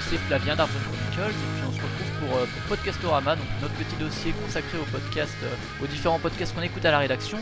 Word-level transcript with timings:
c'est 0.00 0.16
Flavien 0.16 0.56
d'Arts 0.56 0.68
Chronicles 0.68 1.34
et 1.34 1.48
puis 1.56 1.64
on 1.68 1.72
se 1.72 1.80
retrouve 1.80 2.28
pour, 2.28 2.36
euh, 2.38 2.46
pour 2.46 2.76
Podcastorama, 2.76 3.36
donc 3.36 3.46
notre 3.60 3.74
petit 3.74 3.96
dossier 3.96 4.32
consacré 4.32 4.78
aux 4.78 4.84
podcasts, 4.84 5.42
euh, 5.44 5.84
aux 5.84 5.86
différents 5.86 6.18
podcasts 6.18 6.54
qu'on 6.54 6.62
écoute 6.62 6.84
à 6.84 6.90
la 6.90 6.98
rédaction. 6.98 7.38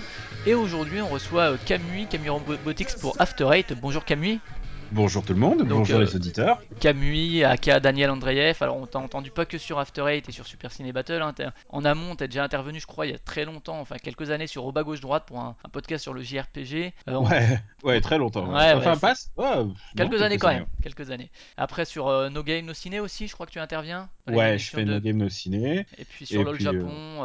Et 0.47 0.55
aujourd'hui 0.55 1.01
on 1.01 1.09
reçoit 1.09 1.53
euh, 1.53 1.57
Camus, 1.65 2.07
Camus 2.09 2.31
Robotics 2.31 2.95
pour 3.01 3.15
After 3.21 3.49
Eight. 3.53 3.73
Bonjour 3.81 4.05
Camus. 4.05 4.41
Bonjour 4.95 5.25
tout 5.25 5.33
le 5.33 5.39
monde, 5.39 5.63
bonjour 5.67 6.01
les 6.01 6.15
auditeurs. 6.15 6.61
Camus, 6.79 7.45
aka 7.45 7.81
Daniel 7.81 8.11
Andreev. 8.11 8.59
Alors 8.61 8.77
on 8.77 8.85
t'a 8.85 8.99
entendu 8.99 9.31
pas 9.31 9.47
que 9.47 9.57
sur 9.57 9.79
After 9.79 10.05
Eight 10.07 10.29
et 10.29 10.33
sur 10.33 10.47
Super 10.47 10.71
Ciné 10.71 10.93
Battle. 10.93 11.23
Hein. 11.23 11.33
En 11.71 11.87
amont, 11.87 12.15
t'es 12.15 12.29
déjà 12.29 12.45
intervenu, 12.45 12.79
je 12.79 12.87
crois, 12.87 13.07
il 13.07 13.13
y 13.13 13.15
a 13.15 13.19
très 13.19 13.47
longtemps, 13.47 13.81
enfin 13.81 13.97
quelques 13.97 14.31
années 14.31 14.47
sur 14.47 14.67
Au 14.67 14.73
bas 14.73 14.83
gauche 14.83 15.01
droite 15.01 15.25
pour 15.27 15.41
un, 15.41 15.57
podcast 15.73 16.03
sur 16.03 16.13
le 16.13 16.21
JRPG. 16.21 16.93
ouais, 17.07 17.61
ouais, 17.85 18.01
très 18.03 18.19
longtemps. 18.19 18.53
Ouais, 18.53 18.75
enfin 18.75 18.99
passe. 18.99 19.33
quelques 19.97 20.21
années 20.21 20.37
quand 20.37 20.53
même, 20.53 20.67
quelques 20.83 21.11
années. 21.11 21.31
Après 21.57 21.87
sur 21.87 22.31
No 22.31 22.43
Game 22.43 22.67
No 22.67 22.75
Ciné 22.75 23.01
aussi, 23.01 23.29
je 23.29 23.33
crois 23.33 23.47
que 23.47 23.53
tu 23.53 23.61
interviens. 23.61 24.11
Ouais, 24.31 24.59
je 24.59 24.71
fais 24.71 24.85
No 24.85 25.01
Game 25.01 25.17
No 25.17 25.29
Ciné. 25.29 25.87
Et 25.99 26.05
puis 26.05 26.27
sur 26.27 26.45
LOL 26.45 26.61
Japon, 26.61 27.21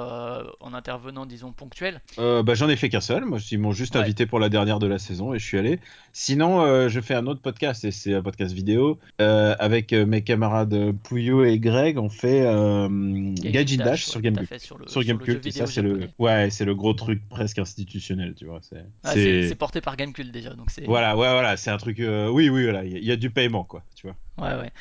en 0.59 0.73
intervenant, 0.73 1.25
disons 1.25 1.51
ponctuel. 1.51 2.01
bah 2.17 2.53
j'en 2.53 2.69
ai 2.69 2.75
fait 2.75 2.89
qu'un 2.89 3.01
seul. 3.01 3.25
Moi, 3.25 3.39
ils 3.51 3.59
m'ont 3.59 3.71
juste 3.71 3.95
invité 3.95 4.25
pour 4.25 4.39
la 4.39 4.49
dernière 4.49 4.79
de 4.79 4.87
la 4.87 4.99
saison 4.99 5.33
et 5.33 5.39
je 5.39 5.45
suis 5.45 5.57
allé. 5.57 5.79
Sinon, 6.13 6.87
je 6.89 7.01
fais 7.01 7.13
un 7.13 7.27
autre 7.27 7.41
podcast 7.41 7.83
et 7.85 7.91
c'est 7.91 8.13
un 8.13 8.21
podcast 8.21 8.53
vidéo. 8.53 8.99
Euh, 9.19 9.55
avec 9.59 9.93
euh, 9.93 10.05
mes 10.05 10.21
camarades 10.21 10.91
Pouillot 11.03 11.43
et 11.43 11.59
Greg, 11.59 11.97
on 11.97 12.09
fait 12.09 12.45
euh, 12.45 12.87
Gaijin 13.33 13.83
Dash, 13.83 14.05
sur 14.05 14.21
Gamecube. 14.21 14.47
Sur, 14.59 14.77
sur 14.87 15.03
Gamecube, 15.03 15.47
ça 15.49 15.65
c'est 15.65 15.81
le, 15.81 16.07
ouais, 16.19 16.49
c'est 16.49 16.65
le 16.65 16.75
gros 16.75 16.93
truc 16.93 17.27
presque 17.29 17.59
institutionnel, 17.59 18.35
tu 18.35 18.45
vois. 18.45 18.59
C'est 18.61 18.85
ah, 19.03 19.13
c'est 19.13 19.55
porté 19.55 19.81
par 19.81 19.97
Gamecube 19.97 20.31
déjà, 20.31 20.53
donc 20.53 20.69
c'est. 20.69 20.85
Voilà, 20.85 21.17
ouais, 21.17 21.31
voilà, 21.31 21.57
c'est 21.57 21.71
un 21.71 21.77
truc. 21.77 21.97
oui, 21.99 22.49
oui, 22.49 22.63
voilà, 22.63 22.83
il 22.83 23.03
y, 23.03 23.11
a 23.11 23.15
du 23.15 23.29
paiement, 23.29 23.63
quoi, 23.63 23.83
tu 23.95 24.07
vois. 24.07 24.15
Ouais, 24.37 24.55
ouais. 24.55 24.71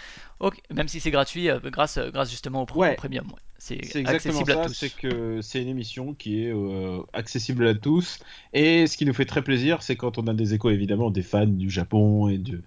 Ok, 0.41 0.61
même 0.75 0.89
si 0.89 1.01
c'est 1.01 1.11
gratuit, 1.11 1.49
grâce, 1.65 1.99
grâce 1.99 2.31
justement 2.31 2.63
au, 2.65 2.79
ouais. 2.79 2.95
premium. 2.95 3.27
Ouais. 3.27 3.41
C'est 3.59 3.97
exactement 3.97 4.45
ça, 4.45 4.69
c'est 4.69 4.95
que 4.95 5.41
c'est 5.41 5.61
une 5.61 5.69
émission 5.69 6.15
qui 6.15 6.45
est 6.45 6.53
accessible 7.15 7.67
à 7.67 7.75
tous. 7.75 8.19
Et 8.53 8.87
ce 8.87 8.97
qui 8.97 9.07
nous 9.07 9.15
fait 9.15 9.25
très 9.25 9.43
plaisir, 9.43 9.83
c'est 9.83 9.97
quand 9.97 10.19
on 10.19 10.27
a 10.27 10.35
des 10.35 10.55
échos 10.55 10.71
évidemment 10.71 11.11
des 11.11 11.23
fans 11.23 11.47
du 11.47 11.71
Japon 11.71 12.29
et 12.29 12.39
de, 12.39 12.63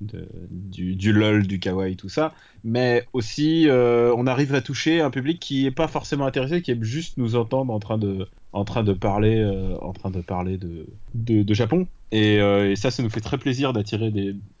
du, 0.00 1.12
lol, 1.12 1.46
du 1.46 1.58
kawaii, 1.58 1.96
tout 1.96 2.08
ça. 2.08 2.34
Mais 2.62 3.06
aussi, 3.12 3.68
euh, 3.68 4.14
on 4.16 4.26
arrive 4.26 4.54
à 4.54 4.60
toucher 4.60 5.00
un 5.00 5.10
public 5.10 5.40
qui 5.40 5.64
n'est 5.64 5.70
pas 5.70 5.88
forcément 5.88 6.26
intéressé, 6.26 6.62
qui 6.62 6.70
aime 6.70 6.84
juste 6.84 7.16
nous 7.16 7.36
entendre 7.36 7.72
en 7.72 7.78
train 7.78 7.98
de, 7.98 8.28
en 8.54 8.64
train 8.64 8.84
de 8.84 8.92
parler, 8.92 9.40
euh, 9.40 9.76
en 9.82 9.92
train 9.92 10.10
de, 10.10 10.20
parler 10.20 10.56
de, 10.56 10.86
de, 11.14 11.54
Japon. 11.54 11.88
Euh, 12.14 12.70
et, 12.70 12.76
ça, 12.76 12.92
ça 12.92 13.02
nous 13.02 13.10
fait 13.10 13.20
très 13.20 13.36
plaisir 13.36 13.72
d'attirer 13.72 14.12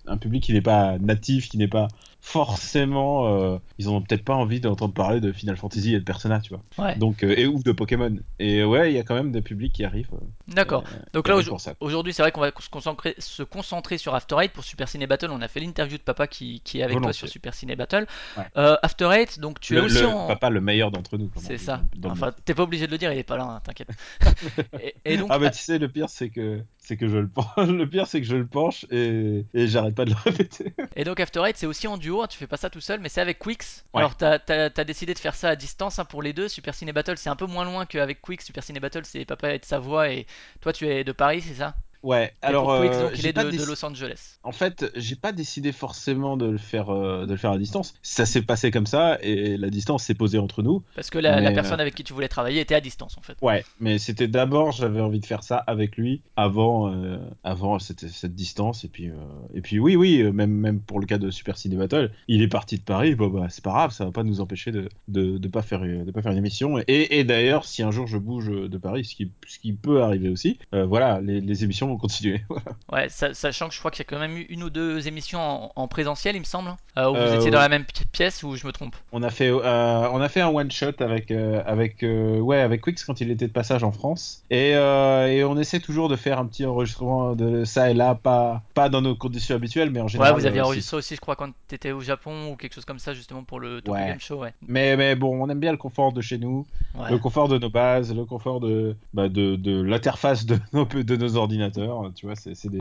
un 0.06 0.16
public 0.16 0.42
qui 0.42 0.52
n'est 0.52 0.60
pas 0.60 0.98
natif, 0.98 1.48
qui 1.48 1.58
n'est 1.58 1.68
pas 1.68 1.86
forcément, 2.24 3.26
euh, 3.28 3.58
ils 3.78 3.90
ont 3.90 4.00
peut-être 4.00 4.24
pas 4.24 4.34
envie 4.34 4.58
d'entendre 4.58 4.94
parler 4.94 5.20
de 5.20 5.30
Final 5.30 5.58
Fantasy 5.58 5.94
et 5.94 5.98
de 5.98 6.04
Persona, 6.04 6.40
tu 6.40 6.54
vois. 6.54 6.94
Donc 6.94 7.22
euh, 7.22 7.34
et 7.36 7.46
ou 7.46 7.62
de 7.62 7.70
Pokémon. 7.70 8.16
Et 8.38 8.64
ouais, 8.64 8.90
il 8.90 8.96
y 8.96 8.98
a 8.98 9.02
quand 9.02 9.14
même 9.14 9.30
des 9.30 9.42
publics 9.42 9.74
qui 9.74 9.84
arrivent. 9.84 10.08
Euh, 10.14 10.24
D'accord. 10.48 10.84
Donc 11.12 11.28
là 11.28 11.36
aujourd'hui, 11.80 12.14
c'est 12.14 12.22
vrai 12.22 12.32
qu'on 12.32 12.40
va 12.40 12.50
se 12.58 12.70
concentrer, 12.70 13.14
se 13.18 13.42
concentrer 13.42 13.98
sur 13.98 14.14
After 14.14 14.36
Eight 14.40 14.52
pour 14.52 14.64
Super 14.64 14.88
Ciné 14.88 15.06
Battle. 15.06 15.28
On 15.30 15.42
a 15.42 15.48
fait 15.48 15.60
l'interview 15.60 15.98
de 15.98 16.02
papa 16.02 16.26
qui, 16.26 16.62
qui 16.64 16.80
est 16.80 16.82
avec 16.82 16.98
toi 16.98 17.12
sur 17.12 17.28
Super 17.28 17.52
Ciné 17.52 17.76
Battle. 17.76 18.06
After 18.54 19.10
Eight, 19.12 19.38
donc 19.38 19.60
tu 19.60 19.76
es 19.76 19.80
aussi 19.80 20.00
le 20.00 20.26
papa 20.26 20.48
le 20.48 20.62
meilleur 20.62 20.90
d'entre 20.90 21.18
nous. 21.18 21.30
C'est 21.36 21.58
ça. 21.58 21.82
Enfin, 22.04 22.32
t'es 22.46 22.54
pas 22.54 22.62
obligé 22.62 22.86
de 22.86 22.92
le 22.92 22.98
dire, 22.98 23.12
il 23.12 23.18
est 23.18 23.22
pas 23.22 23.36
là, 23.36 23.44
hein, 23.44 23.60
t'inquiète. 23.62 23.90
et, 25.04 25.18
donc, 25.18 25.28
ah 25.30 25.38
bah 25.38 25.50
tu 25.50 25.62
sais, 25.62 25.78
le 25.78 25.88
pire 25.88 26.08
c'est 26.08 26.30
que 26.30 26.60
c'est 26.78 26.96
que 26.96 27.06
je 27.06 27.18
le 27.18 27.28
penche. 27.28 27.46
le 27.56 27.86
pire 27.86 28.06
c'est 28.06 28.20
que 28.20 28.26
je 28.26 28.36
le 28.36 28.46
penche 28.46 28.86
et, 28.90 29.44
et 29.52 29.66
j'arrête 29.68 29.94
pas 29.94 30.06
de 30.06 30.10
le 30.10 30.16
répéter. 30.24 30.72
et 30.96 31.04
donc 31.04 31.20
After 31.20 31.42
Eight, 31.44 31.58
c'est 31.58 31.66
aussi 31.66 31.86
en 31.86 31.98
duo 31.98 32.13
Hein, 32.22 32.26
tu 32.28 32.38
fais 32.38 32.46
pas 32.46 32.56
ça 32.56 32.70
tout 32.70 32.80
seul, 32.80 33.00
mais 33.00 33.08
c'est 33.08 33.20
avec 33.20 33.38
Quix. 33.38 33.84
Alors, 33.94 34.16
t'as 34.16 34.38
as, 34.46 34.84
décidé 34.84 35.14
de 35.14 35.18
faire 35.18 35.34
ça 35.34 35.50
à 35.50 35.56
distance 35.56 35.98
hein, 35.98 36.04
pour 36.04 36.22
les 36.22 36.32
deux. 36.32 36.48
Super 36.48 36.74
Ciné 36.74 36.92
Battle, 36.92 37.18
c'est 37.18 37.30
un 37.30 37.36
peu 37.36 37.46
moins 37.46 37.64
loin 37.64 37.86
qu'avec 37.86 38.20
Quix. 38.22 38.44
Super 38.44 38.62
Ciné 38.62 38.80
Battle, 38.80 39.04
c'est 39.04 39.24
Papa 39.24 39.54
et 39.54 39.58
de 39.58 39.64
Savoie, 39.64 40.10
et 40.10 40.26
toi, 40.60 40.72
tu 40.72 40.86
es 40.88 41.04
de 41.04 41.12
Paris, 41.12 41.42
c'est 41.42 41.54
ça? 41.54 41.74
Ouais, 42.04 42.34
alors 42.42 42.70
euh, 42.70 43.10
il 43.16 43.26
est 43.26 43.32
de, 43.32 43.64
Los 43.66 43.82
Angeles. 43.82 44.36
En 44.42 44.52
fait, 44.52 44.92
j'ai 44.94 45.16
pas 45.16 45.32
décidé 45.32 45.72
forcément 45.72 46.36
de 46.36 46.44
le 46.44 46.58
faire 46.58 46.90
euh, 46.90 47.24
de 47.24 47.30
le 47.32 47.38
faire 47.38 47.52
à 47.52 47.56
distance. 47.56 47.94
Ça 48.02 48.26
s'est 48.26 48.42
passé 48.42 48.70
comme 48.70 48.84
ça 48.84 49.16
et 49.22 49.56
la 49.56 49.70
distance 49.70 50.04
s'est 50.04 50.14
posée 50.14 50.38
entre 50.38 50.62
nous. 50.62 50.82
Parce 50.96 51.08
que 51.08 51.18
la, 51.18 51.50
personne 51.52 51.80
avec 51.80 51.94
qui 51.94 52.04
tu 52.04 52.12
voulais 52.12 52.28
travailler 52.28 52.60
était 52.60 52.74
à 52.74 52.82
distance 52.82 53.16
en 53.16 53.22
fait. 53.22 53.38
Ouais, 53.40 53.64
mais 53.80 53.96
c'était 53.96 54.28
d'abord 54.28 54.72
j'avais 54.72 55.00
envie 55.00 55.18
de 55.18 55.24
faire 55.24 55.42
ça 55.42 55.56
avec 55.56 55.96
lui 55.96 56.20
avant 56.36 56.92
euh, 56.92 57.16
avant 57.42 57.78
cette, 57.78 58.06
cette, 58.06 58.34
distance 58.34 58.84
et 58.84 58.88
puis 58.88 59.10
et 59.54 59.62
puis 59.62 59.78
oui 59.78 59.96
oui 59.96 60.30
même 60.30 60.50
même 60.50 60.80
pour 60.80 61.00
le 61.00 61.06
cas 61.06 61.16
de 61.16 61.30
Super 61.30 61.56
Ciné 61.56 61.76
Battle, 61.76 62.10
il 62.28 62.42
est 62.42 62.48
parti 62.48 62.76
de 62.76 62.82
Paris. 62.82 63.14
Bon 63.14 63.28
bah 63.28 63.46
c'est 63.48 63.64
pas 63.64 63.70
grave, 63.70 63.92
ça 63.92 64.04
va 64.04 64.10
pas 64.10 64.24
nous 64.24 64.42
empêcher 64.42 64.72
de 64.72 64.90
de, 65.08 65.38
de 65.38 65.48
pas 65.48 65.62
faire 65.62 65.80
de 65.80 66.10
pas 66.10 66.20
faire 66.20 66.32
une 66.32 66.38
émission. 66.38 66.78
Et, 66.86 67.18
et 67.18 67.24
d'ailleurs 67.24 67.64
si 67.64 67.82
un 67.82 67.90
jour 67.90 68.06
je 68.06 68.18
bouge 68.18 68.50
de 68.50 68.76
Paris, 68.78 69.06
ce 69.06 69.14
qui 69.14 69.30
ce 69.46 69.58
qui 69.58 69.72
peut 69.72 70.02
arriver 70.02 70.28
aussi, 70.28 70.58
voilà 70.70 71.22
les, 71.22 71.40
les 71.40 71.64
émissions 71.64 71.93
continuer. 71.96 72.42
ouais, 72.92 73.08
sachant 73.08 73.68
que 73.68 73.74
je 73.74 73.78
crois 73.78 73.90
qu'il 73.90 74.04
y 74.04 74.06
a 74.06 74.10
quand 74.10 74.18
même 74.18 74.36
eu 74.36 74.42
une 74.48 74.62
ou 74.62 74.70
deux 74.70 75.06
émissions 75.08 75.70
en, 75.74 75.88
présentiel, 75.88 76.36
il 76.36 76.40
me 76.40 76.44
semble, 76.44 76.74
euh, 76.96 77.10
où 77.10 77.14
vous 77.14 77.20
euh, 77.20 77.36
étiez 77.36 77.50
dans 77.50 77.60
la 77.60 77.68
même 77.68 77.84
pièce 78.12 78.42
ou 78.42 78.56
je 78.56 78.66
me 78.66 78.72
trompe? 78.72 78.96
On 79.12 79.22
a 79.22 79.30
fait, 79.30 79.50
euh, 79.50 80.08
on 80.12 80.20
a 80.20 80.28
fait 80.28 80.40
un 80.40 80.48
one 80.48 80.70
shot 80.70 81.00
avec 81.00 81.30
avec 81.30 82.02
ouais 82.02 82.60
avec 82.60 82.82
Quix 82.82 83.04
quand 83.04 83.20
il 83.20 83.30
était 83.30 83.46
de 83.46 83.52
passage 83.52 83.84
en 83.84 83.92
France 83.92 84.42
et, 84.50 84.70
et, 84.70 85.44
on 85.44 85.58
essaie 85.58 85.80
toujours 85.80 86.08
de 86.08 86.16
faire 86.16 86.38
un 86.38 86.46
petit 86.46 86.64
enregistrement 86.64 87.34
de 87.34 87.64
ça 87.64 87.90
et 87.90 87.94
là, 87.94 88.14
pas 88.14 88.62
pas 88.74 88.88
dans 88.88 89.02
nos 89.02 89.14
conditions 89.14 89.54
habituelles, 89.54 89.90
mais 89.90 90.00
en 90.00 90.08
général. 90.08 90.32
Ouais, 90.32 90.40
vous 90.40 90.46
aviez 90.46 90.60
enregistré 90.60 90.96
aussi, 90.96 91.14
je 91.14 91.20
crois, 91.20 91.36
quand 91.36 91.50
tu 91.68 91.74
étais 91.74 91.92
au 91.92 92.00
Japon 92.00 92.50
ou 92.50 92.56
quelque 92.56 92.74
chose 92.74 92.84
comme 92.84 92.98
ça, 92.98 93.14
justement 93.14 93.44
pour 93.44 93.60
le 93.60 93.80
Tokyo 93.80 93.98
Game 93.98 94.20
Show. 94.20 94.40
Ouais. 94.40 94.54
Mais 94.66 94.96
mais 94.96 95.14
bon, 95.14 95.42
on 95.42 95.48
aime 95.48 95.60
bien 95.60 95.72
le 95.72 95.78
confort 95.78 96.12
de 96.12 96.20
chez 96.20 96.38
nous, 96.38 96.66
le 97.10 97.18
confort 97.18 97.48
de 97.48 97.58
nos 97.58 97.70
bases, 97.70 98.14
le 98.14 98.24
confort 98.24 98.60
de 98.60 98.96
bah, 99.12 99.28
de, 99.28 99.56
de 99.56 99.82
l'interface 99.82 100.46
de 100.46 100.58
nos 100.72 100.84
de 100.84 101.16
nos 101.16 101.36
ordinateurs 101.36 101.83
tu 102.14 102.26
vois, 102.26 102.34
c'est 102.36 102.68
des, 102.68 102.80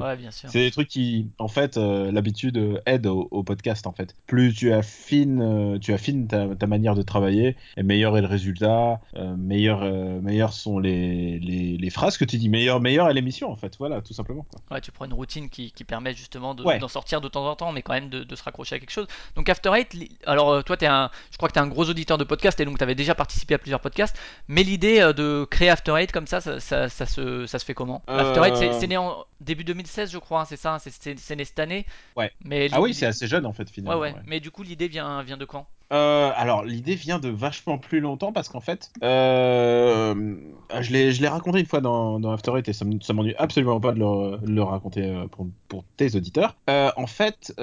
des, 0.54 0.72
trucs 0.72 0.88
qui, 0.88 1.30
en 1.40 1.48
fait, 1.48 1.78
euh, 1.78 2.12
l'habitude 2.12 2.58
euh, 2.58 2.82
aide 2.86 3.08
au, 3.08 3.44
podcast, 3.44 3.88
en 3.88 3.92
fait. 3.92 4.16
Plus 4.28 4.54
tu 4.54 4.74
affines, 4.74 5.42
euh, 5.42 5.80
tu 5.80 5.94
affines 5.94 6.28
ta, 6.28 6.68
manière 6.68 6.96
de 6.96 7.02
travailler, 7.02 7.56
et 7.78 7.84
meilleur 7.84 8.18
est 8.18 8.22
le 8.22 8.28
résultat, 8.28 9.00
meilleur, 9.38 9.84
meilleur 10.22 10.54
sont 10.54 10.80
les, 10.80 11.40
les, 11.40 11.90
phrases 11.90 12.18
que 12.18 12.26
tu 12.26 12.38
dis, 12.38 12.50
meilleur, 12.50 12.80
meilleur 12.80 13.10
est 13.10 13.14
l'émission, 13.14 13.52
en 13.52 13.56
fait, 13.56 13.76
voilà, 13.78 14.02
tout 14.02 14.14
simplement. 14.14 14.46
Ouais, 14.72 14.82
tu 14.82 14.92
prends 14.92 15.06
une 15.06 15.14
routine 15.14 15.50
qui, 15.50 15.72
qui 15.72 15.84
permet 15.84 16.14
justement 16.14 16.56
d'en 16.56 16.88
sortir 16.88 17.22
de 17.22 17.28
temps 17.28 17.48
en 17.48 17.56
temps, 17.56 17.72
mais 17.72 17.82
quand 17.82 17.94
même 17.94 18.10
de, 18.10 18.36
se 18.36 18.44
raccrocher 18.44 18.76
à 18.76 18.80
quelque 18.80 18.92
chose. 18.92 19.08
Donc 19.36 19.50
After 19.50 19.72
Eight, 19.76 19.96
alors 20.26 20.64
toi, 20.64 20.76
es 20.80 20.86
un, 20.88 21.12
je 21.32 21.38
crois 21.38 21.50
que 21.50 21.54
tu 21.54 21.60
es 21.60 21.62
un 21.62 21.68
gros 21.68 21.90
auditeur 21.90 22.18
de 22.18 22.24
podcast, 22.24 22.60
et 22.60 22.66
donc 22.66 22.78
tu 22.78 22.84
avais 22.84 22.96
déjà 22.96 23.14
participé 23.16 23.54
à 23.54 23.58
plusieurs 23.58 23.82
podcasts, 23.82 24.18
mais 24.48 24.64
l'idée 24.64 25.00
de 25.16 25.46
créer 25.50 25.70
After 25.70 25.94
Eight 25.98 26.12
comme 26.12 26.28
ça, 26.28 26.42
ça, 26.42 26.60
ça, 26.60 27.06
se, 27.06 27.46
ça 27.46 27.60
se 27.60 27.66
fait 27.66 27.74
comment? 27.74 28.02
After 28.08 28.42
Eight, 28.46 28.56
c'est 28.56 28.88
en 28.98 29.26
début 29.42 29.64
2016, 29.64 30.12
je 30.12 30.18
crois, 30.18 30.42
hein, 30.42 30.46
c'est 30.46 30.58
ça, 30.58 30.76
hein, 30.76 30.80
c'est 30.80 31.36
né 31.36 31.46
cette 31.46 31.60
année. 31.60 31.86
Ouais. 32.16 32.32
Mais 32.44 32.70
ah 32.72 32.82
oui, 32.82 32.94
c'est 32.94 33.06
assez 33.06 33.28
jeune 33.28 33.46
en 33.46 33.54
fait 33.54 33.70
finalement. 33.70 34.00
Ouais, 34.00 34.14
ouais. 34.14 34.22
Mais 34.26 34.40
du 34.40 34.52
coup, 34.52 34.64
l'idée 34.64 34.88
vient, 34.88 35.22
vient 35.24 35.38
de 35.38 35.46
quand? 35.46 35.68
Euh, 35.92 36.32
alors 36.36 36.64
l'idée 36.64 36.96
vient 36.96 37.20
de 37.20 37.30
vachement 37.30 37.78
plus 37.78 38.00
longtemps 38.00 38.32
parce 38.32 38.50
qu'en 38.50 38.62
fait, 38.62 38.92
euh, 39.04 40.36
je 40.82 40.92
l'ai 40.92 41.28
raconté 41.28 41.60
une 41.60 41.68
fois 41.68 41.82
dans, 41.82 42.20
dans 42.20 42.32
After 42.32 42.52
Eight 42.58 42.68
et 42.68 42.74
ça, 42.74 42.86
ça 43.02 43.14
m'ennuie 43.14 43.36
absolument 43.38 43.80
pas 43.80 43.92
de 43.92 44.00
le, 44.00 44.40
le 44.44 44.64
raconter 44.64 45.04
euh, 45.04 45.28
pour, 45.28 45.48
pour, 45.68 45.84
tes 45.98 46.16
auditeurs. 46.16 46.56
en 46.68 47.08
fait, 47.08 47.54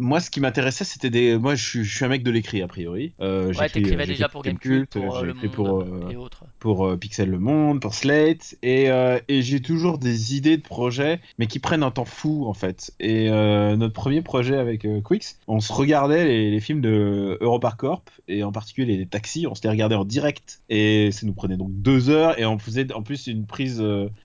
moi, 0.00 0.20
ce 0.20 0.30
qui 0.30 0.40
m'intéressait, 0.40 0.84
c'était 0.84 1.10
des. 1.10 1.38
Moi, 1.38 1.54
je, 1.54 1.82
suis 1.82 2.04
un 2.04 2.08
mec 2.08 2.22
de 2.22 2.30
l'écrit, 2.30 2.62
a 2.62 2.66
priori. 2.66 3.12
Euh, 3.20 3.52
ouais, 3.54 3.68
t'écrivais 3.68 4.06
déjà 4.06 4.28
pour 4.28 4.42
Gamecult, 4.42 4.88
pour 4.88 5.18
euh, 5.18 5.22
Le 5.22 5.34
Monde 5.34 5.50
pour, 5.52 5.80
euh, 5.80 6.08
et 6.10 6.16
autres. 6.16 6.44
Pour 6.58 6.86
euh, 6.86 6.96
Pixel 6.96 7.28
Le 7.28 7.38
Monde, 7.38 7.80
pour 7.80 7.94
Slate. 7.94 8.56
Et, 8.62 8.86
et 9.28 9.42
j'ai 9.42 9.60
toujours 9.60 9.98
des 9.98 10.34
idées 10.34 10.56
de 10.56 10.62
projets, 10.62 11.20
mais 11.38 11.46
qui 11.46 11.58
prennent 11.58 11.82
un 11.82 11.90
temps 11.90 12.04
fou, 12.04 12.46
en 12.46 12.54
fait. 12.54 12.92
Et 12.98 13.28
notre 13.30 13.92
premier 13.92 14.22
projet 14.22 14.56
avec 14.56 14.86
Quix, 15.04 15.38
on 15.46 15.60
se 15.60 15.72
regardait 15.72 16.24
les, 16.24 16.60
films 16.60 16.80
de 16.80 17.38
Europark 17.40 17.78
Corp, 17.78 18.10
et 18.28 18.42
en 18.42 18.52
particulier 18.52 18.96
les 18.96 19.06
taxis, 19.06 19.46
on 19.46 19.54
se 19.54 19.62
les 19.62 19.68
regardait 19.68 19.94
en 19.94 20.04
direct. 20.04 20.62
Et 20.68 21.10
ça 21.12 21.26
nous 21.26 21.32
prenait 21.32 21.56
donc 21.56 21.70
deux 21.72 22.10
heures, 22.10 22.38
et 22.38 22.46
on 22.46 22.58
faisait 22.58 22.92
en 22.92 23.02
plus 23.02 23.26
une 23.26 23.46
prise. 23.46 23.80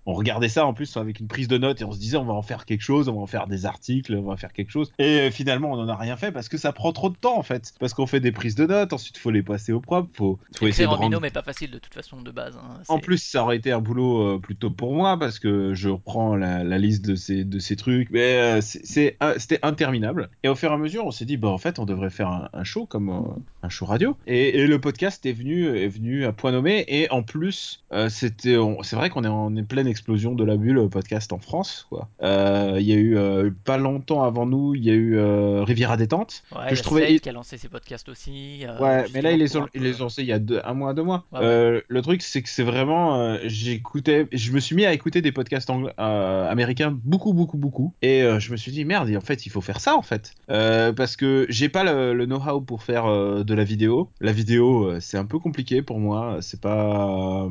on 0.05 0.13
regardait 0.13 0.49
ça 0.49 0.65
en 0.65 0.73
plus 0.73 0.95
avec 0.97 1.19
une 1.19 1.27
prise 1.27 1.47
de 1.47 1.57
notes, 1.57 1.81
et 1.81 1.85
on 1.85 1.91
se 1.91 1.99
disait, 1.99 2.17
on 2.17 2.25
va 2.25 2.33
en 2.33 2.41
faire 2.41 2.65
quelque 2.65 2.81
chose, 2.81 3.09
on 3.09 3.15
va 3.15 3.21
en 3.21 3.27
faire 3.27 3.47
des 3.47 3.65
articles, 3.65 4.15
on 4.15 4.29
va 4.29 4.37
faire 4.37 4.53
quelque 4.53 4.71
chose. 4.71 4.91
Et 4.99 5.29
finalement, 5.31 5.64
on 5.71 5.77
n'en 5.77 5.87
a 5.87 5.95
rien 5.95 6.17
fait 6.17 6.31
parce 6.31 6.49
que 6.49 6.57
ça 6.57 6.71
prend 6.71 6.91
trop 6.93 7.09
de 7.09 7.15
temps 7.15 7.37
en 7.37 7.43
fait. 7.43 7.73
Parce 7.79 7.93
qu'on 7.93 8.07
fait 8.07 8.19
des 8.19 8.31
prises 8.31 8.55
de 8.55 8.65
notes, 8.65 8.93
ensuite 8.93 9.17
il 9.17 9.19
faut 9.19 9.31
les 9.31 9.43
passer 9.43 9.71
au 9.71 9.79
propre, 9.79 10.09
faut, 10.13 10.39
faut 10.55 10.67
essayer 10.67 10.87
de 10.87 10.91
en 10.91 10.99
binôme 10.99 11.25
est 11.25 11.31
pas 11.31 11.41
facile 11.41 11.71
de 11.71 11.79
toute 11.79 11.93
façon. 11.93 12.21
de 12.21 12.31
base. 12.31 12.55
Hein. 12.57 12.81
En 12.87 12.99
plus, 12.99 13.17
ça 13.17 13.43
aurait 13.43 13.57
été 13.57 13.71
un 13.71 13.81
boulot 13.81 14.39
plutôt 14.39 14.69
pour 14.69 14.93
moi 14.93 15.17
parce 15.17 15.39
que 15.39 15.73
je 15.73 15.89
reprends 15.89 16.35
la, 16.35 16.77
liste 16.77 17.05
de 17.05 17.15
ces, 17.15 17.43
de 17.43 17.59
ces 17.59 17.75
trucs, 17.75 18.09
mais 18.11 18.61
c'est, 18.61 19.17
c'était 19.37 19.59
interminable. 19.63 20.29
Et 20.43 20.49
au 20.49 20.55
fur 20.55 20.71
et 20.71 20.73
à 20.73 20.77
mesure, 20.77 21.05
on 21.05 21.11
s'est 21.11 21.25
dit, 21.25 21.37
bah 21.37 21.49
en 21.49 21.57
fait, 21.57 21.79
on 21.79 21.85
devrait 21.85 22.09
faire 22.09 22.49
un, 22.51 22.63
show 22.63 22.85
comme 22.85 23.35
un 23.63 23.69
show 23.69 23.85
radio. 23.85 24.17
Et, 24.27 24.65
le 24.65 24.79
podcast 24.79 25.25
est 25.25 25.33
venu, 25.33 25.67
est 25.67 25.87
venu 25.87 26.25
à 26.25 26.31
point 26.31 26.51
nommé. 26.51 26.85
Et 26.87 27.09
en 27.11 27.23
plus, 27.23 27.83
c'était, 28.09 28.57
c'est 28.83 28.95
vrai 28.95 29.09
qu'on 29.09 29.23
est 29.23 29.27
en 29.27 29.53
pleine 29.63 29.87
explosion 29.87 30.33
de 30.33 30.43
la 30.43 30.57
bulle 30.57 30.89
podcast 30.89 31.33
en 31.33 31.39
France. 31.39 31.87
Quoi. 31.89 32.09
Il 32.21 32.85
y 32.85 32.93
a 32.93 32.97
eu 32.97 33.51
pas 33.63 33.77
longtemps 33.77 34.23
avant 34.23 34.45
nous, 34.45 34.75
il 34.75 34.83
y 34.83 34.89
a 34.89 34.93
eu 34.93 35.17
Riviera 35.63 35.97
détente 35.97 36.43
que 36.69 36.75
je 36.75 36.83
trouvais 36.83 37.19
qui 37.19 37.29
a 37.29 37.31
lancé 37.31 37.57
ses 37.57 37.69
podcasts 37.69 38.09
aussi. 38.09 38.65
Euh, 38.65 38.79
ouais, 38.79 39.05
mais 39.13 39.21
là 39.21 39.31
il 39.31 39.39
les 39.39 39.57
ont, 39.57 39.67
il 39.73 39.83
les 39.83 40.01
ont 40.01 40.05
lancés 40.05 40.21
il 40.21 40.27
y 40.27 40.33
a 40.33 40.39
un 40.63 40.73
mois, 40.73 40.93
deux 40.93 41.03
mois. 41.03 41.25
Euh, 41.33 41.81
le 41.87 42.01
truc 42.01 42.21
c'est 42.21 42.41
que 42.41 42.49
c'est 42.49 42.63
vraiment, 42.63 43.19
euh, 43.19 43.37
j'écoutais, 43.45 44.27
je 44.31 44.51
me 44.51 44.59
suis 44.59 44.75
mis 44.75 44.85
à 44.85 44.93
écouter 44.93 45.21
des 45.21 45.31
podcasts 45.31 45.69
américains 45.97 46.97
beaucoup, 47.03 47.33
beaucoup, 47.33 47.57
beaucoup, 47.57 47.93
et 48.01 48.23
je 48.39 48.51
me 48.51 48.57
suis 48.57 48.71
dit 48.71 48.85
merde, 48.85 49.09
en 49.15 49.21
fait 49.21 49.45
il 49.45 49.49
faut 49.49 49.61
faire 49.61 49.79
ça 49.79 49.95
en 49.95 50.01
fait, 50.01 50.33
parce 50.47 51.15
que 51.15 51.45
j'ai 51.49 51.69
pas 51.69 51.83
le, 51.83 52.25
know-how 52.25 52.61
pour 52.61 52.83
faire 52.83 53.05
de 53.43 53.53
la 53.53 53.63
vidéo. 53.63 54.09
La 54.19 54.31
vidéo 54.31 54.99
c'est 54.99 55.17
un 55.17 55.25
peu 55.25 55.39
compliqué 55.39 55.81
pour 55.81 55.99
moi, 55.99 56.37
c'est 56.41 56.61
pas 56.61 57.47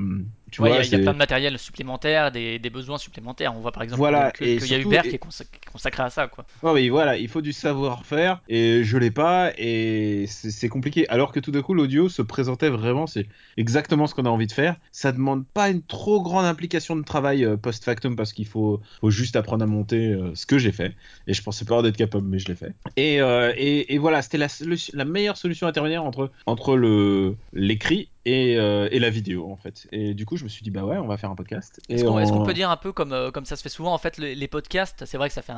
il 0.59 0.67
y, 0.67 0.95
a 0.95 0.99
plein 0.99 1.13
de 1.13 1.19
matériel 1.19 1.59
supplémentaire, 1.59 2.31
des, 2.31 2.59
besoins 2.71 2.99
supplémentaires. 2.99 3.55
On 3.57 3.61
voit 3.61 3.73
par 3.73 3.83
exemple 3.83 3.99
voilà, 3.99 4.31
qu'il 4.31 4.67
y 4.67 4.75
a 4.75 4.79
Uber 4.79 5.01
qui 5.03 5.17
est 5.17 5.19
consacré 5.19 6.03
à 6.03 6.11
ça. 6.11 6.29
Quoi. 6.29 6.45
oui, 6.63 6.89
voilà, 6.89 7.17
il 7.17 7.29
faut 7.29 7.41
du 7.41 7.53
savoir-faire 7.53 8.41
et 8.49 8.83
je 8.85 8.99
l'ai 8.99 9.11
pas 9.11 9.53
et 9.59 10.27
c'est 10.29 10.69
compliqué. 10.69 11.09
Alors 11.09 11.33
que 11.33 11.41
tout 11.41 11.51
d'un 11.51 11.63
coup, 11.63 11.75
l'audio 11.75 12.09
se 12.09 12.23
présentait 12.23 12.69
vraiment, 12.69 13.07
c'est 13.07 13.27
exactement 13.57 14.07
ce 14.07 14.15
qu'on 14.15 14.27
a 14.27 14.31
envie 14.31 14.47
de 14.47 14.53
faire. 14.53 14.77
Ça 14.93 15.13
demande 15.13 15.45
pas 15.47 15.71
une 15.71 15.83
trop 15.83 16.23
grande 16.23 16.47
implication 16.47 16.97
de 16.97 17.03
travail 17.03 17.45
euh, 17.45 17.57
post-factum 17.57 18.17
parce 18.17 18.33
qu'il 18.33 18.47
faut, 18.47 18.81
faut, 19.01 19.11
juste 19.11 19.37
apprendre 19.37 19.65
à 19.65 19.67
monter 19.67 20.13
euh, 20.13 20.33
ce 20.35 20.47
que 20.47 20.59
j'ai 20.59 20.73
fait. 20.73 20.95
Et 21.27 21.35
je 21.35 21.43
pensais 21.43 21.65
pas 21.65 21.83
d'être 21.83 21.97
capable, 21.97 22.27
mais 22.27 22.39
je 22.39 22.49
l'ai 22.49 22.55
fait. 22.55 22.75
Et, 22.97 23.21
euh, 23.21 23.53
et, 23.57 23.95
et, 23.95 23.99
voilà, 23.99 24.23
c'était 24.23 24.39
la, 24.39 24.49
la, 24.93 25.05
meilleure 25.05 25.37
solution 25.37 25.67
intermédiaire 25.67 26.05
entre, 26.05 26.31
entre 26.47 26.77
l'écrit 27.53 28.09
et, 28.27 28.57
euh, 28.57 28.89
et, 28.91 28.99
la 28.99 29.11
vidéo 29.11 29.51
en 29.51 29.57
fait. 29.57 29.87
Et 29.93 30.15
du 30.15 30.25
coup, 30.25 30.37
je 30.37 30.45
me 30.45 30.49
suis 30.49 30.63
dit 30.63 30.71
bah 30.71 30.85
ouais, 30.85 30.97
on 30.99 31.07
va 31.07 31.17
faire 31.17 31.31
un 31.31 31.35
podcast. 31.35 31.81
Est-ce 31.89 32.05
qu'on 32.05 32.45
peut 32.45 32.55
dire 32.55 32.71
un 32.71 32.77
peu 32.77 32.93
comme 32.93 33.13
euh, 33.13 33.31
comme 33.31 33.45
ça 33.45 33.57
se 33.57 33.63
fait 33.63 33.69
souvent 33.69 33.93
en 33.93 33.99
fait 33.99 34.19
les, 34.19 34.49
podcasts 34.49 35.05
C'est 35.05 35.19
vrai 35.19 35.29
que 35.29 35.35
ça 35.35 35.43
fait 35.43 35.53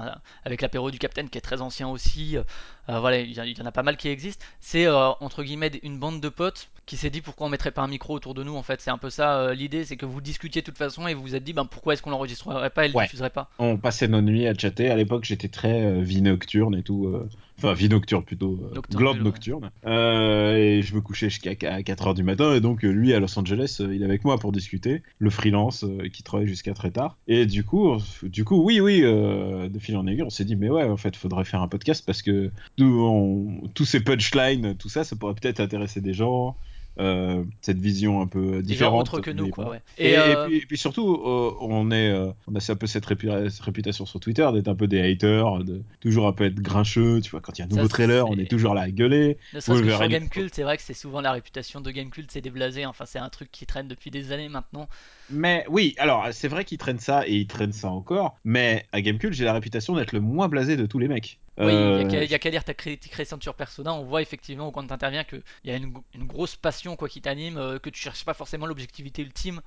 avec 0.44 0.62
l'apéro 0.62 0.90
du 0.90 0.98
Capitaine 0.98 1.28
qui 1.28 1.38
est 1.38 1.42
très 1.42 1.60
ancien 1.60 1.88
aussi. 1.88 2.36
Euh, 2.36 3.00
voilà, 3.00 3.20
il 3.20 3.32
y, 3.32 3.62
en 3.62 3.66
a 3.66 3.72
pas 3.72 3.82
mal 3.82 3.96
qui 3.96 4.08
existent. 4.08 4.44
C'est 4.60 4.88
entre 4.88 5.42
guillemets 5.42 5.70
une 5.82 5.98
bande 5.98 6.20
de 6.20 6.28
potes 6.28 6.68
qui 6.86 6.96
s'est 6.96 7.10
dit 7.10 7.20
pourquoi 7.20 7.48
on 7.48 7.50
mettrait 7.50 7.72
pas 7.72 7.82
un 7.82 7.88
micro 7.88 8.14
autour 8.14 8.34
de 8.34 8.42
nous 8.42 8.56
en 8.56 8.62
fait. 8.62 8.80
C'est 8.80 8.90
un 8.90 8.98
peu 8.98 9.10
ça 9.10 9.54
l'idée, 9.54 9.84
c'est 9.84 9.96
que 9.96 10.06
vous 10.06 10.20
discutiez 10.20 10.62
de 10.62 10.66
toute 10.66 10.78
façon 10.78 11.06
et 11.06 11.14
vous 11.14 11.22
vous 11.22 11.34
êtes 11.34 11.44
dit 11.44 11.52
ben 11.52 11.66
pourquoi 11.66 11.92
est-ce 11.92 12.02
qu'on 12.02 12.10
l'enregistrerait 12.10 12.70
pas 12.70 12.86
et 12.86 12.88
le 12.88 13.00
diffuserait 13.00 13.30
pas? 13.30 13.50
On 13.58 13.76
passait 13.76 14.08
nos 14.08 14.22
nuits 14.22 14.46
à 14.46 14.54
chatter. 14.54 14.90
À 14.90 14.96
l'époque, 14.96 15.24
j'étais 15.24 15.48
très 15.48 16.00
vie 16.00 16.22
nocturne 16.22 16.74
et 16.74 16.82
tout 16.82 17.12
enfin 17.58 17.73
vie 17.73 17.88
nocturne 17.88 18.25
plutôt, 18.25 18.58
euh, 18.62 18.81
glande 18.91 19.20
nocturne. 19.20 19.70
Euh, 19.87 20.56
et 20.56 20.82
je 20.82 20.94
me 20.94 21.00
couchais 21.00 21.31
jusqu'à 21.31 21.55
4h 21.55 22.14
du 22.14 22.23
matin, 22.23 22.55
et 22.55 22.61
donc 22.61 22.85
euh, 22.85 22.91
lui 22.91 23.14
à 23.14 23.20
Los 23.20 23.38
Angeles, 23.38 23.81
il 23.81 24.03
est 24.03 24.05
avec 24.05 24.25
moi 24.25 24.38
pour 24.38 24.53
discuter, 24.53 25.03
le 25.19 25.31
freelance 25.31 25.85
qui 26.12 26.23
travaille 26.23 26.47
jusqu'à 26.47 26.75
très 26.75 26.91
tard. 26.91 27.17
Et 27.29 27.47
du 27.47 27.64
coup, 27.64 27.97
du 28.23 28.44
coup 28.44 28.62
oui, 28.62 28.81
oui, 28.81 29.03
de 29.03 29.79
fil 29.79 29.97
en 29.97 30.06
aiguille, 30.06 30.23
on 30.23 30.31
s'est 30.31 30.44
dit, 30.44 30.56
mais 30.56 30.69
ouais, 30.69 30.85
en 30.85 30.97
fait, 30.97 31.17
faudrait 31.17 31.44
faire 31.44 31.62
un 31.62 31.69
podcast 31.69 32.05
parce 32.05 32.23
que 32.23 32.50
tous 32.76 33.85
ces 33.85 34.00
punchlines, 34.00 34.76
tout 34.76 34.88
ça, 34.88 35.05
ça 35.05 35.17
pourrait 35.17 35.35
peut-être 35.35 35.61
intéresser 35.61 36.00
des 36.00 36.14
gens. 36.14 36.56
Euh, 36.98 37.44
cette 37.60 37.78
vision 37.78 38.22
un 38.22 38.26
peu 38.26 38.62
différente. 38.62 39.02
autre 39.02 39.20
que 39.20 39.31
nous, 39.31 39.50
quoi, 39.50 39.76
et, 39.98 40.16
euh, 40.16 40.48
et, 40.48 40.60
puis, 40.60 40.78
surtout, 40.78 41.14
euh, 41.14 41.54
on, 41.60 41.90
est, 41.90 42.10
on 42.46 42.54
a 42.54 42.72
un 42.72 42.76
peu 42.76 42.87
cette 42.87 43.04
réputation 43.04 44.06
sur 44.06 44.19
Twitter 44.19 44.48
d'être 44.54 44.69
un 44.69 44.75
peu 44.75 44.87
des 44.87 45.00
haters, 45.00 45.62
de 45.62 45.82
toujours 46.00 46.26
un 46.26 46.32
peu 46.32 46.44
être 46.44 46.60
grincheux. 46.60 47.20
Tu 47.20 47.31
vois, 47.31 47.40
quand 47.43 47.58
il 47.58 47.60
y 47.60 47.62
a 47.62 47.66
un 47.66 47.69
nouveau 47.69 47.88
trailer, 47.88 48.26
on 48.26 48.38
est 48.38 48.50
toujours 48.50 48.72
là 48.72 48.82
à 48.82 48.90
gueuler. 48.90 49.37
sur 49.58 50.08
Gamecult, 50.08 50.54
c'est 50.54 50.62
vrai 50.62 50.78
que 50.78 50.82
c'est 50.82 50.94
souvent 50.94 51.20
la 51.20 51.32
réputation 51.32 51.82
de 51.82 51.90
Gamecult, 51.90 52.31
c'est 52.31 52.40
déblasé. 52.40 52.87
Enfin, 52.87 53.04
c'est 53.04 53.19
un 53.19 53.28
truc 53.28 53.50
qui 53.52 53.66
traîne 53.66 53.88
depuis 53.88 54.10
des 54.10 54.32
années 54.32 54.49
maintenant. 54.49 54.88
Mais 55.31 55.64
oui, 55.69 55.94
alors 55.99 56.28
c'est 56.32 56.49
vrai 56.49 56.64
qu'ils 56.64 56.78
traînent 56.78 56.99
ça 56.99 57.26
et 57.26 57.34
ils 57.34 57.46
traînent 57.46 57.73
ça 57.73 57.88
encore. 57.88 58.38
Mais 58.44 58.87
à 58.93 59.00
Gamecult, 59.00 59.32
j'ai 59.32 59.44
la 59.44 59.52
réputation 59.52 59.94
d'être 59.94 60.12
le 60.12 60.20
moins 60.20 60.49
blasé 60.49 60.76
de 60.76 60.87
tous 60.87 60.99
les 60.99 61.08
mecs. 61.08 61.38
Oui, 61.58 61.73
il 61.73 62.06
n'y 62.06 62.34
a 62.34 62.38
qu'à 62.38 62.50
lire 62.50 62.64
ta 62.64 62.75
critique 62.75 63.14
récente 63.14 63.43
sur 63.43 63.55
Persona, 63.55 63.94
on 63.94 64.05
voit 64.05 64.20
effectivement 64.20 64.70
quand 64.70 64.87
tu 64.87 64.93
interviens 64.93 65.25
qu'il 65.25 65.43
y 65.64 65.70
a 65.70 65.76
une, 65.76 66.02
grosse 66.17 66.55
passion 66.55 66.96
quoi 66.96 67.08
qui 67.08 67.23
t'anime, 67.23 67.56
euh, 67.56 67.78
que 67.78 67.88
tu 67.88 67.99
cherches 67.99 68.26
pas 68.26 68.34
forcément 68.34 68.67
l'objectivité 68.67 69.23
ultime, 69.23 69.62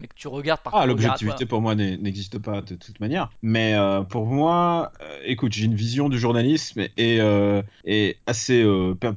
mais 0.00 0.08
que 0.08 0.14
tu 0.14 0.28
regardes 0.28 0.60
par 0.60 0.74
Ah, 0.74 0.86
l'objectivité 0.86 1.46
pour 1.46 1.60
moi 1.60 1.74
n'existe 1.74 2.38
pas 2.38 2.60
de 2.62 2.74
toute 2.74 2.98
manière. 3.00 3.30
Mais 3.42 3.74
euh, 3.74 4.02
pour 4.02 4.26
moi, 4.26 4.92
euh, 5.00 5.18
écoute, 5.24 5.52
j'ai 5.52 5.64
une 5.66 5.74
vision 5.74 6.08
du 6.08 6.18
journalisme 6.18 6.86
et, 6.96 7.20
euh, 7.20 7.62
assez 8.26 8.64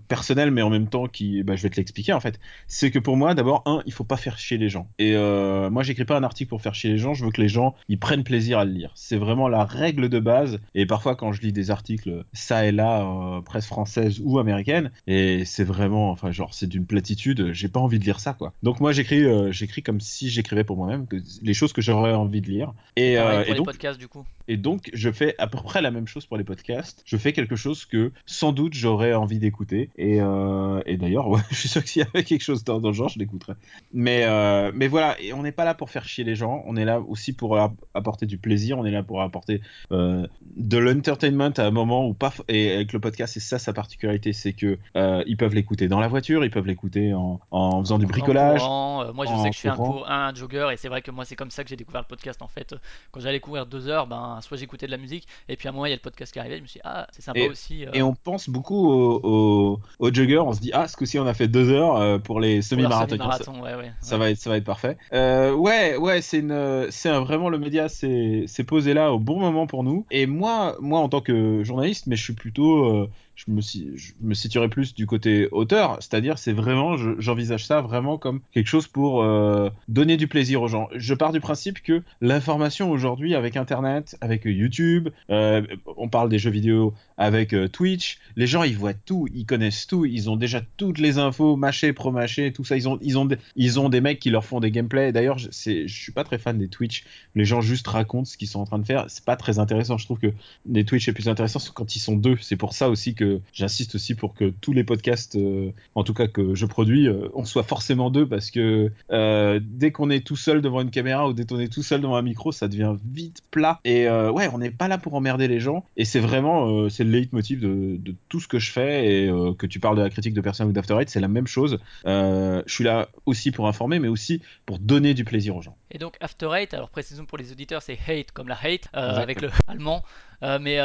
personnelle, 0.07 0.51
mais 0.51 0.61
en 0.61 0.69
même 0.69 0.87
temps 0.87 1.07
qui, 1.07 1.43
bah, 1.43 1.55
je 1.55 1.63
vais 1.63 1.69
te 1.69 1.77
l'expliquer 1.77 2.13
en 2.13 2.19
fait. 2.19 2.39
C'est 2.67 2.91
que 2.91 2.99
pour 2.99 3.17
moi, 3.17 3.33
d'abord, 3.33 3.63
un, 3.65 3.81
il 3.85 3.93
faut 3.93 4.03
pas 4.03 4.17
faire 4.17 4.37
chier 4.37 4.57
les 4.57 4.69
gens. 4.69 4.87
Et 4.99 5.15
moi, 5.15 5.83
j'écris 5.83 6.05
pas 6.05 6.17
un 6.17 6.23
article 6.23 6.49
pour 6.49 6.61
faire 6.61 6.75
chier 6.75 6.91
les 6.91 6.97
gens. 6.97 7.13
Je 7.13 7.25
veux 7.25 7.31
que 7.31 7.41
les 7.41 7.49
gens 7.49 7.75
ils 7.89 7.99
prennent 7.99 8.23
plaisir 8.23 8.59
à 8.59 8.65
le 8.65 8.71
lire. 8.71 8.91
C'est 8.95 9.17
vraiment 9.17 9.47
la 9.47 9.65
règle 9.65 10.09
de 10.09 10.19
base. 10.19 10.59
Et 10.75 10.85
parfois, 10.85 11.15
quand 11.15 11.31
je 11.31 11.41
lis 11.41 11.53
des 11.53 11.71
articles 11.71 12.25
ça 12.33 12.65
et 12.65 12.71
là, 12.71 13.41
presse 13.45 13.65
française 13.65 14.21
ou 14.23 14.39
américaine, 14.39 14.91
et 15.07 15.43
c'est 15.45 15.63
vraiment, 15.63 16.11
enfin, 16.11 16.31
genre, 16.31 16.53
c'est 16.53 16.67
d'une 16.67 16.85
platitude. 16.85 17.51
J'ai 17.53 17.67
pas 17.67 17.79
envie 17.79 17.99
de 17.99 18.05
lire 18.05 18.19
ça, 18.19 18.33
quoi. 18.33 18.53
Donc 18.63 18.79
moi, 18.79 18.91
j'écris, 18.91 19.23
j'écris 19.51 19.81
comme 19.81 19.99
si 19.99 20.29
j'écrivais 20.29 20.63
pour 20.67 20.77
moi-même, 20.77 21.07
les 21.41 21.53
choses 21.55 21.73
que 21.73 21.81
j'aurais 21.81 22.13
envie 22.13 22.41
de 22.41 22.47
lire. 22.47 22.73
Et, 22.95 23.17
euh, 23.17 23.43
et 23.45 23.55
donc, 23.55 23.65
podcasts, 23.65 23.99
du 23.99 24.07
coup. 24.07 24.23
Et 24.47 24.57
donc, 24.57 24.89
je 24.93 25.11
fais 25.11 25.35
à 25.39 25.47
peu 25.47 25.57
près 25.57 25.81
la 25.81 25.91
même 25.91 26.07
chose 26.07 26.25
pour 26.25 26.37
les 26.37 26.43
podcasts. 26.43 27.01
Je 27.05 27.17
fais 27.17 27.33
quelque 27.33 27.55
chose 27.55 27.85
que 27.85 28.11
sans 28.25 28.51
doute 28.51 28.73
j'aurais 28.73 29.13
envie 29.13 29.39
d'écouter. 29.39 29.89
Et, 29.97 30.21
euh, 30.21 30.81
et 30.85 30.97
d'ailleurs, 30.97 31.27
je 31.49 31.55
suis 31.55 31.69
sûr 31.69 31.83
que 31.83 31.89
s'il 31.89 32.03
y 32.03 32.05
avait 32.05 32.23
quelque 32.23 32.43
chose 32.43 32.63
dans, 32.63 32.79
le 32.79 32.93
genre, 32.93 33.09
je 33.09 33.19
l'écouterais. 33.19 33.55
Mais, 33.93 34.25
euh, 34.25 34.71
mais 34.75 34.87
voilà, 34.87 35.19
et 35.19 35.33
on 35.33 35.43
n'est 35.43 35.51
pas 35.51 35.65
là 35.65 35.73
pour 35.73 35.89
faire 35.89 36.05
chier 36.05 36.23
les 36.23 36.35
gens. 36.35 36.63
On 36.67 36.75
est 36.75 36.85
là 36.85 36.99
aussi 36.99 37.33
pour 37.33 37.57
apporter 37.93 38.25
du 38.25 38.37
plaisir. 38.37 38.77
On 38.77 38.85
est 38.85 38.91
là 38.91 39.03
pour 39.03 39.21
apporter 39.21 39.61
de 39.89 40.77
l'entertainment 40.77 41.51
à 41.57 41.63
un 41.63 41.71
moment 41.71 42.07
où 42.07 42.13
pas. 42.13 42.33
Et 42.47 42.73
avec 42.73 42.93
le 42.93 42.99
podcast, 42.99 43.33
c'est 43.33 43.39
ça 43.39 43.59
sa 43.59 43.73
particularité, 43.73 44.33
c'est 44.33 44.53
que 44.53 44.77
ils 45.25 45.37
peuvent 45.37 45.55
l'écouter 45.55 45.87
dans 45.87 45.99
la 45.99 46.07
voiture, 46.07 46.43
ils 46.43 46.51
peuvent 46.51 46.67
l'écouter 46.67 47.13
en, 47.13 47.39
en, 47.51 47.79
faisant 47.81 47.99
du 47.99 48.05
bricolage. 48.05 48.61
moi, 48.61 49.25
je 49.25 49.41
sais 49.43 49.49
que 49.49 49.55
je 49.55 49.59
suis 49.59 49.69
un, 49.69 49.77
un 50.07 50.33
jogger 50.33 50.56
et 50.71 50.77
c'est 50.77 50.89
vrai 50.89 51.01
que 51.01 51.11
moi 51.11 51.25
c'est 51.25 51.35
comme 51.35 51.51
ça 51.51 51.63
que 51.63 51.69
j'ai 51.69 51.75
découvert 51.75 52.01
le 52.01 52.07
podcast 52.07 52.41
en 52.41 52.47
fait. 52.47 52.75
Quand 53.11 53.19
j'allais 53.19 53.39
courir 53.39 53.65
deux 53.65 53.87
heures, 53.87 54.07
ben 54.07 54.39
soit 54.41 54.57
j'écoutais 54.57 54.85
de 54.85 54.91
la 54.91 54.97
musique 54.97 55.27
et 55.47 55.55
puis 55.55 55.67
à 55.67 55.71
un 55.71 55.73
moment 55.73 55.85
il 55.85 55.89
y 55.89 55.93
a 55.93 55.95
le 55.95 56.01
podcast 56.01 56.33
qui 56.33 56.39
arrivait, 56.39 56.57
je 56.57 56.61
me 56.61 56.67
suis 56.67 56.79
dit, 56.79 56.85
ah 56.85 57.07
c'est 57.11 57.21
sympa 57.21 57.41
aussi. 57.49 57.85
Euh. 57.85 57.91
Et 57.93 58.01
on 58.01 58.13
pense 58.13 58.49
beaucoup 58.49 58.89
aux 58.89 59.79
au, 59.99 60.13
joggers, 60.13 60.39
on 60.39 60.53
se 60.53 60.59
dit 60.59 60.71
ah 60.73 60.87
ce 60.87 60.95
coup-ci 60.95 61.19
on 61.19 61.27
a 61.27 61.33
fait 61.33 61.47
deux 61.47 61.69
heures 61.71 61.97
euh, 61.97 62.17
pour 62.17 62.39
les 62.39 62.61
semi-marathons. 62.61 63.17
ça, 63.17 63.51
ouais, 63.51 63.75
ouais, 63.75 63.91
ça 64.01 64.17
va 64.17 64.29
être 64.29 64.39
ça 64.39 64.49
va 64.49 64.57
être 64.57 64.65
parfait. 64.65 64.97
Euh, 65.13 65.53
ouais 65.53 65.97
ouais 65.97 66.21
c'est 66.21 66.39
une 66.39 66.87
c'est 66.89 67.11
vraiment 67.11 67.49
le 67.49 67.59
média 67.59 67.87
c'est 67.89 68.63
posé 68.65 68.93
là 68.93 69.11
au 69.11 69.19
bon 69.19 69.39
moment 69.39 69.67
pour 69.67 69.83
nous 69.83 70.05
et 70.11 70.25
moi 70.25 70.75
moi 70.79 70.99
en 70.99 71.09
tant 71.09 71.21
que 71.21 71.63
journaliste 71.63 72.07
mais 72.07 72.15
je 72.15 72.23
suis 72.23 72.33
plutôt 72.33 73.07
je 73.37 73.51
me, 73.51 73.61
je 73.61 74.13
me 74.19 74.33
situerais 74.33 74.67
plus 74.67 74.95
du 74.95 75.05
côté 75.05 75.47
auteur, 75.51 75.97
c'est-à-dire 75.99 76.39
c'est 76.39 76.53
vraiment, 76.53 76.97
j'envisage 77.19 77.65
ça 77.65 77.81
vraiment 77.81 78.17
comme 78.17 78.41
quelque 78.51 78.67
chose 78.67 78.87
pour 78.87 79.21
euh, 79.23 79.69
donner 79.87 80.17
du 80.17 80.27
plaisir 80.27 80.61
aux 80.63 80.67
gens. 80.67 80.89
Je 80.95 81.13
pars 81.13 81.31
du 81.31 81.39
principe 81.39 81.81
que 81.81 82.01
l'information 82.19 82.89
aujourd'hui 82.89 83.35
avec 83.35 83.55
Internet, 83.55 84.17
avec 84.21 84.41
YouTube, 84.45 85.09
euh, 85.29 85.61
on 85.97 86.09
parle 86.09 86.29
des 86.29 86.39
jeux 86.39 86.49
vidéo 86.49 86.95
avec 87.17 87.53
euh, 87.53 87.67
Twitch, 87.67 88.17
les 88.35 88.47
gens 88.47 88.63
ils 88.63 88.75
voient 88.75 88.95
tout, 88.95 89.27
ils 89.33 89.45
connaissent 89.45 89.85
tout, 89.85 90.05
ils 90.05 90.29
ont 90.31 90.35
déjà 90.35 90.61
toutes 90.77 90.97
les 90.97 91.19
infos, 91.19 91.55
mâché, 91.55 91.93
pro-mâché, 91.93 92.51
tout 92.51 92.63
ça, 92.63 92.75
ils 92.75 92.89
ont, 92.89 92.97
ils, 93.01 93.19
ont, 93.19 93.27
ils 93.55 93.79
ont 93.79 93.89
des 93.89 94.01
mecs 94.01 94.19
qui 94.19 94.31
leur 94.31 94.45
font 94.45 94.59
des 94.59 94.71
gameplays. 94.71 95.11
D'ailleurs, 95.11 95.37
je 95.37 95.51
suis 95.51 96.11
pas 96.11 96.23
très 96.23 96.39
fan 96.39 96.57
des 96.57 96.69
Twitch, 96.69 97.03
les 97.35 97.45
gens 97.45 97.61
juste 97.61 97.87
racontent 97.87 98.25
ce 98.25 98.35
qu'ils 98.35 98.47
sont 98.47 98.59
en 98.59 98.65
train 98.65 98.79
de 98.79 98.85
faire, 98.85 99.05
c'est 99.09 99.23
pas 99.23 99.35
très 99.35 99.59
intéressant. 99.59 99.99
Je 99.99 100.05
trouve 100.05 100.19
que 100.19 100.33
les 100.67 100.85
Twitch 100.85 101.05
c'est 101.05 101.13
plus 101.13 101.29
intéressant 101.29 101.59
quand 101.73 101.95
ils 101.95 101.99
sont 101.99 102.15
deux. 102.15 102.37
C'est 102.41 102.55
pour 102.55 102.73
ça 102.73 102.89
aussi 102.89 103.13
que 103.13 103.26
j'insiste 103.53 103.95
aussi 103.95 104.15
pour 104.15 104.33
que 104.33 104.53
tous 104.61 104.73
les 104.73 104.83
podcasts, 104.83 105.35
euh, 105.35 105.71
en 105.95 106.03
tout 106.03 106.13
cas 106.13 106.27
que 106.27 106.55
je 106.55 106.65
produis, 106.65 107.07
euh, 107.07 107.29
on 107.33 107.45
soit 107.45 107.63
forcément 107.63 108.09
deux 108.09 108.27
parce 108.27 108.51
que 108.51 108.91
euh, 109.11 109.59
dès 109.63 109.91
qu'on 109.91 110.09
est 110.09 110.25
tout 110.25 110.35
seul 110.35 110.61
devant 110.61 110.81
une 110.81 110.91
caméra 110.91 111.27
ou 111.27 111.33
dès 111.33 111.45
qu'on 111.45 111.59
est 111.59 111.71
tout 111.71 111.83
seul 111.83 112.01
devant 112.01 112.15
un 112.15 112.21
micro, 112.21 112.51
ça 112.51 112.67
devient 112.67 112.95
vite 113.05 113.41
plat. 113.51 113.79
Et 113.83 114.07
ouais, 114.09 114.49
on 114.53 114.59
n'est 114.59 114.71
pas 114.71 114.87
là 114.87 114.97
pour 114.97 115.13
emmerder 115.13 115.47
les 115.47 115.59
gens. 115.59 115.85
Et 115.95 116.05
c'est 116.05 116.19
vraiment 116.19 116.89
c'est 116.89 117.03
le 117.03 117.11
leitmotiv 117.11 117.59
de, 117.61 118.15
tout 118.29 118.39
ce 118.39 118.47
que 118.47 118.59
je 118.59 118.71
fais. 118.71 119.07
Et 119.07 119.31
que 119.57 119.65
tu 119.65 119.79
parles 119.79 119.97
de 119.97 120.01
la 120.01 120.09
critique 120.09 120.33
de 120.33 120.41
personne 120.41 120.67
ou 120.67 120.71
d'After 120.71 120.97
c'est 121.07 121.19
la 121.19 121.27
même 121.27 121.47
chose. 121.47 121.79
je 122.05 122.63
suis 122.67 122.83
là 122.83 123.09
aussi 123.25 123.51
pour 123.51 123.67
informer, 123.67 123.99
mais 123.99 124.07
aussi 124.07 124.41
pour 124.65 124.79
donner 124.79 125.13
du 125.13 125.23
plaisir 125.23 125.55
aux 125.55 125.61
gens. 125.61 125.75
Et 125.91 125.97
donc 125.97 126.17
After 126.19 126.49
Eight, 126.53 126.73
alors 126.73 126.89
précisons 126.89 127.25
pour 127.25 127.37
les 127.37 127.51
auditeurs, 127.51 127.81
c'est 127.81 127.97
hate 128.07 128.31
comme 128.31 128.47
la 128.47 128.57
hate 128.61 128.89
avec 128.93 129.41
le 129.41 129.49
allemand. 129.67 130.03
mais 130.41 130.77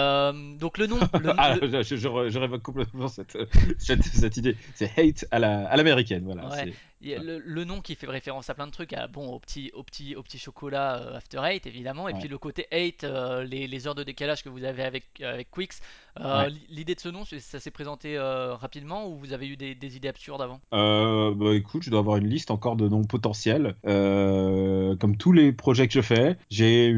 donc 0.59 0.79
le 0.79 0.87
nom. 0.87 0.99
ah, 1.39 1.57
Je, 1.61 1.97
je, 1.97 2.39
révoque 2.39 2.63
complètement 2.63 3.09
cette, 3.09 3.37
cette, 3.79 4.05
cette 4.05 4.37
idée. 4.37 4.57
C'est 4.75 4.91
hate 4.99 5.27
à 5.31 5.39
l'américaine, 5.39 6.27
la, 6.27 6.35
voilà. 6.35 6.65
Le, 7.03 7.65
nom 7.65 7.81
qui 7.81 7.95
fait 7.95 8.07
référence 8.07 8.51
à 8.51 8.55
plein 8.55 8.67
de 8.67 8.73
trucs, 8.73 8.93
à, 8.93 9.07
bon, 9.07 9.29
au 9.33 9.39
petit, 9.39 9.71
au 9.75 9.83
petit, 9.83 10.17
au 10.17 10.23
petit 10.23 10.39
chocolat 10.39 11.15
After 11.15 11.41
Eight 11.45 11.67
évidemment, 11.67 12.09
et 12.09 12.15
puis 12.15 12.29
le 12.29 12.39
côté 12.39 12.67
hate, 12.73 13.05
les, 13.49 13.67
les, 13.67 13.87
heures 13.87 13.95
de 13.95 14.05
décalage 14.05 14.43
que 14.43 14.49
vous 14.49 14.65
avez 14.65 14.83
avec, 14.83 15.05
avec 15.21 15.51
Quicks. 15.51 15.75
L'idée 16.69 16.95
de 16.95 17.01
ce 17.01 17.09
nom, 17.09 17.25
ça 17.25 17.61
s'est 17.61 17.71
présenté 17.71 18.19
rapidement 18.19 19.09
ou 19.09 19.17
vous 19.17 19.33
avez 19.33 19.49
eu 19.49 19.57
des, 19.57 19.75
des 19.75 19.97
idées 19.97 20.09
absurdes 20.09 20.43
avant? 20.43 20.61
Bah 20.73 21.55
écoute, 21.55 21.83
je 21.83 21.91
dois 21.91 22.01
avoir 22.01 22.17
une 22.17 22.29
liste 22.29 22.51
encore 22.51 22.77
de 22.77 22.89
noms 22.89 23.05
potentiels. 23.05 23.75
comme 23.83 25.17
tous 25.19 25.33
les 25.33 25.53
projets 25.53 25.89
que 25.89 25.95
je 25.95 26.01
fais, 26.01 26.37
j'ai 26.51 26.93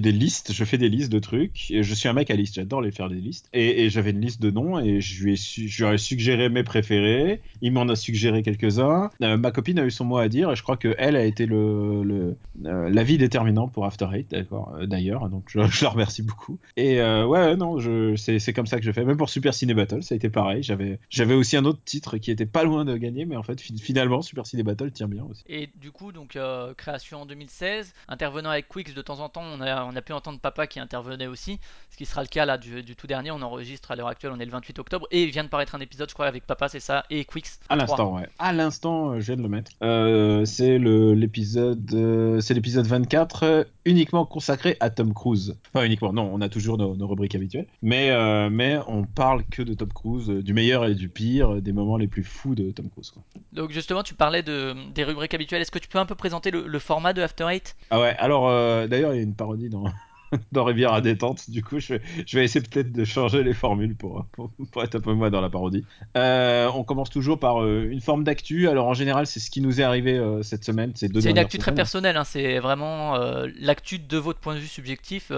des 0.00 0.12
listes, 0.12 0.52
je 0.52 0.64
fais 0.64 0.78
des 0.78 0.88
listes 0.88 1.12
de 1.12 1.18
trucs. 1.18 1.70
Et 1.70 1.82
je 1.82 1.94
suis 1.94 2.08
un 2.08 2.12
mec 2.12 2.30
à 2.30 2.34
liste, 2.34 2.54
j'adore 2.54 2.80
les 2.80 2.90
faire 2.90 3.08
des 3.08 3.16
listes. 3.16 3.48
Et, 3.52 3.88
j'avais 3.90 4.10
une 4.10 4.20
liste 4.20 4.40
de 4.42 4.50
noms 4.50 4.78
et 4.78 5.00
je 5.00 5.24
lui 5.24 5.32
ai, 5.32 5.36
je 5.36 5.84
lui 5.84 5.94
ai 5.94 5.98
suggéré 5.98 6.48
mes 6.48 6.62
préférés. 6.62 7.40
Il 7.62 7.72
m'en 7.72 7.88
a 7.88 7.96
suggéré 7.96 8.42
quelques-uns. 8.42 9.10
Euh, 9.22 9.37
ma 9.38 9.50
copine 9.50 9.78
a 9.78 9.84
eu 9.84 9.90
son 9.90 10.04
mot 10.04 10.18
à 10.18 10.28
dire 10.28 10.50
et 10.50 10.56
je 10.56 10.62
crois 10.62 10.76
que 10.76 10.94
elle 10.98 11.16
a 11.16 11.24
été 11.24 11.46
le, 11.46 12.02
le 12.02 12.36
euh, 12.66 12.90
l'avis 12.90 13.18
déterminant 13.18 13.68
pour 13.68 13.86
After 13.86 14.08
Eight, 14.12 14.30
d'accord, 14.30 14.74
euh, 14.76 14.86
d'ailleurs. 14.86 15.28
Donc 15.28 15.44
je, 15.48 15.60
je, 15.66 15.84
la 15.84 15.90
remercie 15.90 16.22
beaucoup. 16.22 16.58
Et 16.76 17.00
ouais, 17.00 17.56
non, 17.56 17.78
je, 17.78 18.16
c'est, 18.16 18.38
c'est 18.38 18.52
comme 18.52 18.66
ça 18.66 18.78
que 18.78 18.84
je 18.84 18.92
fais. 18.92 19.04
Même 19.04 19.16
pour 19.16 19.30
Super 19.30 19.54
Ciné 19.54 19.74
Battle, 19.74 20.02
ça 20.02 20.14
a 20.14 20.16
été 20.16 20.30
pareil. 20.30 20.62
J'avais, 20.62 20.98
j'avais 21.08 21.34
aussi 21.34 21.56
un 21.56 21.64
autre 21.64 21.80
titre 21.84 22.18
qui 22.18 22.30
était 22.30 22.46
pas 22.46 22.64
loin 22.64 22.84
de 22.84 22.96
gagner, 22.96 23.24
mais 23.24 23.36
en 23.36 23.42
fait, 23.42 23.60
finalement, 23.60 24.22
Super 24.22 24.46
Ciné 24.46 24.62
Battle 24.62 24.90
tient 24.90 25.08
bien 25.08 25.24
aussi. 25.24 25.42
Et 25.48 25.70
du 25.76 25.90
coup, 25.90 26.12
donc 26.12 26.38
création 26.76 27.22
en 27.22 27.26
2016, 27.26 27.92
intervenant 28.08 28.50
avec 28.50 28.68
Quicks 28.68 28.94
de 28.94 29.02
temps 29.02 29.20
en 29.20 29.28
temps, 29.28 29.42
on 29.42 29.60
a, 29.60 29.84
on 29.84 29.94
a 29.94 30.02
pu 30.02 30.12
entendre 30.12 30.38
Papa 30.40 30.66
qui 30.66 30.80
intervenait 30.80 31.26
aussi 31.26 31.58
ce 31.90 31.96
qui 31.96 32.06
sera 32.06 32.22
le 32.22 32.28
cas 32.28 32.44
là 32.44 32.58
du, 32.58 32.96
tout 32.96 33.06
dernier. 33.06 33.30
On 33.30 33.42
enregistre 33.42 33.90
à 33.90 33.96
l'heure 33.96 34.08
actuelle, 34.08 34.32
on 34.34 34.40
est 34.40 34.44
le 34.44 34.50
28 34.50 34.78
octobre 34.78 35.06
et 35.10 35.22
il 35.22 35.30
vient 35.30 35.44
de 35.44 35.48
paraître 35.48 35.74
un 35.74 35.80
épisode, 35.80 36.08
je 36.08 36.14
crois, 36.14 36.26
avec 36.26 36.46
Papa, 36.46 36.68
c'est 36.68 36.80
ça, 36.80 37.04
et 37.10 37.24
Quicks. 37.24 37.48
À 37.68 37.76
l'instant, 37.76 38.16
ouais. 38.16 38.28
À 38.38 38.52
l'instant, 38.52 39.12
euh, 39.12 39.20
je 39.28 39.34
viens 39.34 39.36
de 39.36 39.42
le 39.42 39.54
mettre. 39.54 39.72
Euh, 39.82 40.46
c'est 40.46 40.78
l'épisode, 40.78 41.92
euh, 41.92 42.40
c'est 42.40 42.54
l'épisode 42.54 42.86
24, 42.86 43.66
uniquement 43.84 44.24
consacré 44.24 44.78
à 44.80 44.88
Tom 44.88 45.12
Cruise. 45.12 45.56
Enfin 45.68 45.84
uniquement, 45.84 46.14
non, 46.14 46.30
on 46.32 46.40
a 46.40 46.48
toujours 46.48 46.78
nos, 46.78 47.06
rubriques 47.06 47.34
habituelles, 47.34 47.66
mais 47.82 48.08
mais 48.50 48.78
on 48.86 49.04
parle 49.04 49.44
que 49.44 49.62
de 49.62 49.74
Tom 49.74 49.92
Cruise, 49.92 50.28
du 50.28 50.54
meilleur 50.54 50.86
et 50.86 50.94
du 50.94 51.08
pire, 51.08 51.60
des 51.60 51.72
moments 51.72 51.98
les 51.98 52.08
plus 52.08 52.24
fous 52.24 52.54
de 52.54 52.70
Tom 52.70 52.88
Cruise. 52.88 53.12
Donc 53.52 53.70
justement, 53.70 54.02
tu 54.02 54.14
parlais 54.14 54.42
de, 54.42 54.74
des 54.94 55.04
rubriques 55.04 55.34
habituelles. 55.34 55.60
Est-ce 55.60 55.70
que 55.70 55.78
tu 55.78 55.88
peux 55.88 55.98
un 55.98 56.06
peu 56.06 56.14
présenter 56.14 56.50
le, 56.50 56.66
le 56.66 56.78
format 56.78 57.12
de 57.12 57.20
After 57.20 57.46
Eight? 57.50 57.76
Ah 57.90 58.00
ouais. 58.00 58.16
Alors 58.18 58.48
d'ailleurs, 58.88 59.12
il 59.12 59.18
y 59.18 59.20
a 59.20 59.22
une 59.22 59.34
parodie 59.34 59.68
dans 59.68 59.84
dans 60.52 60.64
Rivière 60.64 60.92
à 60.92 61.00
détente. 61.00 61.50
Du 61.50 61.62
coup, 61.62 61.78
je 61.78 61.94
vais, 61.94 62.02
je 62.26 62.38
vais 62.38 62.44
essayer 62.44 62.64
peut-être 62.64 62.92
de 62.92 63.04
changer 63.04 63.42
les 63.42 63.54
formules 63.54 63.94
pour, 63.94 64.26
pour, 64.32 64.82
être 64.82 64.96
un 64.96 65.00
peu 65.00 65.12
moins 65.12 65.30
dans 65.30 65.40
la 65.40 65.50
parodie. 65.50 65.84
Euh, 66.16 66.70
on 66.74 66.84
commence 66.84 67.10
toujours 67.10 67.38
par 67.38 67.62
euh, 67.62 67.88
une 67.90 68.00
forme 68.00 68.24
d'actu. 68.24 68.68
Alors 68.68 68.86
en 68.86 68.94
général, 68.94 69.26
c'est 69.26 69.40
ce 69.40 69.50
qui 69.50 69.60
nous 69.60 69.80
est 69.80 69.84
arrivé 69.84 70.16
euh, 70.16 70.42
cette 70.42 70.64
semaine. 70.64 70.92
C'est 70.94 71.08
une 71.12 71.38
actu 71.38 71.58
très 71.58 71.74
personnelle. 71.74 72.16
Hein. 72.16 72.24
C'est 72.24 72.58
vraiment 72.58 73.16
l'actu 73.60 73.98
de 73.98 74.16
votre 74.16 74.38
point 74.38 74.54
de 74.54 74.60
vue 74.60 74.66
subjectif. 74.66 75.32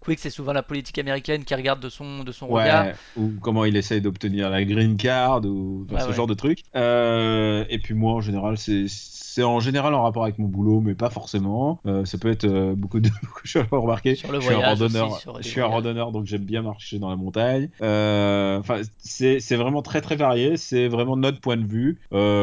Quick, 0.00 0.18
c'est 0.18 0.30
souvent 0.30 0.52
la 0.52 0.62
politique 0.62 0.98
américaine 0.98 1.44
qui 1.44 1.54
regarde 1.54 1.80
de 1.80 1.88
son, 1.88 2.24
de 2.24 2.32
son 2.32 2.48
regard. 2.48 2.86
Ou 3.16 3.32
comment 3.40 3.64
il 3.64 3.76
essaye 3.76 4.00
d'obtenir 4.00 4.50
la 4.50 4.64
green 4.64 4.96
card 4.96 5.44
ou 5.44 5.86
ce 5.98 6.12
genre 6.12 6.26
de 6.26 6.34
trucs. 6.34 6.60
et 6.74 7.78
puis 7.82 7.94
moi, 7.94 8.14
en 8.14 8.20
général, 8.20 8.58
c'est 8.58 8.86
c'est 9.32 9.44
en 9.44 9.60
général 9.60 9.94
en 9.94 10.02
rapport 10.02 10.24
avec 10.24 10.38
mon 10.38 10.48
boulot, 10.48 10.80
mais 10.80 10.94
pas 10.94 11.08
forcément. 11.08 11.80
Euh, 11.86 12.04
ça 12.04 12.18
peut 12.18 12.30
être 12.30 12.46
euh, 12.46 12.74
beaucoup 12.74 12.98
de 12.98 13.08
choses 13.44 13.64
à 13.70 13.76
remarquer. 13.76 14.16
Sur 14.16 14.32
le 14.32 14.40
je 14.40 14.46
suis 14.46 14.54
un 14.54 14.58
randonneur, 14.58 15.20
je 15.40 15.48
suis 15.48 15.60
un 15.60 15.66
randonneur, 15.66 16.10
donc 16.10 16.26
j'aime 16.26 16.42
bien 16.42 16.62
marcher 16.62 16.98
dans 16.98 17.10
la 17.10 17.16
montagne. 17.16 17.68
Euh, 17.80 18.58
enfin, 18.58 18.80
c'est 18.98 19.56
vraiment 19.56 19.82
très 19.82 20.00
très 20.00 20.16
varié. 20.16 20.56
C'est 20.56 20.88
vraiment 20.88 21.16
notre 21.16 21.40
point 21.40 21.56
de 21.56 21.66
vue. 21.66 22.00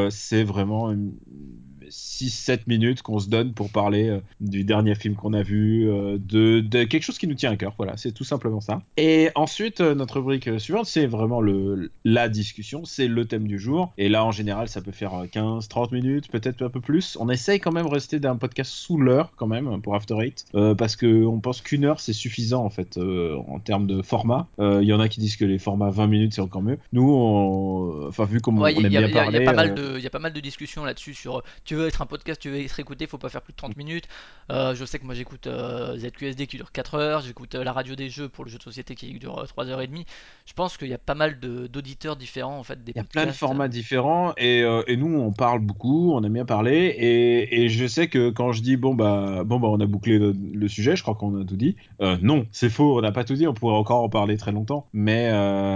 c'est 0.09 0.43
vraiment 0.43 0.89
une 0.91 1.11
6-7 1.89 2.61
minutes 2.67 3.01
qu'on 3.01 3.19
se 3.19 3.29
donne 3.29 3.53
pour 3.53 3.69
parler 3.69 4.09
euh, 4.09 4.19
du 4.39 4.63
dernier 4.63 4.95
film 4.95 5.15
qu'on 5.15 5.33
a 5.33 5.43
vu, 5.43 5.89
euh, 5.89 6.17
de, 6.19 6.61
quelque 6.83 7.03
chose 7.03 7.17
qui 7.17 7.27
nous 7.27 7.35
tient 7.35 7.51
à 7.51 7.55
cœur. 7.55 7.73
Voilà, 7.77 7.97
c'est 7.97 8.11
tout 8.11 8.23
simplement 8.23 8.61
ça. 8.61 8.81
Et 8.97 9.29
ensuite, 9.35 9.81
euh, 9.81 9.95
notre 9.95 10.15
rubrique 10.15 10.59
suivante, 10.59 10.85
c'est 10.85 11.05
vraiment 11.05 11.41
le, 11.41 11.91
la 12.03 12.29
discussion, 12.29 12.85
c'est 12.85 13.07
le 13.07 13.25
thème 13.25 13.47
du 13.47 13.59
jour. 13.59 13.93
Et 13.97 14.09
là, 14.09 14.25
en 14.25 14.31
général, 14.31 14.67
ça 14.67 14.81
peut 14.81 14.91
faire 14.91 15.25
15-30 15.31 15.93
minutes, 15.93 16.29
peut-être 16.29 16.61
un 16.61 16.69
peu 16.69 16.81
plus. 16.81 17.17
On 17.19 17.29
essaye 17.29 17.59
quand 17.59 17.71
même 17.71 17.85
de 17.85 17.91
rester 17.91 18.19
d'un 18.19 18.35
podcast 18.35 18.71
sous 18.71 18.97
l'heure, 18.97 19.31
quand 19.35 19.47
même, 19.47 19.81
pour 19.81 19.95
After 19.95 20.15
Eight, 20.21 20.45
parce 20.77 20.95
qu'on 20.95 21.39
pense 21.41 21.61
qu'une 21.61 21.85
heure, 21.85 21.99
c'est 21.99 22.13
suffisant, 22.13 22.63
en 22.63 22.69
fait, 22.69 22.97
en 22.97 23.59
termes 23.59 23.87
de 23.87 24.01
format. 24.01 24.47
Il 24.59 24.83
y 24.83 24.93
en 24.93 24.99
a 24.99 25.07
qui 25.07 25.19
disent 25.19 25.37
que 25.37 25.45
les 25.45 25.59
formats 25.59 25.89
20 25.89 26.07
minutes, 26.07 26.33
c'est 26.33 26.41
encore 26.41 26.61
mieux. 26.61 26.77
Nous, 26.93 28.05
enfin, 28.07 28.25
vu 28.25 28.41
comment 28.41 28.61
on 28.61 28.67
aime 28.67 28.87
bien 28.87 29.09
parler... 29.09 29.39
Il 29.39 29.43
y, 30.03 30.07
a 30.07 30.09
pas 30.09 30.19
mal 30.19 30.33
de 30.33 30.39
discussions 30.39 30.83
là-dessus 30.83 31.13
sur... 31.13 31.43
Tu 31.63 31.75
veux 31.77 31.87
être 31.87 32.01
un 32.01 32.05
podcast, 32.05 32.41
tu 32.41 32.49
veux 32.49 32.59
être 32.59 32.79
écouté, 32.79 33.07
faut 33.07 33.17
pas 33.17 33.29
faire 33.29 33.41
plus 33.41 33.53
de 33.53 33.57
30 33.57 33.77
minutes. 33.77 34.07
Euh, 34.51 34.75
je 34.75 34.85
sais 34.85 34.99
que 34.99 35.05
moi 35.05 35.13
j'écoute 35.13 35.47
euh, 35.47 35.97
ZQSD 35.97 36.47
qui 36.47 36.57
dure 36.57 36.71
4 36.71 36.95
heures, 36.95 37.21
j'écoute 37.21 37.55
euh, 37.55 37.63
la 37.63 37.73
radio 37.73 37.95
des 37.95 38.09
jeux 38.09 38.29
pour 38.29 38.45
le 38.45 38.49
jeu 38.49 38.57
de 38.57 38.63
société 38.63 38.95
qui 38.95 39.13
dure 39.13 39.45
3 39.47 39.67
heures 39.67 39.81
et 39.81 39.87
demie. 39.87 40.05
Je 40.45 40.53
pense 40.53 40.77
qu'il 40.77 40.87
y 40.87 40.93
a 40.93 40.97
pas 40.97 41.15
mal 41.15 41.39
d'auditeurs 41.39 42.15
différents 42.15 42.57
en 42.57 42.63
fait. 42.63 42.83
Des 42.83 42.93
Il 42.93 42.97
y 42.97 42.99
a 42.99 43.03
plein 43.03 43.25
de 43.25 43.31
formats 43.31 43.67
différents 43.67 44.33
et, 44.37 44.59
et, 44.87 44.97
nous 44.97 45.19
on 45.19 45.31
parle 45.31 45.59
beaucoup, 45.59 46.13
on 46.13 46.23
aime 46.23 46.33
bien 46.33 46.45
parler 46.45 46.95
et, 46.97 47.63
et, 47.63 47.69
je 47.69 47.85
sais 47.85 48.07
que 48.07 48.29
quand 48.29 48.51
je 48.51 48.61
dis 48.61 48.77
bon 48.77 48.95
bah 48.95 49.43
bon 49.43 49.59
bah 49.59 49.67
on 49.67 49.79
a 49.79 49.85
bouclé 49.85 50.17
le, 50.17 50.67
sujet, 50.67 50.95
je 50.95 51.01
crois 51.01 51.15
qu'on 51.15 51.41
a 51.41 51.45
tout 51.45 51.55
dit. 51.55 51.75
non, 52.21 52.45
c'est 52.51 52.69
faux, 52.69 52.97
on 52.97 53.01
n'a 53.01 53.11
pas 53.11 53.23
tout 53.23 53.35
dit, 53.35 53.47
on 53.47 53.53
pourrait 53.53 53.75
encore 53.75 54.03
en 54.03 54.09
parler 54.09 54.37
très 54.37 54.51
longtemps, 54.51 54.87
mais 54.93 55.31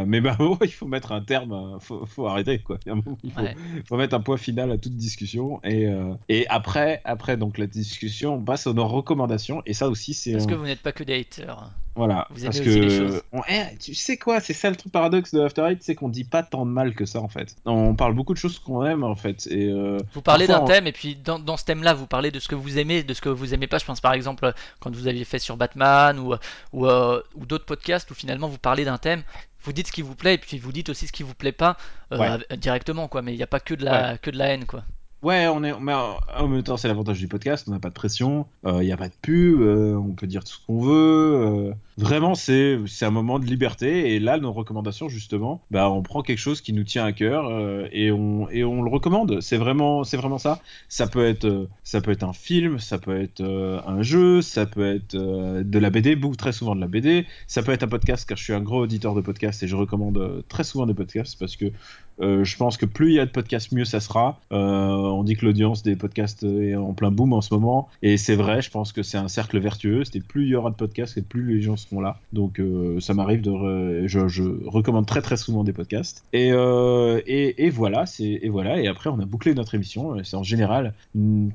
mais 0.05 0.22
bah 0.22 0.38
il 0.62 0.72
faut 0.72 0.88
mettre 0.88 1.12
un 1.12 1.22
terme, 1.22 1.77
faut, 1.79 2.05
faut 2.05 2.27
arrêter 2.27 2.60
quoi. 2.60 2.77
Il 2.86 3.31
faut, 3.31 3.43
faut, 3.88 3.98
mettre 3.98 4.15
un 4.15 4.22
point 4.22 4.38
final 4.38 4.72
à 4.72 4.77
toute 4.77 4.96
discussion 4.96 5.60
et 5.63 5.88
euh, 5.91 6.13
et 6.29 6.48
après, 6.48 7.01
après 7.05 7.38
donc 7.38 7.57
la 7.57 7.67
discussion, 7.67 8.36
on 8.36 8.41
passe 8.41 8.67
aux 8.67 8.74
nos 8.74 8.88
recommandations. 8.88 9.62
Et 9.65 9.74
ça 9.74 9.89
aussi, 9.89 10.13
c'est. 10.13 10.33
Parce 10.33 10.48
que 10.48 10.53
vous 10.53 10.65
n'êtes 10.65 10.81
pas 10.81 10.91
que 10.91 11.03
des 11.03 11.19
haters. 11.19 11.71
Voilà. 11.95 12.27
Vous 12.29 12.43
parce 12.45 12.60
que 12.60 12.89
choses. 12.89 13.21
Eh, 13.50 13.77
tu 13.77 13.93
sais 13.93 14.17
quoi, 14.17 14.39
c'est 14.39 14.53
ça 14.53 14.69
le 14.69 14.75
truc 14.77 14.91
paradoxe 14.93 15.33
de 15.33 15.41
After 15.41 15.63
Eight, 15.63 15.83
c'est 15.83 15.95
qu'on 15.95 16.07
dit 16.07 16.24
pas 16.24 16.41
tant 16.41 16.65
de 16.65 16.71
mal 16.71 16.93
que 16.95 17.05
ça 17.05 17.19
en 17.19 17.27
fait. 17.27 17.55
On 17.65 17.95
parle 17.95 18.13
beaucoup 18.13 18.33
de 18.33 18.38
choses 18.38 18.60
qu'on 18.60 18.86
aime 18.86 19.03
en 19.03 19.15
fait. 19.15 19.48
Et 19.48 19.67
euh, 19.67 19.98
vous 20.13 20.21
parlez 20.21 20.48
d'un 20.48 20.62
thème 20.62 20.88
et 20.88 20.93
puis 20.93 21.15
dans, 21.15 21.38
dans 21.38 21.57
ce 21.57 21.65
thème-là, 21.65 21.93
vous 21.93 22.07
parlez 22.07 22.31
de 22.31 22.39
ce 22.39 22.48
que 22.48 22.55
vous 22.55 22.77
aimez, 22.79 23.03
de 23.03 23.13
ce 23.13 23.21
que 23.21 23.29
vous 23.29 23.53
aimez 23.53 23.67
pas. 23.67 23.77
Je 23.77 23.86
pense 23.86 24.00
par 24.00 24.13
exemple 24.13 24.53
quand 24.79 24.95
vous 24.95 25.07
aviez 25.07 25.25
fait 25.25 25.39
sur 25.39 25.57
Batman 25.57 26.17
ou 26.17 26.33
ou, 26.71 26.88
euh, 26.88 27.21
ou 27.36 27.45
d'autres 27.45 27.65
podcasts 27.65 28.10
où 28.12 28.13
finalement 28.13 28.48
vous 28.48 28.57
parlez 28.57 28.86
d'un 28.86 28.98
thème 28.98 29.24
vous 29.63 29.74
dites 29.74 29.88
ce 29.88 29.91
qui 29.91 30.01
vous 30.01 30.15
plaît 30.15 30.36
et 30.36 30.38
puis 30.38 30.57
vous 30.57 30.71
dites 30.71 30.89
aussi 30.89 31.07
ce 31.07 31.12
qui 31.12 31.24
vous 31.24 31.36
plaît 31.36 31.51
pas 31.51 31.77
directement 32.57 33.07
quoi 33.07 33.21
mais 33.21 33.33
il 33.33 33.38
n'y 33.38 33.43
a 33.43 33.48
pas 33.48 33.60
que 33.60 33.74
de 33.74 33.86
la 33.86 34.17
que 34.17 34.31
de 34.31 34.38
la 34.38 34.48
haine 34.48 34.65
quoi 34.65 34.83
Ouais, 35.23 35.47
on 35.47 35.63
est, 35.63 35.79
mais 35.79 35.93
en 35.93 36.47
même 36.47 36.63
temps, 36.63 36.77
c'est 36.77 36.87
l'avantage 36.87 37.19
du 37.19 37.27
podcast, 37.27 37.65
on 37.67 37.71
n'a 37.71 37.79
pas 37.79 37.89
de 37.89 37.93
pression, 37.93 38.47
il 38.63 38.69
euh, 38.69 38.83
n'y 38.83 38.91
a 38.91 38.97
pas 38.97 39.07
de 39.07 39.13
pub, 39.21 39.61
euh, 39.61 39.93
on 39.95 40.13
peut 40.13 40.25
dire 40.25 40.43
tout 40.43 40.53
ce 40.53 40.65
qu'on 40.65 40.81
veut. 40.81 41.69
Euh. 41.69 41.73
vraiment, 41.95 42.33
c'est 42.33 42.79
un 43.03 43.11
moment 43.11 43.37
de 43.37 43.45
liberté. 43.45 44.15
Et 44.15 44.19
là, 44.19 44.39
nos 44.39 44.51
recommandations, 44.51 45.09
justement, 45.09 45.61
bah, 45.69 45.91
on 45.91 46.01
prend 46.01 46.23
quelque 46.23 46.39
chose 46.39 46.61
qui 46.61 46.73
nous 46.73 46.83
tient 46.83 47.05
à 47.05 47.11
cœur 47.11 47.51
et, 47.91 48.11
on, 48.11 48.49
et 48.49 48.63
on 48.63 48.81
le 48.81 48.89
recommande. 48.89 49.41
C'est 49.41 49.57
vraiment, 49.57 50.01
vraiment 50.01 50.39
ça. 50.39 50.59
Ça 50.89 51.05
peut, 51.05 51.23
être, 51.23 51.67
ça 51.83 52.01
peut 52.01 52.09
être 52.09 52.23
un 52.23 52.33
film, 52.33 52.79
ça 52.79 52.97
peut 52.97 53.21
être 53.21 53.43
un 53.43 54.01
jeu, 54.01 54.41
ça 54.41 54.65
peut 54.65 54.95
être 54.95 55.15
de 55.15 55.79
la 55.79 55.91
BD, 55.91 56.15
beaucoup, 56.15 56.35
très 56.35 56.51
souvent 56.51 56.75
de 56.75 56.81
la 56.81 56.87
BD. 56.87 57.27
Ça 57.45 57.61
peut 57.61 57.73
être 57.73 57.83
un 57.83 57.87
podcast, 57.87 58.27
car 58.27 58.39
je 58.39 58.43
suis 58.43 58.53
un 58.53 58.61
gros 58.61 58.81
auditeur 58.81 59.13
de 59.13 59.21
podcasts 59.21 59.61
et 59.61 59.67
je 59.67 59.75
recommande 59.75 60.43
très 60.47 60.63
souvent 60.63 60.87
des 60.87 60.95
podcasts 60.95 61.37
parce 61.37 61.55
que 61.55 61.71
euh, 62.21 62.43
je 62.43 62.57
pense 62.57 62.77
que 62.77 62.85
plus 62.85 63.09
il 63.09 63.15
y 63.15 63.19
a 63.19 63.25
de 63.25 63.31
podcasts, 63.31 63.71
mieux 63.71 63.85
ça 63.85 63.99
sera. 63.99 64.39
Euh, 64.51 64.57
on 64.57 65.23
dit 65.23 65.35
que 65.35 65.45
l'audience 65.45 65.83
des 65.83 65.95
podcasts 65.95 66.43
est 66.43 66.75
en 66.75 66.93
plein 66.93 67.11
boom 67.11 67.33
en 67.33 67.41
ce 67.41 67.53
moment, 67.53 67.89
et 68.01 68.17
c'est 68.17 68.35
vrai. 68.35 68.61
Je 68.61 68.69
pense 68.69 68.93
que 68.93 69.03
c'est 69.03 69.17
un 69.17 69.27
cercle 69.27 69.59
vertueux. 69.59 70.03
C'est 70.03 70.25
plus 70.25 70.43
il 70.43 70.49
y 70.49 70.55
aura 70.55 70.69
de 70.69 70.75
podcasts, 70.75 71.19
plus 71.21 71.55
les 71.55 71.61
gens 71.61 71.77
seront 71.77 72.01
là. 72.01 72.19
Donc 72.33 72.59
euh, 72.59 72.99
ça 72.99 73.13
m'arrive 73.13 73.41
de, 73.41 74.07
je, 74.07 74.67
recommande 74.67 75.05
très 75.05 75.21
très 75.21 75.37
souvent 75.37 75.63
des 75.63 75.73
podcasts. 75.73 76.23
Et, 76.33 76.51
voilà, 76.51 78.05
et 78.19 78.49
voilà. 78.49 78.81
Et 78.81 78.87
après 78.87 79.09
on 79.09 79.19
a 79.19 79.25
bouclé 79.25 79.53
notre 79.53 79.75
émission. 79.75 80.15
C'est 80.23 80.35
en 80.35 80.43
général, 80.43 80.93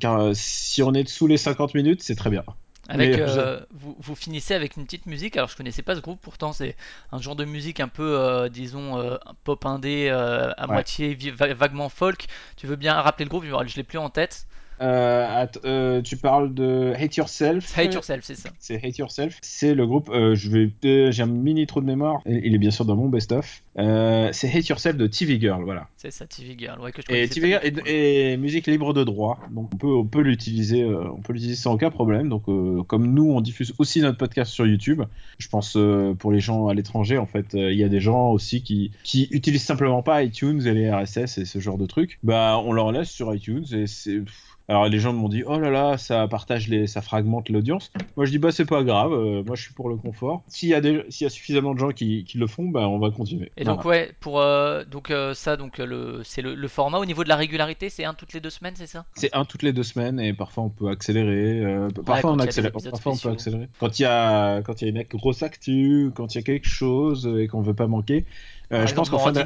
car 0.00 0.30
si 0.35 0.82
on 0.82 0.92
est 0.94 1.08
sous 1.08 1.26
les 1.26 1.37
50 1.37 1.75
minutes, 1.75 2.02
c'est 2.02 2.16
très 2.16 2.30
bien. 2.30 2.44
Avec, 2.88 3.19
euh, 3.19 3.61
vous, 3.73 3.97
vous, 3.99 4.14
finissez 4.14 4.55
avec 4.55 4.76
une 4.76 4.85
petite 4.85 5.07
musique. 5.07 5.37
Alors 5.37 5.49
je 5.49 5.57
connaissais 5.57 5.83
pas 5.83 5.97
ce 5.97 6.00
groupe, 6.00 6.21
pourtant 6.21 6.52
c'est 6.52 6.76
un 7.12 7.21
genre 7.21 7.37
de 7.37 7.45
musique 7.45 7.81
un 7.81 7.88
peu, 7.88 8.19
euh, 8.19 8.49
disons, 8.49 8.99
euh, 8.99 9.16
pop 9.45 9.64
indé, 9.66 10.09
à 10.11 10.66
moitié 10.66 11.14
vaguement 11.14 11.88
folk. 11.88 12.26
Tu 12.57 12.66
veux 12.66 12.76
bien 12.76 12.95
rappeler 12.95 13.25
le 13.25 13.31
groupe? 13.31 13.45
Je 13.45 13.76
l'ai 13.76 13.83
plus 13.83 13.99
en 13.99 14.11
tête. 14.11 14.47
Euh, 14.80 16.02
tu 16.02 16.16
parles 16.16 16.54
de 16.54 16.92
Hate 16.99 17.16
Yourself. 17.16 17.76
Hate 17.78 17.95
Yourself, 17.95 18.25
c'est 18.25 18.35
ça. 18.35 18.50
C'est 18.59 18.85
Hate 18.85 18.99
Yourself. 18.99 19.38
C'est 19.42 19.75
le 19.75 19.87
groupe. 19.87 20.11
je 20.12 20.50
vais. 20.50 21.12
J'ai 21.12 21.23
un 21.23 21.26
mini 21.26 21.66
trou 21.66 21.80
de 21.80 21.87
mémoire. 21.87 22.21
Il 22.26 22.54
est 22.54 22.59
bien 22.59 22.71
sûr 22.71 22.85
dans 22.85 22.97
mon 22.97 23.09
best-of. 23.09 23.62
c'est 23.76 24.54
Hate 24.54 24.68
Yourself 24.68 24.97
de 24.97 25.06
TV 25.06 25.40
Girl, 25.40 25.62
voilà. 25.64 25.88
C'est 25.97 26.11
ça, 26.11 26.26
TV 26.26 26.56
Girl. 26.59 26.80
Ouais, 26.80 26.92
que 26.92 27.02
je 27.02 27.14
et 27.14 27.28
TV 27.28 27.49
Girl 27.49 27.62
est, 27.87 28.37
musique 28.37 28.66
libre 28.66 28.92
de 28.92 29.04
droit, 29.04 29.40
donc 29.50 29.71
on 29.73 29.76
peut, 29.76 29.95
on 29.95 30.04
peut 30.04 30.21
l'utiliser, 30.21 30.85
on 30.85 31.21
peut 31.21 31.33
l'utiliser 31.33 31.61
sans 31.61 31.75
aucun 31.75 31.90
problème. 31.90 32.28
Donc 32.28 32.45
comme 32.87 33.12
nous, 33.12 33.30
on 33.30 33.40
diffuse 33.40 33.75
aussi 33.78 34.00
notre 34.00 34.18
podcast 34.18 34.52
sur 34.52 34.66
YouTube. 34.66 35.02
Je 35.38 35.49
pense 35.49 35.76
pour 36.18 36.33
les 36.33 36.40
gens 36.40 36.68
à 36.68 36.75
l'étranger, 36.75 37.18
en 37.18 37.26
fait, 37.26 37.54
il 37.54 37.75
y 37.75 37.85
a 37.85 37.88
des 37.88 38.00
gens 38.00 38.30
aussi 38.30 38.62
qui 38.62 38.92
qui 39.04 39.28
utilisent 39.30 39.64
simplement 39.64 40.02
pas 40.02 40.23
iTunes 40.23 40.62
et 40.66 40.73
les 40.73 40.90
RSS 40.90 41.38
et 41.38 41.45
ce 41.45 41.59
genre 41.59 41.78
de 41.78 41.87
trucs. 41.87 42.18
Bah, 42.23 42.61
on 42.64 42.73
leur 42.73 42.92
laisse 42.92 43.11
sur 43.11 43.35
iTunes 43.35 43.64
et 43.73 43.87
c'est 43.87 44.23
alors 44.68 44.88
les 44.88 44.99
gens 44.99 45.12
m'ont 45.12 45.28
dit 45.28 45.44
oh 45.46 45.58
là 45.58 45.70
là 45.70 45.96
ça 45.96 46.26
partage 46.26 46.68
les 46.68 46.87
ça 46.87 47.00
fragmente 47.00 47.49
l'audience. 47.50 47.92
Moi 48.16 48.26
je 48.26 48.32
dis 48.32 48.38
bah 48.38 48.50
c'est 48.50 48.64
pas 48.64 48.82
grave, 48.82 49.12
euh, 49.12 49.42
moi 49.44 49.54
je 49.54 49.62
suis 49.62 49.75
pour 49.75 49.88
le 49.88 49.96
confort. 49.96 50.42
S'il 50.49 50.68
y 50.68 50.75
a 50.75 50.80
des 50.80 51.04
s'il 51.08 51.25
y 51.25 51.26
a 51.26 51.30
suffisamment 51.30 51.75
de 51.75 51.78
gens 51.78 51.90
qui, 51.90 52.25
qui, 52.25 52.38
le 52.38 52.46
font, 52.46 52.64
bah 52.64 52.88
on 52.88 52.99
va 52.99 53.11
continuer. 53.11 53.52
Et 53.56 53.64
donc 53.64 53.85
ouais 53.85 54.12
pour 54.20 54.40
euh, 54.40 54.85
donc 54.85 55.11
euh, 55.11 55.35
ça 55.35 55.56
donc 55.56 55.78
le 55.78 56.20
c'est 56.25 56.42
le, 56.42 56.68
format 56.68 56.99
au 56.99 57.04
niveau 57.04 57.23
de 57.23 57.28
la 57.28 57.37
régularité 57.37 57.88
c'est 57.88 58.04
un 58.04 58.12
toutes 58.12 58.32
les 58.32 58.40
deux 58.40 58.50
semaines 58.50 58.75
c'est 58.76 58.88
ça? 58.88 59.04
C'est 59.14 59.35
un 59.35 59.44
toutes 59.44 59.62
les 59.62 59.73
deux 59.73 59.85
semaines 59.85 60.18
et 60.18 60.32
parfois 60.32 60.64
on 60.64 60.68
peut 60.68 60.88
accélérer. 60.88 61.88
parfois 62.04 62.32
on 62.32 62.38
accélère. 62.40 62.73
Parfois 62.73 63.12
on 63.12 63.16
peut 63.16 63.30
accélérer. 63.30 63.68
Quand 63.78 63.99
il 63.99 64.02
y 64.02 64.06
a 64.06 64.62
quand 64.62 64.82
il 64.82 64.88
y 64.88 64.88
a 64.88 65.00
une 65.00 65.06
grosse 65.18 65.42
actu, 65.42 66.11
quand 66.14 66.35
il 66.35 66.38
y 66.38 66.40
a 66.40 66.42
quelque 66.42 66.68
chose 66.68 67.30
et 67.38 67.46
qu'on 67.46 67.62
veut 67.62 67.75
pas 67.75 67.87
manquer. 67.87 68.25
je 68.70 68.92
pense 68.94 69.11
qu'en 69.11 69.18
fin 69.18 69.32
de, 69.32 69.44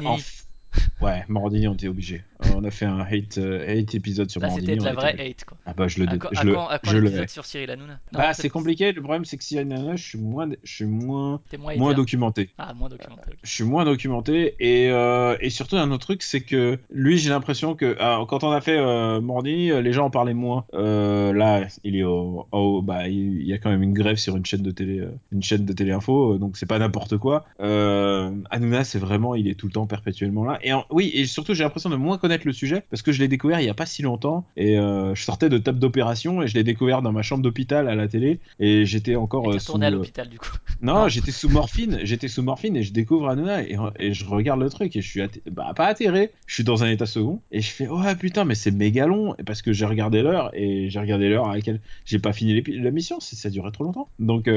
Ouais, 1.01 1.23
Morandini, 1.27 1.67
on 1.67 1.73
était 1.73 1.87
obligé. 1.87 2.23
On 2.55 2.63
a 2.63 2.71
fait 2.71 2.85
un 2.85 2.99
hate, 2.99 3.37
euh, 3.39 3.65
hate 3.67 3.95
épisode 3.95 4.29
sur 4.29 4.39
Là, 4.39 4.47
Morandini. 4.47 4.73
C'était 4.73 4.79
de 4.79 4.85
la 4.85 4.93
vraie 4.93 5.15
hate, 5.19 5.45
quoi. 5.45 5.57
Ah 5.65 5.73
bah, 5.73 5.87
je 5.87 6.03
le 6.03 6.07
À, 6.07 6.11
je 6.31 6.43
le, 6.43 6.57
à 6.57 6.79
quand 6.83 6.91
l'épisode 6.91 7.29
sur 7.29 7.45
Cyril 7.45 7.71
Hanouna 7.71 7.99
Bah, 8.11 8.33
c'est 8.33 8.49
compliqué. 8.49 8.91
Le 8.91 9.01
problème, 9.01 9.25
c'est 9.25 9.37
que 9.37 9.43
Cyril 9.43 9.71
Hanouna, 9.71 9.95
je 9.95 10.03
suis 10.03 10.19
moins, 10.19 10.49
je 10.63 10.71
suis 10.71 10.85
moins, 10.85 11.41
moins, 11.77 11.93
documenté. 11.93 12.49
Ah, 12.59 12.73
moins 12.75 12.89
documenté. 12.89 13.31
Je 13.43 13.49
suis 13.49 13.63
moins 13.63 13.83
documenté. 13.83 14.55
Et, 14.59 14.89
euh, 14.91 15.37
et 15.39 15.49
surtout, 15.49 15.77
un 15.77 15.89
autre 15.89 16.05
truc, 16.05 16.21
c'est 16.21 16.41
que 16.41 16.77
lui, 16.91 17.17
j'ai 17.17 17.29
l'impression 17.29 17.75
que 17.75 17.95
ah, 17.99 18.23
quand 18.27 18.43
on 18.43 18.51
a 18.51 18.61
fait 18.61 18.77
euh, 18.77 19.21
Morandini, 19.21 19.71
euh, 19.71 19.81
les 19.81 19.93
gens 19.93 20.05
en 20.05 20.11
parlaient 20.11 20.33
moins. 20.33 20.65
Euh, 20.73 21.33
là, 21.33 21.67
il 21.83 21.95
est 21.95 22.03
au, 22.03 22.47
au, 22.51 22.81
bah, 22.83 23.07
il 23.07 23.43
y 23.43 23.53
a 23.53 23.57
quand 23.57 23.71
même 23.71 23.83
une 23.83 23.93
grève 23.93 24.17
sur 24.17 24.37
une 24.37 24.45
chaîne 24.45 24.61
de 24.61 24.71
télé, 24.71 25.03
une 25.31 25.41
chaîne 25.41 25.65
de 25.65 25.73
télé 25.73 25.91
info, 25.91 26.37
donc 26.37 26.57
c'est 26.57 26.67
pas 26.67 26.79
n'importe 26.79 27.17
quoi. 27.17 27.45
Hanouna, 27.59 28.83
c'est 28.83 28.99
vraiment, 28.99 29.33
il 29.35 29.47
est 29.47 29.55
tout 29.55 29.67
le 29.67 29.73
temps 29.73 29.87
perpétuellement 29.87 30.45
là. 30.45 30.59
Et 30.61 30.71
oui, 30.91 31.11
et 31.13 31.25
surtout 31.25 31.53
j'ai 31.53 31.63
l'impression 31.63 31.89
de 31.89 31.95
moins 31.95 32.17
connaître 32.17 32.45
le 32.45 32.53
sujet 32.53 32.83
parce 32.89 33.01
que 33.01 33.11
je 33.11 33.19
l'ai 33.19 33.27
découvert 33.27 33.59
il 33.59 33.65
y 33.65 33.69
a 33.69 33.73
pas 33.73 33.85
si 33.85 34.01
longtemps 34.01 34.45
et 34.57 34.77
euh, 34.77 35.15
je 35.15 35.23
sortais 35.23 35.49
de 35.49 35.57
table 35.57 35.79
d'opération 35.79 36.41
et 36.41 36.47
je 36.47 36.53
l'ai 36.55 36.63
découvert 36.63 37.01
dans 37.01 37.11
ma 37.11 37.21
chambre 37.21 37.43
d'hôpital 37.43 37.87
à 37.87 37.95
la 37.95 38.07
télé 38.07 38.39
et 38.59 38.85
j'étais 38.85 39.15
encore. 39.15 39.51
Et 39.53 39.55
euh, 39.55 39.59
sous, 39.59 39.75
à 39.81 39.85
euh, 39.85 39.89
l'hôpital 39.89 40.29
du 40.29 40.37
coup. 40.37 40.49
Non, 40.81 41.07
j'étais 41.07 41.31
sous 41.31 41.49
morphine, 41.49 41.99
j'étais 42.03 42.27
sous 42.27 42.41
morphine 42.41 42.75
et 42.75 42.81
je 42.81 42.91
découvre 42.91 43.29
Hanouna 43.29 43.61
et, 43.63 43.77
et 43.99 44.13
je 44.13 44.25
regarde 44.25 44.59
le 44.59 44.69
truc 44.69 44.95
et 44.95 45.01
je 45.01 45.07
suis 45.07 45.21
bah, 45.51 45.73
pas 45.75 45.85
atterré, 45.85 46.31
je 46.47 46.55
suis 46.55 46.63
dans 46.63 46.83
un 46.83 46.89
état 46.89 47.05
second 47.05 47.39
et 47.51 47.61
je 47.61 47.69
fais 47.69 47.87
oh 47.87 48.01
putain 48.19 48.45
mais 48.45 48.55
c'est 48.55 48.71
méga 48.71 49.05
long 49.05 49.35
parce 49.45 49.61
que 49.61 49.73
j'ai 49.73 49.85
regardé 49.85 50.23
l'heure 50.23 50.49
et 50.53 50.89
j'ai 50.89 50.99
regardé 50.99 51.29
l'heure 51.29 51.47
à 51.47 51.55
laquelle 51.55 51.79
j'ai 52.05 52.17
pas 52.17 52.33
fini 52.33 52.63
la 52.63 52.89
mission, 52.89 53.19
ça 53.19 53.49
durait 53.51 53.71
trop 53.71 53.83
longtemps. 53.83 54.09
Donc 54.17 54.49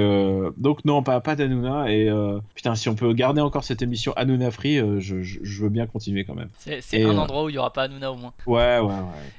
donc 0.57 0.85
non 0.87 1.03
pas 1.03 1.21
pas 1.21 1.37
d'Hanouna 1.37 1.93
et 1.93 2.11
putain 2.55 2.75
si 2.75 2.89
on 2.89 2.95
peut 2.95 3.13
garder 3.13 3.43
encore 3.43 3.65
cette 3.65 3.83
émission 3.83 4.15
Hanouna 4.17 4.51
Free, 4.51 4.79
je, 5.01 5.23
je, 5.23 5.63
veux 5.63 5.69
bien 5.69 5.87
continuer 5.87 6.14
quand 6.23 6.37
même. 6.37 6.51
C'est 6.59 7.03
un 7.03 7.09
euh, 7.09 7.17
endroit 7.17 7.45
où 7.45 7.49
il 7.49 7.53
n'y 7.53 7.59
aura 7.59 7.73
pas 7.73 7.83
Hanouna 7.83 8.13
au 8.13 8.17
moins. 8.17 8.33
Ouais, 8.47 8.79
ouais, 8.79 8.87
ouais. 8.87 8.95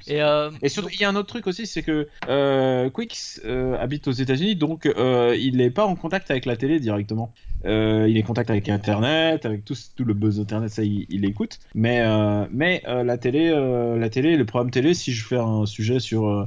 Et, 0.06 0.20
euh, 0.20 0.50
et 0.60 0.68
surtout, 0.68 0.90
il 0.92 1.00
y 1.00 1.04
a 1.04 1.08
un 1.08 1.16
autre 1.16 1.28
truc 1.28 1.46
aussi, 1.46 1.66
c'est 1.66 1.82
que 1.82 2.08
euh, 2.28 2.90
Quicks 2.90 3.40
habite 3.80 4.08
aux 4.08 4.12
États-Unis, 4.12 4.56
donc 4.56 4.86
il 4.86 5.56
n'est 5.56 5.70
pas 5.70 5.86
en 5.86 5.96
contact 5.96 6.30
avec 6.30 6.44
la 6.44 6.56
télé 6.56 6.78
directement. 6.78 7.32
il 7.64 8.16
est 8.16 8.22
en 8.22 8.26
contact 8.26 8.50
avec 8.50 8.68
Internet, 8.68 9.46
avec 9.46 9.64
tout, 9.64 9.76
tout 9.96 10.04
le 10.04 10.12
buzz 10.12 10.38
Internet, 10.38 10.70
ça 10.70 10.82
il, 10.82 11.06
il 11.08 11.24
écoute. 11.24 11.58
Mais, 11.74 12.04
mais 12.50 12.82
la 12.86 13.16
télé, 13.16 13.50
la 13.50 14.10
télé, 14.10 14.36
le 14.36 14.44
programme 14.44 14.70
télé, 14.70 14.92
si 14.92 15.12
je 15.12 15.24
fais 15.24 15.38
un 15.38 15.64
sujet 15.64 16.00
sur 16.00 16.46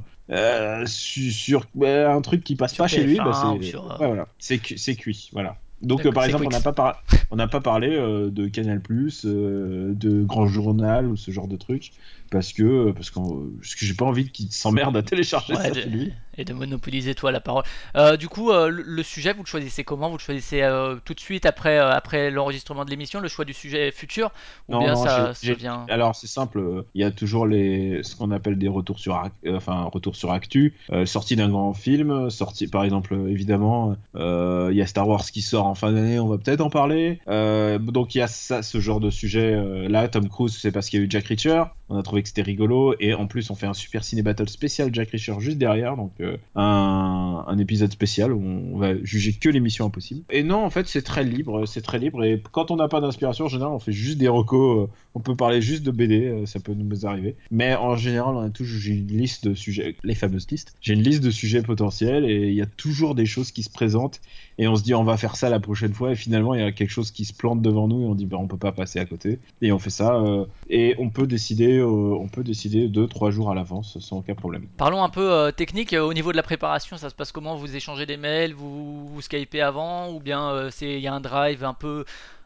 sur, 0.85 1.65
un 1.83 2.21
truc 2.21 2.43
qui 2.43 2.55
passe 2.55 2.75
pas 2.75 2.87
chez 2.87 3.03
lui, 3.03 3.17
bah, 3.17 3.31
c'est 3.33 3.75
ouais, 3.75 3.81
voilà. 3.97 4.27
c'est 4.37 4.59
cuit, 4.95 5.29
voilà. 5.33 5.57
Donc, 5.81 6.07
par 6.11 6.25
exemple, 6.25 6.45
on 6.45 6.49
n'a 6.49 6.59
pas, 6.59 7.03
on 7.31 7.35
n'a 7.35 7.47
pas 7.47 7.61
parlé 7.61 7.95
euh, 7.95 8.29
de 8.29 8.47
Canal, 8.47 8.81
euh, 8.89 9.93
de 9.93 10.23
Grand 10.23 10.47
Journal 10.47 11.07
ou 11.07 11.15
ce 11.15 11.31
genre 11.31 11.47
de 11.47 11.55
trucs 11.55 11.91
parce 12.29 12.53
que 12.53 12.91
parce 12.91 13.09
que, 13.09 13.19
j'ai 13.61 13.93
pas 13.93 14.05
envie 14.05 14.31
qu'il 14.31 14.51
s'emmerde 14.51 14.95
à 14.97 15.03
télécharger 15.03 15.55
ça 15.55 15.73
chez 15.73 15.85
lui 15.85 16.13
et 16.39 16.45
de 16.45 16.53
monopoliser 16.53 17.13
toi 17.15 17.31
la 17.31 17.41
parole. 17.41 17.63
Euh, 17.95 18.17
du 18.17 18.27
coup, 18.29 18.51
euh, 18.51 18.69
le, 18.69 19.03
sujet, 19.03 19.33
vous 19.33 19.43
le 19.43 19.47
choisissez 19.47 19.83
comment? 19.83 20.09
Vous 20.09 20.17
le 20.17 20.21
choisissez 20.21 20.61
euh, 20.61 20.95
tout 21.03 21.13
de 21.13 21.19
suite 21.19 21.45
après, 21.45 21.77
après 21.77 22.31
l'enregistrement 22.31 22.85
de 22.85 22.89
l'émission, 22.89 23.19
le 23.19 23.27
choix 23.27 23.45
du 23.45 23.53
sujet 23.53 23.91
futur? 23.91 24.31
Ou 24.69 24.73
non, 24.73 24.79
bien 24.79 24.95
ça, 24.95 25.33
vient... 25.41 25.85
Alors 25.89 26.15
c'est 26.15 26.27
simple, 26.27 26.85
il 26.95 27.01
y 27.01 27.03
a 27.03 27.11
toujours 27.11 27.45
les, 27.45 28.01
ce 28.03 28.15
qu'on 28.15 28.31
appelle 28.31 28.57
des 28.57 28.69
retours 28.69 28.99
sur, 28.99 29.21
enfin, 29.47 29.83
retours 29.91 30.15
sur 30.15 30.31
actu, 30.31 30.75
sortie 31.05 31.35
d'un 31.35 31.49
grand 31.49 31.73
film, 31.73 32.29
sortie 32.29 32.67
par 32.67 32.83
exemple, 32.83 33.15
évidemment, 33.27 33.95
il 34.15 34.75
y 34.75 34.81
a 34.81 34.87
Star 34.87 35.07
Wars 35.07 35.25
qui 35.25 35.41
sort 35.41 35.65
en 35.65 35.75
fin 35.75 35.91
d'année, 35.91 36.19
on 36.19 36.27
va 36.27 36.37
peut-être 36.37 36.61
en 36.61 36.69
parler. 36.69 37.19
donc 37.27 38.15
il 38.15 38.19
y 38.19 38.21
a 38.21 38.27
ça, 38.27 38.63
ce 38.63 38.79
genre 38.79 39.01
de 39.01 39.09
sujet. 39.09 39.59
là, 39.89 40.07
Tom 40.07 40.29
Cruise, 40.29 40.57
c'est 40.57 40.71
parce 40.71 40.89
qu'il 40.89 40.99
y 40.99 41.01
a 41.01 41.05
eu 41.05 41.09
Jack 41.09 41.27
Reacher, 41.27 41.63
on 41.89 41.97
a 41.97 42.03
trouvé 42.03 42.21
que 42.21 42.27
c'était 42.27 42.41
rigolo, 42.41 42.95
et 42.99 43.13
en 43.13 43.27
plus 43.27 43.49
on 43.49 43.55
fait 43.55 43.67
un 43.67 43.73
super 43.73 44.03
ciné 44.03 44.21
battle 44.21 44.47
spécial 44.47 44.89
Jack 44.93 45.11
Reacher 45.11 45.35
juste 45.39 45.57
derrière, 45.57 45.95
donc 45.95 46.13
un, 46.55 47.57
épisode 47.59 47.91
spécial 47.91 48.31
où 48.31 48.41
on 48.41 48.77
va 48.77 48.93
juger 49.03 49.33
que 49.33 49.49
l'émission 49.49 49.85
impossible. 49.85 50.23
Et 50.29 50.43
non, 50.43 50.63
en 50.63 50.69
fait, 50.69 50.87
c'est 50.87 51.01
très 51.01 51.23
libre, 51.23 51.65
c'est 51.65 51.81
très 51.81 51.99
libre. 51.99 52.23
Et 52.23 52.41
quand 52.51 52.71
on 52.71 52.77
n'a 52.77 52.87
pas 52.87 53.01
d'inspiration, 53.01 53.45
en 53.45 53.49
général, 53.49 53.73
on 53.73 53.79
fait 53.79 53.91
juste 53.91 54.17
des 54.17 54.29
recos. 54.29 54.87
Euh, 55.19 55.29
on 55.29 55.31
peut 55.31 55.35
parler 55.35 55.61
juste 55.61 55.83
de 55.83 55.91
BD, 55.91 56.27
euh, 56.27 56.45
ça 56.45 56.59
peut 56.59 56.73
nous 56.73 57.05
arriver. 57.05 57.35
Mais 57.51 57.75
en 57.75 57.95
général, 57.97 58.35
on 58.35 58.41
a 58.41 58.49
toujours 58.49 58.79
une 58.87 59.07
liste 59.07 59.47
de 59.47 59.53
sujets, 59.53 59.95
les 60.03 60.15
fameuses 60.15 60.47
listes. 60.49 60.75
J'ai 60.81 60.93
une 60.93 61.03
liste 61.03 61.23
de 61.23 61.31
sujets 61.31 61.61
potentiels 61.61 62.25
et 62.25 62.47
il 62.47 62.53
y 62.53 62.61
a 62.61 62.65
toujours 62.65 63.15
des 63.15 63.25
choses 63.25 63.51
qui 63.51 63.63
se 63.63 63.69
présentent 63.69 64.21
et 64.57 64.67
on 64.67 64.75
se 64.75 64.83
dit 64.83 64.93
on 64.93 65.03
va 65.03 65.17
faire 65.17 65.35
ça 65.35 65.49
la 65.49 65.59
prochaine 65.59 65.93
fois 65.93 66.11
et 66.11 66.15
finalement 66.15 66.53
il 66.53 66.61
y 66.61 66.63
a 66.63 66.71
quelque 66.71 66.89
chose 66.89 67.11
qui 67.11 67.25
se 67.25 67.33
plante 67.33 67.61
devant 67.61 67.87
nous 67.87 68.01
et 68.01 68.05
on 68.05 68.15
dit 68.15 68.25
bah 68.25 68.37
on 68.39 68.47
peut 68.47 68.57
pas 68.57 68.71
passer 68.71 68.99
à 68.99 69.05
côté 69.05 69.39
et 69.61 69.71
on 69.71 69.79
fait 69.79 69.89
ça 69.89 70.15
euh, 70.15 70.45
et 70.69 70.95
on 70.99 71.09
peut 71.09 71.27
décider 71.27 71.81
on 71.81 72.27
peut 72.27 72.43
décider 72.43 72.87
deux 72.87 73.07
trois 73.07 73.31
jours 73.31 73.51
à 73.51 73.55
l'avance 73.55 73.97
sans 73.99 74.17
aucun 74.17 74.35
problème. 74.35 74.65
Parlons 74.77 75.03
un 75.03 75.09
peu 75.09 75.51
technique 75.55 75.93
au 75.93 76.13
niveau 76.13 76.31
de 76.31 76.37
la 76.37 76.43
préparation, 76.43 76.97
ça 76.97 77.09
se 77.09 77.15
passe 77.15 77.31
comment? 77.31 77.55
Vous 77.55 77.75
échangez 77.75 78.05
des 78.05 78.17
mails, 78.17 78.53
vous, 78.53 79.07
vous 79.07 79.21
skypez 79.21 79.61
avant, 79.61 80.11
ou 80.11 80.19
bien 80.19 80.49
euh, 80.49 80.69
c'est 80.71 80.93
il 80.93 81.01
y 81.01 81.07
a 81.07 81.13
un 81.13 81.21
drive 81.21 81.63
un 81.63 81.73
peu 81.73 82.05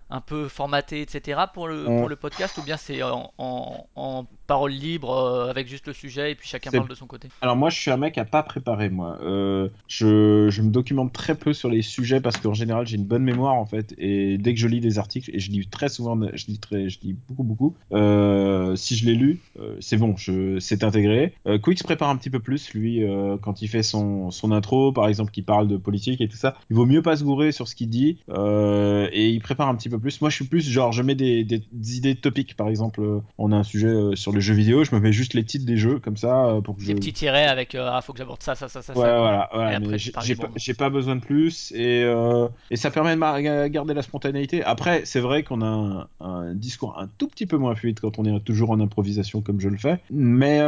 un 0.10 0.22
peu 0.22 0.48
formaté, 0.48 1.02
etc. 1.02 1.42
pour 1.54 1.68
le, 1.68 1.86
pour 1.86 2.10
le 2.10 2.16
podcast, 2.16 2.58
ou 2.58 2.64
bien 2.64 2.78
c'est 2.78 3.02
en, 3.04 3.32
en, 3.38 4.26
parole 4.46 4.72
libre 4.72 5.12
euh, 5.12 5.50
avec 5.50 5.68
juste 5.68 5.88
le 5.88 5.94
sujet 5.94 6.32
et 6.32 6.36
puis 6.36 6.48
chacun 6.48 6.70
parle 6.70 6.90
de 6.90 6.96
son 6.96 7.08
côté? 7.08 7.30
Alors 7.42 7.56
moi 7.56 7.70
je 7.70 7.80
suis 7.80 7.92
un 7.92 7.98
mec 7.98 8.18
à 8.18 8.26
pas 8.26 8.44
préparer 8.44 8.90
moi. 8.90 9.18
Euh, 9.22 9.70
je, 9.88 10.50
je, 10.50 10.62
me 10.62 10.70
documente 10.70 11.14
très 11.14 11.36
peu 11.36 11.54
sur 11.54 11.70
les 11.70 11.82
sujets 11.82 12.20
parce 12.20 12.38
qu'en 12.38 12.54
général 12.54 12.86
j'ai 12.86 12.98
une 12.98 13.06
bonne 13.06 13.24
mémoire 13.24 13.54
en 13.54 13.66
fait 13.66 13.96
et 13.98 14.38
dès 14.38 14.54
que 14.54 14.60
je 14.60 14.68
lis 14.68 14.82
des 14.82 15.00
articles 15.00 15.32
et 15.34 15.40
je 15.40 15.50
lis 15.50 15.66
très 15.68 15.90
souvent, 15.90 16.20
je 16.34 16.46
lis 16.48 16.60
très, 16.60 16.90
je 16.90 17.00
lis 17.02 17.16
beaucoup 17.28 17.44
beaucoup. 17.44 17.76
Euh, 17.94 18.76
si 18.76 18.98
je 18.98 19.06
l'ai 19.06 19.16
lu, 19.16 19.40
c'est 19.80 19.98
bon, 19.98 20.16
c'est 20.60 20.84
intégré. 20.84 21.34
Quicks 21.64 21.84
prépare 21.84 22.10
un 22.10 22.18
petit 22.18 22.30
peu 22.30 22.40
plus 22.40 22.74
lui 22.74 23.02
quand 23.42 23.62
il 23.62 23.68
fait 23.70 23.84
son, 23.84 24.30
son 24.30 24.52
intro 24.52 24.92
par 24.92 25.08
exemple 25.08 25.32
qui 25.32 25.42
parle 25.42 25.68
de 25.68 25.78
politique 25.78 26.20
et 26.22 26.28
tout 26.28 26.38
ça. 26.38 26.56
Il 26.70 26.76
vaut 26.76 26.86
mieux 26.86 27.02
pas 27.02 27.16
se 27.16 27.24
gourer 27.24 27.52
sur 27.52 27.68
ce 27.68 27.76
qu'il 27.76 27.90
dit 27.90 28.20
et 28.30 29.30
il 29.30 29.40
prépare 29.40 29.70
un 29.70 29.76
petit 29.76 29.90
peu 29.90 29.93
plus. 30.00 30.22
Moi 30.22 30.30
je 30.30 30.36
suis 30.36 30.46
plus 30.46 30.68
genre 30.70 30.92
je 30.92 31.02
mets 31.02 31.16
des, 31.16 31.44
des, 31.44 31.64
des 31.72 31.98
idées 31.98 32.16
topiques 32.16 32.56
par 32.56 32.70
exemple 32.70 33.02
on 33.38 33.52
a 33.52 33.58
un 33.58 33.64
sujet 33.64 33.94
sur 34.16 34.32
le 34.32 34.40
jeu 34.40 34.54
vidéo, 34.54 34.84
je 34.84 34.96
me 34.96 35.00
mets 35.00 35.12
juste 35.12 35.34
les 35.34 35.44
titres 35.44 35.66
des 35.66 35.78
jeux 35.78 36.00
comme 36.00 36.18
ça 36.18 36.46
euh, 36.46 36.62
pour 36.62 36.78
que 36.78 36.84
des 36.84 36.96
petits 36.96 37.14
tirets 37.14 37.46
avec 37.46 37.76
euh, 37.76 37.90
ah 37.92 38.02
faut 38.02 38.14
que 38.14 38.20
j'aborde 38.20 38.42
ça 38.42 38.56
ça 38.56 38.68
ça 38.68 38.82
ça. 38.82 38.94
Ouais 38.94 39.00
voilà, 39.00 39.50
voilà 39.54 39.98
j'ai 39.98 40.12
pas, 40.36 40.86
pas, 40.86 40.90
besoin 40.90 41.16
de 41.16 41.22
plus 41.22 41.72
et, 41.76 42.04
euh, 42.04 42.48
et 42.72 42.76
ça 42.76 42.92
permet 42.92 43.16
de 43.16 43.68
garder 43.68 43.94
la 43.94 44.02
spontanéité. 44.02 44.64
Après 44.64 45.06
c'est 45.06 45.20
vrai 45.20 45.44
qu'on 45.44 45.62
a 45.62 46.08
un, 46.20 46.54
discours 46.54 46.98
un 47.00 47.08
tout 47.18 47.28
petit 47.28 47.46
peu 47.46 47.58
moins 47.58 47.76
fluide 47.76 48.00
quand 48.00 48.20
on 48.20 48.26
est 48.26 48.40
toujours 48.42 48.72
en 48.72 48.80
improvisation 48.80 49.42
comme 49.42 49.60
je 49.60 49.70
le 49.70 49.78
fais, 49.78 50.00
mais 50.10 50.62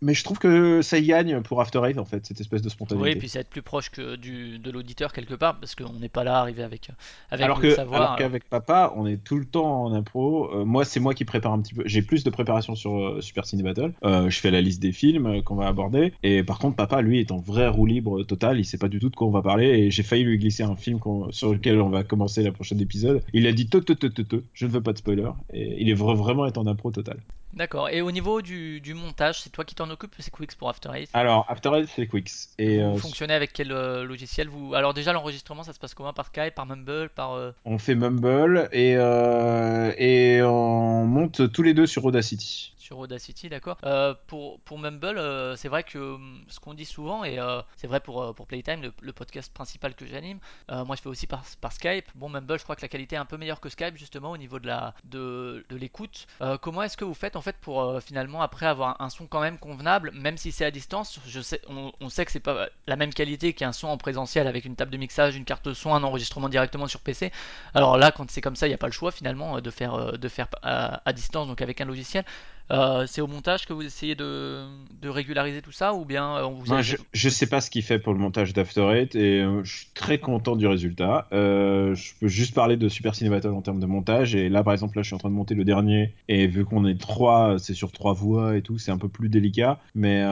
mais 0.00 0.14
je 0.14 0.24
trouve 0.24 0.38
que 0.38 0.82
ça 0.82 0.98
y 0.98 1.06
gagne 1.06 1.40
pour 1.42 1.60
After 1.60 1.80
Eight 1.84 1.98
en 1.98 2.04
fait 2.04 2.24
cette 2.26 2.40
espèce 2.40 2.62
de 2.62 2.68
spontanéité. 2.68 3.10
Oui 3.10 3.16
et 3.16 3.18
puis 3.18 3.28
ça 3.28 3.40
être 3.40 3.48
plus 3.48 3.62
proche 3.62 3.90
que 3.90 4.16
du 4.16 4.58
de 4.58 4.70
l'auditeur 4.70 5.12
quelque 5.12 5.34
part 5.34 5.58
parce 5.58 5.74
qu'on 5.74 5.92
n'est 5.94 6.08
pas 6.08 6.24
là 6.24 6.38
arrivé 6.38 6.62
avec 6.62 6.90
avec 7.30 7.44
alors 7.44 7.60
le 7.60 7.70
que, 7.70 7.74
savoir. 7.74 8.02
Alors 8.02 8.16
qu'avec 8.16 8.44
papa 8.58 8.92
on 8.96 9.06
est 9.06 9.22
tout 9.22 9.38
le 9.38 9.44
temps 9.44 9.84
en 9.84 9.92
impro. 9.92 10.64
moi 10.64 10.84
c'est 10.84 11.00
moi 11.00 11.14
qui 11.14 11.24
prépare 11.24 11.52
un 11.52 11.60
petit 11.60 11.74
peu. 11.74 11.82
J'ai 11.86 12.02
plus 12.02 12.24
de 12.24 12.30
préparation 12.30 12.74
sur 12.74 12.98
euh, 12.98 13.20
Super 13.20 13.44
Ciné 13.44 13.62
Battle. 13.62 13.92
Euh, 14.04 14.30
je 14.30 14.40
fais 14.40 14.50
la 14.50 14.60
liste 14.60 14.80
des 14.80 14.92
films 14.92 15.26
euh, 15.26 15.42
qu'on 15.42 15.54
va 15.54 15.66
aborder. 15.66 16.12
Et 16.22 16.42
par 16.42 16.58
contre, 16.58 16.76
papa, 16.76 17.02
lui, 17.02 17.20
est 17.20 17.30
en 17.30 17.38
vrai 17.38 17.68
roue 17.68 17.86
libre 17.86 18.22
total. 18.24 18.58
Il 18.58 18.64
sait 18.64 18.78
pas 18.78 18.88
du 18.88 18.98
tout 18.98 19.10
de 19.10 19.16
quoi 19.16 19.26
on 19.26 19.30
va 19.30 19.42
parler. 19.42 19.66
Et 19.66 19.90
j'ai 19.90 20.02
failli 20.02 20.24
lui 20.24 20.38
glisser 20.38 20.62
un 20.62 20.76
film 20.76 20.98
sur 21.30 21.52
lequel 21.52 21.80
on 21.80 21.90
va 21.90 22.02
commencer 22.02 22.42
la 22.42 22.52
prochaine 22.52 22.80
épisode. 22.80 23.22
Il 23.32 23.46
a 23.46 23.52
dit 23.52 23.68
te, 23.68 23.78
te, 23.78 23.92
te, 23.92 24.06
te, 24.06 24.36
je 24.52 24.66
ne 24.66 24.70
veux 24.70 24.80
pas 24.80 24.92
de 24.92 24.98
spoiler. 24.98 25.30
Et 25.52 25.80
il 25.80 25.88
est 25.90 25.94
vraiment 25.94 26.46
être 26.46 26.58
en 26.58 26.66
impro 26.66 26.90
total. 26.90 27.18
D'accord. 27.58 27.88
Et 27.90 28.00
au 28.00 28.10
niveau 28.10 28.40
du, 28.40 28.80
montage, 28.94 29.40
c'est 29.40 29.50
toi 29.50 29.64
qui 29.64 29.74
t'en 29.74 29.90
occupes 29.90 30.14
c'est 30.18 30.30
Quix 30.30 30.54
pour 30.56 30.70
After 30.70 30.90
Eight 30.94 31.10
Alors, 31.12 31.44
After 31.48 31.70
Eight, 31.74 31.88
c'est 31.94 32.06
Quix. 32.06 32.50
Et 32.58 32.82
vous 32.82 32.98
fonctionnez 32.98 33.34
avec 33.34 33.52
quel 33.52 33.68
logiciel 33.68 34.48
vous... 34.48 34.74
Alors 34.74 34.94
déjà, 34.94 35.12
l'enregistrement, 35.12 35.64
ça 35.64 35.72
se 35.72 35.78
passe 35.78 35.94
comment? 35.94 36.12
Par 36.12 36.26
Skype, 36.26 36.54
par 36.54 36.66
Mumble, 36.66 37.10
par... 37.10 37.52
On 37.64 37.78
fait 37.78 37.94
Mumble 37.94 38.68
et, 38.72 38.92
et 38.92 40.42
on 40.42 41.04
monte 41.04 41.52
tous 41.52 41.62
les 41.62 41.74
deux 41.74 41.86
sur 41.86 42.04
Audacity 42.04 42.72
sur 42.88 42.98
Audacity, 42.98 43.50
d'accord. 43.50 43.76
Euh, 43.84 44.14
pour, 44.28 44.60
pour 44.60 44.78
Mumble, 44.78 45.18
euh, 45.18 45.56
c'est 45.56 45.68
vrai 45.68 45.82
que 45.82 45.98
hum, 45.98 46.42
ce 46.48 46.58
qu'on 46.58 46.72
dit 46.72 46.86
souvent, 46.86 47.22
et 47.22 47.38
euh, 47.38 47.60
c'est 47.76 47.86
vrai 47.86 48.00
pour, 48.00 48.34
pour 48.34 48.46
Playtime, 48.46 48.80
le, 49.02 49.12
podcast 49.12 49.52
principal 49.52 49.94
que 49.94 50.06
j'anime, 50.06 50.38
moi 50.68 50.94
je 50.96 51.02
fais 51.02 51.08
aussi 51.08 51.26
par, 51.26 51.44
par 51.60 51.72
Skype. 51.72 52.06
Bon, 52.14 52.28
Mumble, 52.30 52.58
je 52.58 52.62
crois 52.62 52.76
que 52.76 52.82
la 52.82 52.88
qualité 52.88 53.16
est 53.16 53.18
un 53.18 53.26
peu 53.26 53.36
meilleure 53.36 53.60
que 53.60 53.68
Skype, 53.68 53.96
justement, 53.96 54.30
au 54.30 54.38
niveau 54.38 54.58
de 54.58 54.66
la 54.66 54.94
de, 55.04 55.66
de 55.68 55.76
l'écoute. 55.76 56.26
comment 56.62 56.82
est-ce 56.82 56.96
que 56.96 57.04
vous 57.04 57.14
faites, 57.14 57.36
en 57.36 57.42
fait, 57.42 57.56
pour 57.60 58.00
finalement, 58.00 58.40
après 58.40 58.66
avoir 58.66 59.00
un 59.02 59.10
son 59.10 59.26
quand 59.26 59.40
même 59.40 59.58
convenable, 59.58 60.12
même 60.14 60.38
si 60.38 60.52
c'est 60.52 60.64
à 60.64 60.70
distance 60.70 61.18
je 61.26 61.40
sais, 61.40 61.60
on, 61.68 62.08
sait 62.08 62.24
que 62.24 62.30
c'est 62.30 62.40
pas 62.40 62.68
la 62.86 62.96
même 62.96 63.12
qualité 63.12 63.52
qu'un 63.52 63.72
son 63.72 63.88
en 63.88 63.98
présentiel 63.98 64.46
avec 64.46 64.64
une 64.64 64.76
table 64.76 64.92
de 64.92 64.96
mixage, 64.96 65.36
une 65.36 65.44
carte 65.44 65.74
son, 65.74 65.94
un 65.94 66.04
enregistrement 66.04 66.48
directement 66.48 66.86
sur 66.86 67.00
PC. 67.00 67.32
Alors 67.74 67.98
là, 67.98 68.12
quand 68.12 68.30
c'est 68.30 68.40
comme 68.40 68.56
ça, 68.56 68.66
il 68.66 68.70
n'y 68.70 68.74
a 68.74 68.78
pas 68.78 68.86
le 68.86 68.92
choix 68.92 69.10
finalement 69.10 69.60
de 69.60 69.70
faire, 69.70 70.16
de 70.16 70.28
faire 70.28 70.48
à 70.62 71.12
distance, 71.12 71.48
donc 71.48 71.60
avec 71.60 71.80
un 71.80 71.84
logiciel. 71.84 72.24
Euh, 72.70 73.06
c'est 73.06 73.20
au 73.20 73.26
montage 73.26 73.66
que 73.66 73.72
vous 73.72 73.82
essayez 73.82 74.14
de, 74.14 74.66
régulariser 75.04 75.62
tout 75.62 75.72
ça 75.72 75.94
ou 75.94 76.04
bien 76.04 76.36
euh, 76.36 76.44
on 76.44 76.52
vous 76.52 76.82
je, 76.82 76.96
je 77.12 77.28
sais 77.30 77.46
pas 77.46 77.62
ce 77.62 77.70
qu'il 77.70 77.82
fait 77.82 77.98
pour 77.98 78.12
le 78.12 78.18
montage 78.18 78.52
d'After 78.52 78.82
Eight 78.92 79.14
et 79.14 79.40
euh, 79.40 79.64
je 79.64 79.76
suis 79.78 79.86
très 79.94 80.18
content 80.18 80.54
du 80.54 80.66
résultat. 80.66 81.26
je 81.32 82.12
peux 82.20 82.28
juste 82.28 82.54
parler 82.54 82.76
de 82.76 82.88
Super 82.88 83.14
Ciné 83.14 83.30
Battle 83.30 83.48
en 83.48 83.62
termes 83.62 83.80
de 83.80 83.86
montage 83.86 84.34
et 84.34 84.50
là 84.50 84.62
par 84.62 84.74
exemple 84.74 84.98
là 84.98 85.02
je 85.02 85.08
suis 85.08 85.14
en 85.14 85.18
train 85.18 85.30
de 85.30 85.34
monter 85.34 85.54
le 85.54 85.64
dernier 85.64 86.14
et 86.28 86.46
vu 86.46 86.64
qu'on 86.64 86.84
est 86.86 87.00
trois, 87.00 87.58
c'est 87.58 87.74
sur 87.74 87.90
trois 87.90 88.12
voix 88.12 88.56
et 88.56 88.62
tout, 88.62 88.76
c'est 88.76 88.90
un 88.90 88.98
peu 88.98 89.08
plus 89.08 89.30
délicat. 89.30 89.80
Mais 89.94 90.24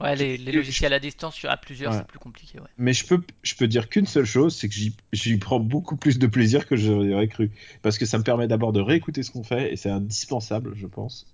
ouais, 0.00 0.16
les, 0.16 0.36
logiciels 0.36 0.92
à 0.92 0.98
distance 0.98 1.44
à 1.44 1.56
plusieurs 1.56 1.94
c'est 1.94 2.06
plus 2.06 2.18
compliqué. 2.18 2.58
Mais 2.76 2.92
je 2.92 3.06
peux 3.06 3.22
je 3.42 3.54
peux 3.54 3.68
dire 3.68 3.88
qu'une 3.88 4.06
seule 4.06 4.24
chose, 4.26 4.54
c'est 4.54 4.68
que 4.68 4.74
j'y 5.12 5.38
prends 5.38 5.60
beaucoup 5.60 5.96
plus 5.96 6.18
de 6.18 6.26
plaisir 6.26 6.66
que 6.66 6.76
j'aurais 6.76 7.28
cru 7.28 7.50
parce 7.82 7.96
que 7.96 8.04
ça 8.04 8.18
me 8.18 8.22
permet 8.22 8.48
d'abord 8.48 8.72
de 8.72 8.80
réécouter 8.80 9.22
ce 9.22 9.30
qu'on 9.30 9.44
fait 9.44 9.72
et 9.72 9.76
c'est 9.76 9.90
indispensable 9.90 10.72
je 10.74 10.86
pense 10.86 11.26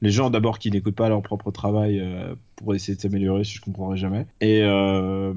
les 0.00 0.10
gens 0.10 0.30
d'abord 0.30 0.58
qui 0.58 0.70
n'écoutent 0.70 0.96
pas 0.96 1.08
leur 1.08 1.22
propre 1.22 1.50
travail 1.50 2.00
euh, 2.00 2.34
pour 2.62 2.74
essayer 2.74 2.96
de 2.96 3.00
s'améliorer, 3.00 3.44
si 3.44 3.54
je 3.54 3.60
comprendrais 3.60 3.96
jamais. 3.96 4.26
Et, 4.40 4.62
euh, 4.62 5.34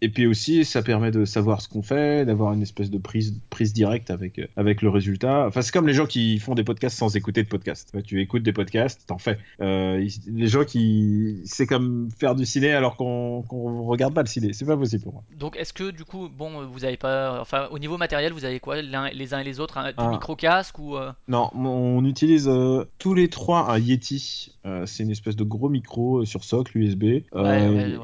et 0.00 0.08
puis 0.08 0.26
aussi, 0.26 0.64
ça 0.64 0.82
permet 0.82 1.10
de 1.10 1.24
savoir 1.24 1.60
ce 1.60 1.68
qu'on 1.68 1.82
fait, 1.82 2.24
d'avoir 2.24 2.52
une 2.52 2.62
espèce 2.62 2.90
de 2.90 2.98
prise, 2.98 3.38
prise 3.50 3.72
directe 3.72 4.10
avec, 4.10 4.40
avec 4.56 4.82
le 4.82 4.88
résultat. 4.88 5.46
Enfin, 5.46 5.62
c'est 5.62 5.72
comme 5.72 5.86
les 5.86 5.94
gens 5.94 6.06
qui 6.06 6.38
font 6.38 6.54
des 6.54 6.64
podcasts 6.64 6.96
sans 6.96 7.16
écouter 7.16 7.42
de 7.42 7.48
podcasts. 7.48 7.94
Tu 8.04 8.20
écoutes 8.20 8.42
des 8.42 8.52
podcasts, 8.52 9.06
t'en 9.06 9.18
fais. 9.18 9.38
Euh, 9.60 10.06
les 10.26 10.46
gens 10.46 10.64
qui. 10.64 11.42
C'est 11.44 11.66
comme 11.66 12.08
faire 12.18 12.34
du 12.34 12.46
ciné 12.46 12.72
alors 12.72 12.96
qu'on 12.96 13.42
qu 13.42 13.56
regarde 13.86 14.14
pas 14.14 14.22
le 14.22 14.28
ciné. 14.28 14.52
C'est 14.52 14.66
pas 14.66 14.76
possible 14.76 15.02
pour 15.02 15.14
moi. 15.14 15.22
Donc, 15.36 15.56
est-ce 15.56 15.72
que 15.72 15.90
du 15.90 16.04
coup, 16.04 16.28
bon, 16.28 16.66
vous 16.66 16.84
avez 16.84 16.96
pas. 16.96 17.40
Enfin, 17.40 17.68
au 17.70 17.78
niveau 17.78 17.98
matériel, 17.98 18.32
vous 18.32 18.44
avez 18.44 18.60
quoi? 18.60 18.80
Les 18.80 19.34
uns 19.34 19.40
et 19.40 19.44
les 19.44 19.60
autres 19.60 19.78
un, 19.78 19.88
Des 19.88 19.94
ah. 19.98 20.10
micro-casques 20.10 20.78
ou. 20.78 20.96
Non, 21.26 21.50
on 21.54 22.04
utilise 22.04 22.50
tous 22.98 23.14
les 23.14 23.28
trois 23.28 23.70
un 23.70 23.78
Yeti. 23.78 24.57
C'est 24.86 25.02
une 25.02 25.10
espèce 25.10 25.36
de 25.36 25.44
gros 25.44 25.68
micro 25.68 26.24
sur 26.24 26.44
socle 26.44 26.78
USB. 26.78 27.04
Euh, 27.34 27.98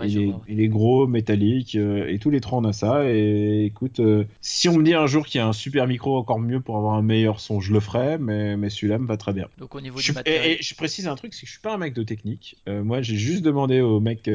il, 0.48 0.61
est, 0.61 0.68
gros, 0.68 1.07
métallique, 1.07 1.74
euh, 1.77 2.09
et 2.09 2.18
tous 2.18 2.31
les 2.31 2.40
trois 2.40 2.59
on 2.59 2.64
a 2.64 2.72
ça. 2.72 3.11
Et 3.11 3.64
écoute, 3.66 4.00
euh, 4.00 4.24
si 4.40 4.68
on 4.68 4.79
me 4.79 4.85
dit 4.85 4.94
un 4.94 5.07
jour 5.07 5.27
qu'il 5.27 5.38
y 5.38 5.42
a 5.42 5.46
un 5.46 5.53
super 5.53 5.87
micro 5.87 6.16
encore 6.16 6.38
mieux 6.38 6.61
pour 6.61 6.77
avoir 6.77 6.94
un 6.94 7.03
meilleur 7.03 7.40
son, 7.40 7.61
je 7.61 7.72
le 7.72 7.81
ferai, 7.81 8.18
mais, 8.18 8.57
mais 8.57 8.70
celui-là 8.70 8.98
me 8.98 9.07
va 9.07 9.16
très 9.16 9.33
bien. 9.33 9.46
Donc 9.59 9.74
au 9.74 9.81
niveau 9.81 9.98
je, 9.98 10.12
du 10.12 10.12
matériel... 10.12 10.53
et, 10.53 10.59
je 10.61 10.74
précise 10.74 11.09
un 11.09 11.16
truc, 11.16 11.35
c'est 11.35 11.42
que 11.42 11.46
je 11.46 11.53
suis 11.53 11.61
pas 11.61 11.74
un 11.74 11.79
mec 11.79 11.94
de 11.94 12.03
technique. 12.03 12.57
moi, 12.66 13.03
j'ai 13.03 13.16
juste 13.16 13.42
demandé 13.42 13.81
aux 13.81 14.00
mecs, 14.00 14.31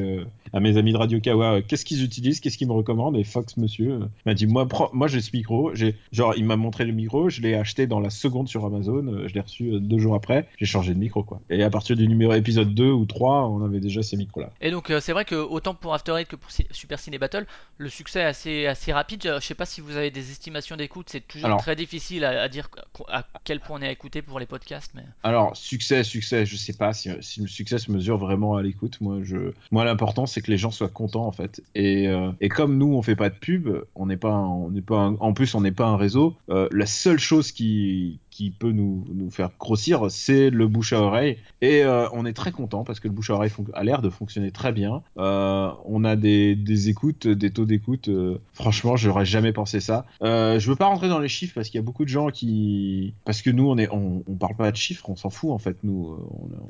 à 0.54 0.60
mes 0.60 0.78
amis 0.78 0.94
de 0.94 0.98
Radio 0.98 1.20
Kawa, 1.20 1.62
qu'est-ce 1.62 1.86
qu'ils 1.86 2.04
utilisent, 2.04 2.39
qu'est-ce 2.39 2.58
qu'ils 2.58 2.68
me 2.68 2.74
recommandent, 2.74 3.18
et 3.18 3.24
Fox 3.24 3.58
Monsieur 3.58 4.00
m'a 4.26 4.34
dit, 4.34 4.48
moi, 4.48 4.68
moi 4.94 5.08
j'ai 5.08 5.22
ce 5.22 5.32
micro, 5.34 5.74
j'ai 5.76 5.96
genre 6.12 6.34
il 6.38 6.46
m'a 6.46 6.56
montré 6.56 6.86
le 6.86 6.94
micro, 6.94 7.30
je 7.30 7.42
l'ai 7.42 7.56
acheté 7.56 7.88
dans 7.88 8.00
la 8.00 8.10
seconde 8.10 8.48
sur 8.48 8.65
Amazon, 8.65 9.28
je 9.28 9.34
l'ai 9.34 9.42
reçu 9.42 9.80
deux 9.80 9.98
jours 9.98 10.15
après, 10.15 10.48
j'ai 10.58 10.65
changé 10.65 10.94
de 10.94 11.00
micro 11.00 11.24
quoi. 11.24 11.42
Et 11.50 11.63
à 11.63 11.70
partir 11.70 11.96
du 11.96 12.08
numéro 12.08 12.19
épisode 12.22 12.74
2 12.74 12.92
ou 12.92 13.06
3, 13.06 13.48
on 13.48 13.64
avait 13.64 13.80
déjà 13.80 14.04
ces 14.04 14.18
micros-là. 14.18 14.52
Et 14.62 14.72
donc 14.72 14.90
euh, 14.90 15.00
c'est 15.00 15.14
vrai 15.14 15.26
que 15.26 15.36
autant 15.36 15.74
pour 15.74 15.94
After 15.94 16.14
Eight 16.18 16.28
que 16.28 16.36
pour 16.36 16.52
Super 16.72 17.00
Ciné 17.00 17.18
Battle, 17.18 17.46
le 17.78 17.90
succès 17.90 18.20
est 18.20 18.26
assez, 18.26 18.66
assez 18.66 18.94
rapide. 18.94 19.22
Je 19.24 19.46
sais 19.46 19.56
pas 19.56 19.66
si 19.66 19.82
vous 19.82 19.96
avez 19.96 20.12
des 20.12 20.32
estimations 20.32 20.76
d'écoute, 20.76 21.08
c'est 21.10 21.28
toujours 21.28 21.58
très 21.58 21.76
difficile 21.76 22.26
à, 22.26 22.48
dire 22.50 22.70
à 23.08 23.26
quel 23.44 23.60
point 23.60 23.80
on 23.80 23.82
est 23.82 23.92
écouté 23.92 24.22
pour 24.22 24.40
les 24.40 24.46
podcasts. 24.46 24.92
Mais... 24.96 25.04
Alors 25.24 25.56
succès, 25.56 26.04
succès, 26.04 26.46
je 26.46 26.56
sais 26.56 26.74
pas 26.74 26.94
si, 26.94 27.10
le 27.10 27.48
succès 27.48 27.78
se 27.78 27.92
mesure 27.92 28.18
vraiment 28.18 28.56
à 28.56 28.62
l'écoute. 28.62 29.00
Moi, 29.02 29.20
je, 29.24 29.54
moi 29.72 29.86
l'important 29.86 30.26
c'est 30.26 30.42
que 30.42 30.52
les 30.52 30.58
gens 30.58 30.72
soient 30.72 30.90
contents 30.90 31.26
en 31.26 31.32
fait. 31.32 31.64
Et, 31.76 32.08
euh, 32.08 32.32
et 32.42 32.50
comme 32.50 32.78
nous 32.78 32.94
on 32.94 33.02
fait 33.02 33.16
pas 33.16 33.30
de 33.30 33.36
pub, 33.36 33.70
on 33.96 34.06
n'est 34.06 34.18
pas, 34.18 34.36
on 34.36 34.70
n'est 34.70 34.82
pas, 34.82 35.14
en 35.20 35.34
plus 35.34 35.56
on 35.56 35.62
n'est 35.62 35.72
pas 35.72 35.88
un 35.88 35.98
réseau. 35.98 36.36
Euh, 36.50 36.68
la 36.72 36.86
seule 36.86 37.20
chose 37.20 37.52
qui 37.52 38.20
qui 38.39 38.52
peut 38.52 38.71
nous, 38.71 39.04
nous 39.13 39.30
faire 39.30 39.49
grossir, 39.60 40.10
c'est 40.10 40.49
le 40.49 40.69
bouche 40.69 40.93
à 40.93 41.02
oreille. 41.02 41.39
Et 41.60 41.84
euh, 41.84 42.08
on 42.13 42.25
est 42.25 42.32
très 42.32 42.54
content 42.54 42.86
parce 42.86 43.02
que 43.02 43.10
le 43.10 43.13
bouche 43.13 43.30
à 43.32 43.34
oreille 43.34 43.52
a 43.73 43.84
l'air 43.84 44.02
de 44.02 44.10
fonctionner 44.10 44.52
très 44.52 44.71
bien. 44.71 45.04
Euh, 45.17 45.69
on 45.84 46.06
a 46.06 46.15
des, 46.15 46.56
des, 46.56 46.88
écoutes, 46.88 47.28
des 47.28 47.52
taux 47.52 47.65
d'écoute. 47.65 48.08
Euh, 48.08 48.38
franchement, 48.54 48.95
j'aurais 48.95 49.25
jamais 49.25 49.52
pensé 49.52 49.82
ça. 49.82 50.06
je 50.21 50.65
veux 50.69 50.78
pas 50.78 50.86
rentrer 50.86 51.10
dans 51.10 51.19
les 51.19 51.28
chiffres 51.28 51.52
parce 51.54 51.67
qu'il 51.67 51.80
y 51.80 51.84
a 51.84 51.86
beaucoup 51.86 52.06
de 52.06 52.10
gens 52.10 52.30
qui, 52.30 53.13
parce 53.25 53.41
que 53.41 53.49
nous, 53.49 53.69
on 53.69 53.78
est, 53.78 53.89
on, 53.91 54.23
on 54.25 54.36
parle 54.36 54.56
pas 54.56 54.71
de 54.71 54.78
chiffres, 54.78 55.10
on 55.10 55.17
s'en 55.17 55.30
fout 55.30 55.52
en 55.52 55.58
fait. 55.58 55.75
Nous, 55.84 56.17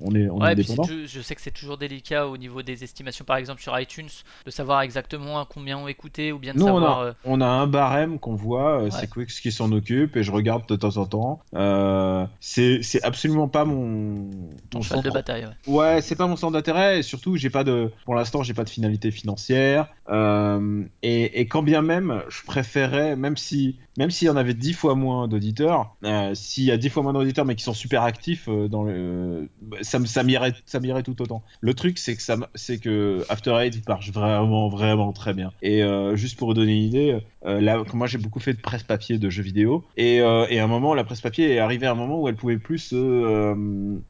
on, 0.01 0.15
est, 0.15 0.27
on 0.27 0.43
est 0.43 0.53
indépendant. 0.53 0.85
je 1.05 1.21
sais 1.21 1.35
que 1.35 1.41
c'est 1.41 1.51
toujours 1.51 1.77
délicat 1.77 2.27
au 2.27 2.37
niveau 2.37 2.63
des 2.63 2.83
estimations, 2.83 3.25
par 3.25 3.37
exemple 3.37 3.61
sur 3.61 3.79
iTunes, 3.79 4.09
de 4.43 4.49
savoir 4.49 4.81
exactement 4.81 5.45
combien 5.45 5.77
ont 5.77 5.87
écouté 5.87 6.31
ou 6.31 6.39
bien 6.39 6.55
de 6.55 6.57
nous, 6.57 6.65
savoir. 6.65 7.13
On 7.25 7.35
a, 7.35 7.37
on 7.37 7.41
a 7.41 7.47
un 7.47 7.67
barème 7.67 8.17
qu'on 8.17 8.33
voit, 8.33 8.89
c'est 8.89 9.07
Quix 9.07 9.39
qui 9.39 9.51
s'en 9.51 9.71
occupe 9.71 10.17
et 10.17 10.23
je 10.23 10.31
regarde 10.31 10.67
de 10.67 10.75
temps 10.75 10.97
en 10.97 11.05
temps. 11.05 11.41
Euh, 11.59 12.25
c'est 12.39 13.03
absolument 13.03 13.49
pas 13.49 13.65
mon, 13.65 14.29
mon 14.73 14.81
centre 14.81 15.03
de 15.03 15.09
bataille. 15.11 15.47
Ouais, 15.67 15.77
ouais 15.77 16.01
c'est 16.01 16.15
pas 16.15 16.27
mon 16.27 16.37
centre 16.37 16.53
d'intérêt 16.53 16.99
et 16.99 17.03
surtout 17.03 17.35
j'ai 17.35 17.49
pas 17.49 17.63
de, 17.63 17.91
pour 18.05 18.15
l'instant 18.15 18.43
j'ai 18.43 18.53
pas 18.53 18.63
de 18.63 18.69
finalité 18.69 19.11
financière. 19.11 19.89
Euh, 20.09 20.83
et, 21.03 21.41
et, 21.41 21.47
quand 21.47 21.61
bien 21.61 21.83
même, 21.83 22.23
je 22.29 22.43
préférais, 22.43 23.15
même 23.15 23.37
si, 23.37 23.77
même 23.97 24.09
s'il 24.09 24.27
y 24.27 24.31
en 24.31 24.37
avait 24.37 24.55
dix 24.55 24.73
fois 24.73 24.95
moins 24.95 25.27
d'auditeurs, 25.27 25.95
euh, 26.03 26.33
s'il 26.33 26.63
y 26.63 26.71
a 26.71 26.77
dix 26.77 26.89
fois 26.89 27.03
moins 27.03 27.13
d'auditeurs 27.13 27.45
mais 27.45 27.55
qui 27.55 27.63
sont 27.63 27.75
super 27.75 28.03
actifs 28.03 28.49
dans 28.49 28.83
le, 28.83 29.49
ça, 29.81 29.99
ça 30.05 30.23
m'irait, 30.23 30.53
ça 30.65 30.79
m'irait 30.79 31.03
tout 31.03 31.21
autant. 31.21 31.43
Le 31.61 31.73
truc 31.73 31.97
c'est 31.97 32.15
que 32.15 32.21
ça, 32.21 32.37
c'est 32.55 32.79
que 32.79 33.23
After 33.29 33.51
Eight 33.59 33.87
marche 33.87 34.11
vraiment, 34.11 34.69
vraiment 34.69 35.11
très 35.11 35.33
bien. 35.33 35.51
Et 35.61 35.83
juste 36.15 36.39
pour 36.39 36.47
vous 36.47 36.53
donner 36.53 36.77
une 36.77 36.83
idée, 36.83 37.19
là, 37.43 37.83
moi 37.93 38.07
j'ai 38.07 38.17
beaucoup 38.17 38.39
fait 38.39 38.53
de 38.53 38.61
presse 38.61 38.83
papier 38.83 39.17
de 39.17 39.29
jeux 39.29 39.43
vidéo 39.43 39.85
et, 39.97 40.17
et 40.17 40.59
à 40.59 40.63
un 40.63 40.67
moment 40.67 40.93
la 40.93 41.03
presse 41.03 41.21
papier 41.21 41.53
est 41.53 41.59
arrivé 41.59 41.85
à 41.85 41.91
un 41.91 41.95
moment 41.95 42.21
où 42.21 42.27
elle 42.27 42.35
pouvait 42.35 42.57
plus, 42.57 42.91
euh, 42.93 43.55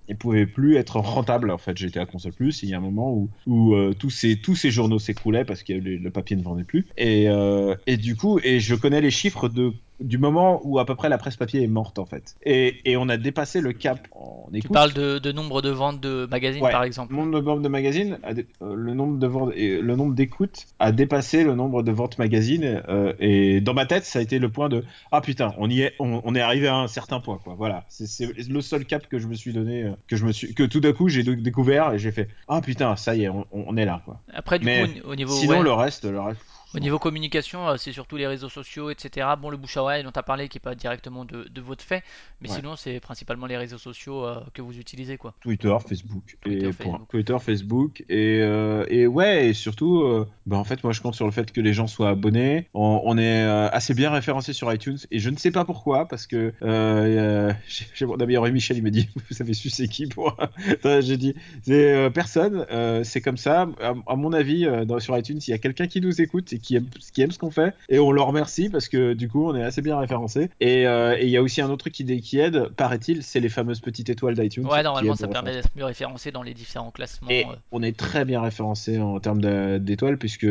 elle 0.08 0.18
pouvait 0.18 0.46
plus 0.46 0.76
être 0.76 0.98
rentable. 1.00 1.52
En 1.52 1.58
fait, 1.58 1.78
j'étais 1.78 2.00
à 2.00 2.06
console 2.06 2.34
plus. 2.34 2.64
il 2.64 2.70
y 2.70 2.74
a 2.74 2.78
un 2.78 2.82
moment 2.82 3.14
où, 3.14 3.30
où 3.48 3.76
euh, 3.76 3.94
tous 3.98 4.10
ces 4.10 4.38
tous 4.38 4.56
ces 4.56 4.72
journaux 4.72 5.00
s'écroulaient 5.00 5.46
parce 5.46 5.64
que 5.64 5.74
le, 5.74 6.10
papier 6.10 6.36
ne 6.36 6.44
vendait 6.44 6.64
plus. 6.64 6.88
Et, 6.98 7.30
euh, 7.30 7.76
et 7.88 7.98
du 7.98 8.16
coup, 8.16 8.40
et 8.44 8.60
je 8.60 8.76
connais 8.76 9.02
les 9.02 9.12
chiffres 9.12 9.50
de 9.50 9.74
du 10.00 10.18
moment 10.18 10.62
où 10.64 10.80
à 10.80 10.86
peu 10.86 10.96
près 10.96 11.10
la 11.10 11.18
presse 11.18 11.36
papier 11.36 11.64
est 11.64 11.68
morte 11.68 12.00
en 12.00 12.06
fait. 12.06 12.36
Et, 12.44 12.92
et 12.92 12.98
on 12.98 13.10
a 13.10 13.18
dépassé 13.18 13.62
le 13.62 13.74
cap 13.74 14.08
en 14.12 14.48
écoute. 14.54 14.62
Tu 14.62 14.74
parles 14.74 14.94
de, 14.94 15.20
de 15.20 15.32
nombre 15.32 15.62
de 15.62 15.70
ventes 15.70 16.00
de 16.00 16.28
magazines 16.30 16.62
par 16.62 16.84
exemple. 16.84 17.14
Le 17.14 17.42
nombre 17.42 17.62
de 17.62 17.68
magazines, 17.68 18.20
euh, 18.62 18.74
le 18.76 18.94
nombre 18.94 19.20
de 19.20 19.28
ventes 19.28 19.54
le 19.56 19.96
nombre 19.96 20.14
d'écoutes 20.14 20.68
a 20.80 20.92
dépassé 20.92 21.44
le 21.44 21.56
nombre 21.56 21.84
de 21.84 21.92
ventes 21.92 22.18
magazines. 22.18 22.82
Euh, 22.88 23.14
et 23.20 23.62
dans 23.62 23.74
ma 23.74 23.86
tête, 23.86 24.06
ça 24.06 24.20
a 24.20 24.22
été 24.22 24.40
le 24.40 24.50
point 24.50 24.70
de 24.70 24.84
ah 25.12 25.22
putain, 25.22 25.54
on 25.58 25.70
y 25.70 25.82
est, 25.82 25.94
on, 26.00 26.36
est 26.36 26.42
arrivé 26.42 26.68
à 26.68 26.76
un 26.76 26.88
certain 26.88 27.20
point 27.20 27.40
quoi. 27.44 27.56
Voilà, 27.58 27.86
c'est 27.90 28.48
le 28.48 28.62
seul 28.62 28.86
cap 28.86 29.08
que 29.08 29.20
je 29.20 29.28
me 29.28 29.34
suis 29.34 29.54
donné, 29.54 29.84
euh, 29.84 29.92
que 30.08 30.16
je 30.16 30.26
me 30.26 30.32
suis, 30.32 30.54
que 30.54 30.64
tout 30.64 30.80
d'un 30.80 30.94
coup 30.94 31.10
j'ai 31.10 31.24
découvert 31.24 31.94
et 31.94 32.00
j'ai 32.00 32.12
fait 32.12 32.30
ah 32.48 32.62
putain, 32.62 32.96
ça 32.96 33.16
y 33.16 33.24
est, 33.24 33.30
on, 33.30 33.78
est 33.78 33.86
là 33.86 34.02
quoi. 34.06 34.22
Après 34.34 34.60
du 34.60 34.66
coup 34.66 35.10
au 35.10 35.16
niveau 35.16 35.34
sinon 35.34 35.62
le 35.62 35.72
reste, 35.72 36.06
le 36.06 36.20
reste 36.20 36.42
au 36.76 36.80
niveau 36.80 37.00
communication, 37.00 37.68
euh, 37.68 37.78
c'est 37.78 37.92
surtout 37.92 38.16
les 38.16 38.28
réseaux 38.28 38.50
sociaux, 38.50 38.90
etc. 38.90 39.28
Bon, 39.42 39.50
le 39.50 39.58
bouche 39.58 39.78
à 39.78 39.82
oreille 39.82 40.04
dont 40.04 40.12
tu 40.12 40.20
as 40.20 40.24
parlé, 40.24 40.50
qui 40.50 40.58
n'est 40.58 40.62
pas 40.62 40.76
directement 40.76 41.26
de, 41.26 41.62
votre 41.62 41.84
fait, 41.84 42.04
mais 42.42 42.48
sinon, 42.48 42.76
c'est 42.76 43.00
principalement 43.00 43.48
les 43.48 43.58
réseaux 43.58 43.78
sociaux 43.78 44.26
euh, 44.26 44.40
que 44.54 44.62
vous 44.62 44.78
utilisez. 44.78 45.18
quoi. 45.18 45.34
Twitter, 45.42 45.76
Facebook. 45.86 46.38
Twitter, 46.42 46.68
et 46.68 46.72
Facebook. 46.72 47.10
Twitter, 47.10 47.38
Facebook. 47.40 48.06
Et, 48.08 48.40
euh, 48.42 48.86
et 48.90 49.08
ouais, 49.08 49.48
et 49.48 49.54
surtout, 49.54 50.26
bah, 50.46 50.58
en 50.58 50.64
fait, 50.64 50.84
moi, 50.84 50.94
je 50.94 51.02
compte 51.02 51.16
sur 51.16 51.26
le 51.26 51.32
fait 51.32 51.52
que 51.52 51.60
les 51.60 51.74
gens 51.74 51.88
soient 51.88 52.10
abonnés. 52.10 52.68
On, 52.74 53.18
est 53.18 53.42
assez 53.42 53.94
bien 53.94 54.12
référencé 54.12 54.54
sur 54.54 54.72
iTunes, 54.72 55.00
et 55.12 55.20
je 55.20 55.30
ne 55.30 55.38
sais 55.38 55.52
pas 55.52 55.66
pourquoi, 55.66 56.08
parce 56.08 56.28
que 56.28 56.54
j'ai 57.96 58.06
mon 58.06 58.16
ami 58.16 58.38
Michel, 58.52 58.78
il 58.78 58.84
me 58.84 58.92
dit 58.92 59.10
Vous 59.30 59.42
avez 59.42 59.54
su 59.54 59.70
c'est 59.70 59.88
qui 59.88 60.08
pour. 60.08 60.38
j'ai 60.84 61.18
dit 61.18 61.36
C'est 61.64 62.10
personne, 62.14 62.66
c'est 63.04 63.22
comme 63.22 63.38
ça. 63.38 63.68
À, 63.82 64.16
mon 64.16 64.34
avis, 64.34 64.68
sur 65.00 65.18
iTunes, 65.18 65.42
s'il 65.42 65.52
y 65.52 65.56
a 65.56 65.60
quelqu'un 65.60 65.88
qui 65.88 66.00
nous 66.00 66.22
écoute, 66.22 66.54
qui 66.62 66.76
aiment, 66.76 66.90
qui 67.14 67.22
aiment 67.22 67.32
ce 67.32 67.40
qu'on 67.40 67.52
fait 67.52 67.74
et 67.90 68.00
on 68.00 68.12
leur 68.12 68.28
remercie 68.28 68.70
parce 68.70 68.88
que 68.88 69.14
du 69.14 69.30
coup 69.30 69.50
on 69.50 69.56
est 69.56 69.64
assez 69.64 69.82
bien 69.82 69.98
référencé. 69.98 70.50
Et 70.60 70.84
il 70.84 71.30
y 71.30 71.38
a 71.38 71.42
aussi 71.42 71.62
un 71.62 71.68
autre 71.68 71.78
truc 71.78 71.94
qui, 71.94 72.22
qui 72.22 72.40
aide, 72.40 72.70
paraît-il, 72.76 73.24
c'est 73.24 73.40
les 73.40 73.50
fameuses 73.50 73.80
petites 73.80 74.10
étoiles 74.10 74.36
d'iTunes. 74.36 74.66
Ouais, 74.66 74.84
normalement 74.84 75.16
ça 75.16 75.28
permet 75.28 75.54
d'être 75.54 75.70
mieux 75.76 75.86
référencé 75.86 76.32
dans 76.32 76.44
les 76.44 76.54
différents 76.54 76.92
classements. 76.92 77.30
Et 77.30 77.46
on 77.72 77.82
est 77.82 77.98
très 77.98 78.26
bien 78.26 78.42
référencé 78.42 79.00
en 79.00 79.20
termes 79.20 79.80
d'étoiles 79.80 80.18
puisque 80.18 80.48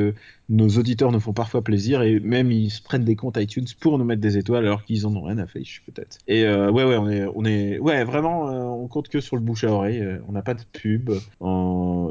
nos 0.51 0.69
auditeurs 0.69 1.13
nous 1.13 1.21
font 1.21 1.35
parfois 1.35 1.63
plaisir 1.63 2.03
et 2.03 2.21
même 2.21 2.51
ils 2.51 2.71
se 2.71 2.81
prennent 2.81 3.05
des 3.05 3.17
comptes 3.17 3.37
iTunes 3.37 3.67
pour 3.81 3.99
nous 3.99 4.05
mettre 4.05 4.23
des 4.23 4.39
étoiles 4.39 4.65
alors 4.65 4.85
qu'ils 4.85 5.07
en 5.07 5.15
ont 5.15 5.23
rien 5.23 5.39
à 5.39 5.47
faire, 5.47 5.63
peut-être. 5.87 6.19
Et 6.27 6.49
ouais, 6.49 6.85
ouais, 6.85 6.97
on 6.97 7.09
est, 7.11 7.25
on 7.35 7.45
est, 7.45 7.79
ouais, 7.79 8.05
vraiment, 8.05 8.45
on 8.83 8.89
compte 8.89 9.09
que 9.09 9.21
sur 9.21 9.37
le 9.37 9.43
bouche 9.43 9.65
à 9.65 9.71
oreille. 9.71 10.05
on 10.29 10.33
n'a 10.33 10.43
pas 10.43 10.55
de 10.55 10.63
pub. 10.73 11.11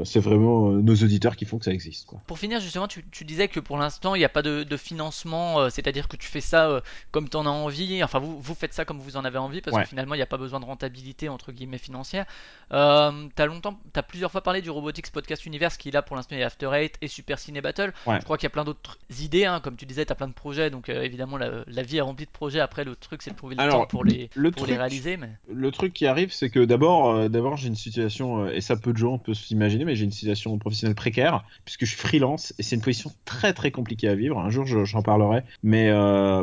C'est 0.04 0.20
vraiment 0.20 0.70
nos 0.70 0.94
auditeurs 0.94 1.36
qui 1.36 1.44
font 1.44 1.58
que 1.58 1.64
ça 1.64 1.72
existe. 1.72 2.06
Quoi. 2.06 2.20
Pour 2.26 2.38
finir, 2.38 2.60
justement, 2.60 2.88
tu, 2.88 3.24
disais 3.24 3.48
que 3.48 3.60
pour 3.60 3.76
l'instant 3.76 3.87
il 4.14 4.18
n'y 4.18 4.24
a 4.24 4.28
pas 4.28 4.42
de, 4.42 4.76
financement, 4.76 5.70
c'est-à-dire 5.70 6.08
que 6.08 6.16
tu 6.16 6.28
fais 6.28 6.40
ça 6.40 6.82
comme 7.10 7.28
tu 7.28 7.36
en 7.36 7.46
as 7.46 7.50
envie. 7.50 8.02
Enfin, 8.02 8.18
vous, 8.18 8.40
vous 8.40 8.54
faites 8.54 8.72
ça 8.72 8.84
comme 8.84 8.98
vous 8.98 9.16
en 9.16 9.24
avez 9.24 9.38
envie 9.38 9.60
parce 9.60 9.76
que 9.76 9.88
finalement 9.88 10.14
il 10.14 10.18
n'y 10.18 10.22
a 10.22 10.26
pas 10.26 10.36
besoin 10.36 10.60
de 10.60 10.64
rentabilité 10.64 11.28
entre 11.28 11.52
guillemets 11.52 11.78
financière. 11.78 12.26
Euh, 12.72 13.28
t'as 13.34 13.46
longtemps, 13.46 13.78
as 13.94 14.02
plusieurs 14.02 14.30
fois 14.30 14.42
parlé 14.42 14.62
du 14.62 14.70
Robotics 14.70 15.10
Podcast 15.10 15.46
Universe 15.46 15.76
qui 15.76 15.90
là 15.90 16.02
pour 16.02 16.16
l'instant 16.16 16.36
il 16.36 16.40
y 16.40 16.42
a 16.42 16.46
After 16.46 16.70
Eight 16.72 16.96
et 17.00 17.08
Super 17.08 17.38
Ciné 17.38 17.60
Battle. 17.60 17.92
Je 18.06 18.24
crois 18.24 18.36
qu'il 18.36 18.44
y 18.44 18.48
a 18.48 18.50
plein 18.50 18.64
d'autres 18.64 18.98
idées, 19.20 19.44
hein. 19.44 19.60
comme 19.60 19.76
tu 19.76 19.86
disais, 19.86 20.04
t'as 20.04 20.14
plein 20.14 20.28
de 20.28 20.32
projets, 20.32 20.70
donc 20.70 20.88
euh, 20.88 21.02
évidemment 21.02 21.36
la, 21.36 21.82
vie 21.82 21.98
est 21.98 22.02
remplie 22.02 22.26
de 22.26 22.30
projets. 22.30 22.60
Après 22.60 22.84
le 22.84 22.96
truc 22.96 23.22
c'est 23.22 23.30
de 23.30 23.36
trouver 23.36 23.56
le 23.56 23.68
temps 23.68 23.86
pour 23.86 24.04
les, 24.04 24.30
pour 24.56 24.66
les 24.66 24.76
réaliser. 24.76 25.16
Mais... 25.16 25.30
Le 25.52 25.70
truc 25.70 25.92
qui 25.92 26.06
arrive 26.06 26.32
c'est 26.32 26.50
que 26.50 26.64
d'abord, 26.64 27.10
euh, 27.10 27.28
d'abord 27.28 27.56
j'ai 27.56 27.68
une 27.68 27.76
situation 27.76 28.48
et 28.48 28.60
ça 28.60 28.76
peu 28.76 28.92
de 28.92 28.98
gens 28.98 29.18
peuvent 29.18 29.34
s'imaginer, 29.34 29.84
mais 29.84 29.96
j'ai 29.96 30.04
une 30.04 30.12
situation 30.12 30.56
professionnelle 30.58 30.94
précaire 30.94 31.44
puisque 31.64 31.84
je 31.84 31.90
suis 31.90 31.98
freelance 31.98 32.54
et 32.58 32.62
c'est 32.62 32.76
une 32.76 32.82
position 32.82 33.12
très 33.24 33.52
très 33.52 33.70
compliquée 33.78 34.08
à 34.08 34.14
vivre. 34.14 34.38
Un 34.38 34.50
jour 34.50 34.66
j'en 34.66 35.02
parlerai, 35.02 35.42
mais 35.62 35.90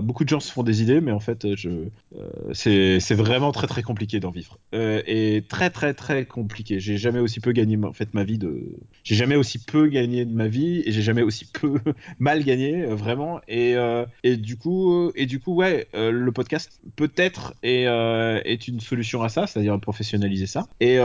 beaucoup 0.01 0.23
de 0.23 0.29
gens 0.29 0.39
se 0.39 0.51
font 0.51 0.63
des 0.63 0.81
idées, 0.81 1.01
mais 1.01 1.11
en 1.11 1.19
fait 1.19 1.55
je 1.55 1.89
c'est 2.53 3.15
vraiment 3.15 3.51
très 3.51 3.67
très 3.67 3.83
compliqué 3.83 4.19
d'en 4.19 4.31
vivre. 4.31 4.57
Euh, 4.73 5.01
et 5.05 5.43
très 5.47 5.69
très 5.69 5.93
très 5.93 6.25
compliqué. 6.25 6.79
J'ai 6.79 6.97
jamais 6.97 7.19
aussi 7.19 7.39
peu 7.39 7.51
gagné 7.51 7.77
en 7.83 7.93
fait 7.93 8.13
ma 8.13 8.23
vie 8.23 8.37
de. 8.37 8.75
J'ai 9.03 9.15
jamais 9.15 9.35
aussi 9.35 9.59
peu 9.59 9.87
gagné 9.87 10.25
de 10.25 10.33
ma 10.33 10.47
vie 10.47 10.83
et 10.85 10.91
j'ai 10.91 11.01
jamais 11.01 11.21
aussi 11.21 11.45
peu 11.45 11.79
mal 12.19 12.43
gagné 12.43 12.83
euh, 12.83 12.95
vraiment. 12.95 13.39
Et, 13.47 13.75
euh, 13.75 14.05
et 14.23 14.37
du 14.37 14.57
coup 14.57 15.11
et 15.15 15.25
du 15.25 15.39
coup 15.39 15.55
ouais 15.55 15.87
le 15.93 16.31
podcast 16.31 16.79
peut-être 16.95 17.53
est, 17.63 17.83
est 17.83 18.67
une 18.67 18.79
solution 18.79 19.21
à 19.23 19.29
ça, 19.29 19.47
c'est-à-dire 19.47 19.79
professionnaliser 19.79 20.47
ça. 20.47 20.67
Et 20.79 20.99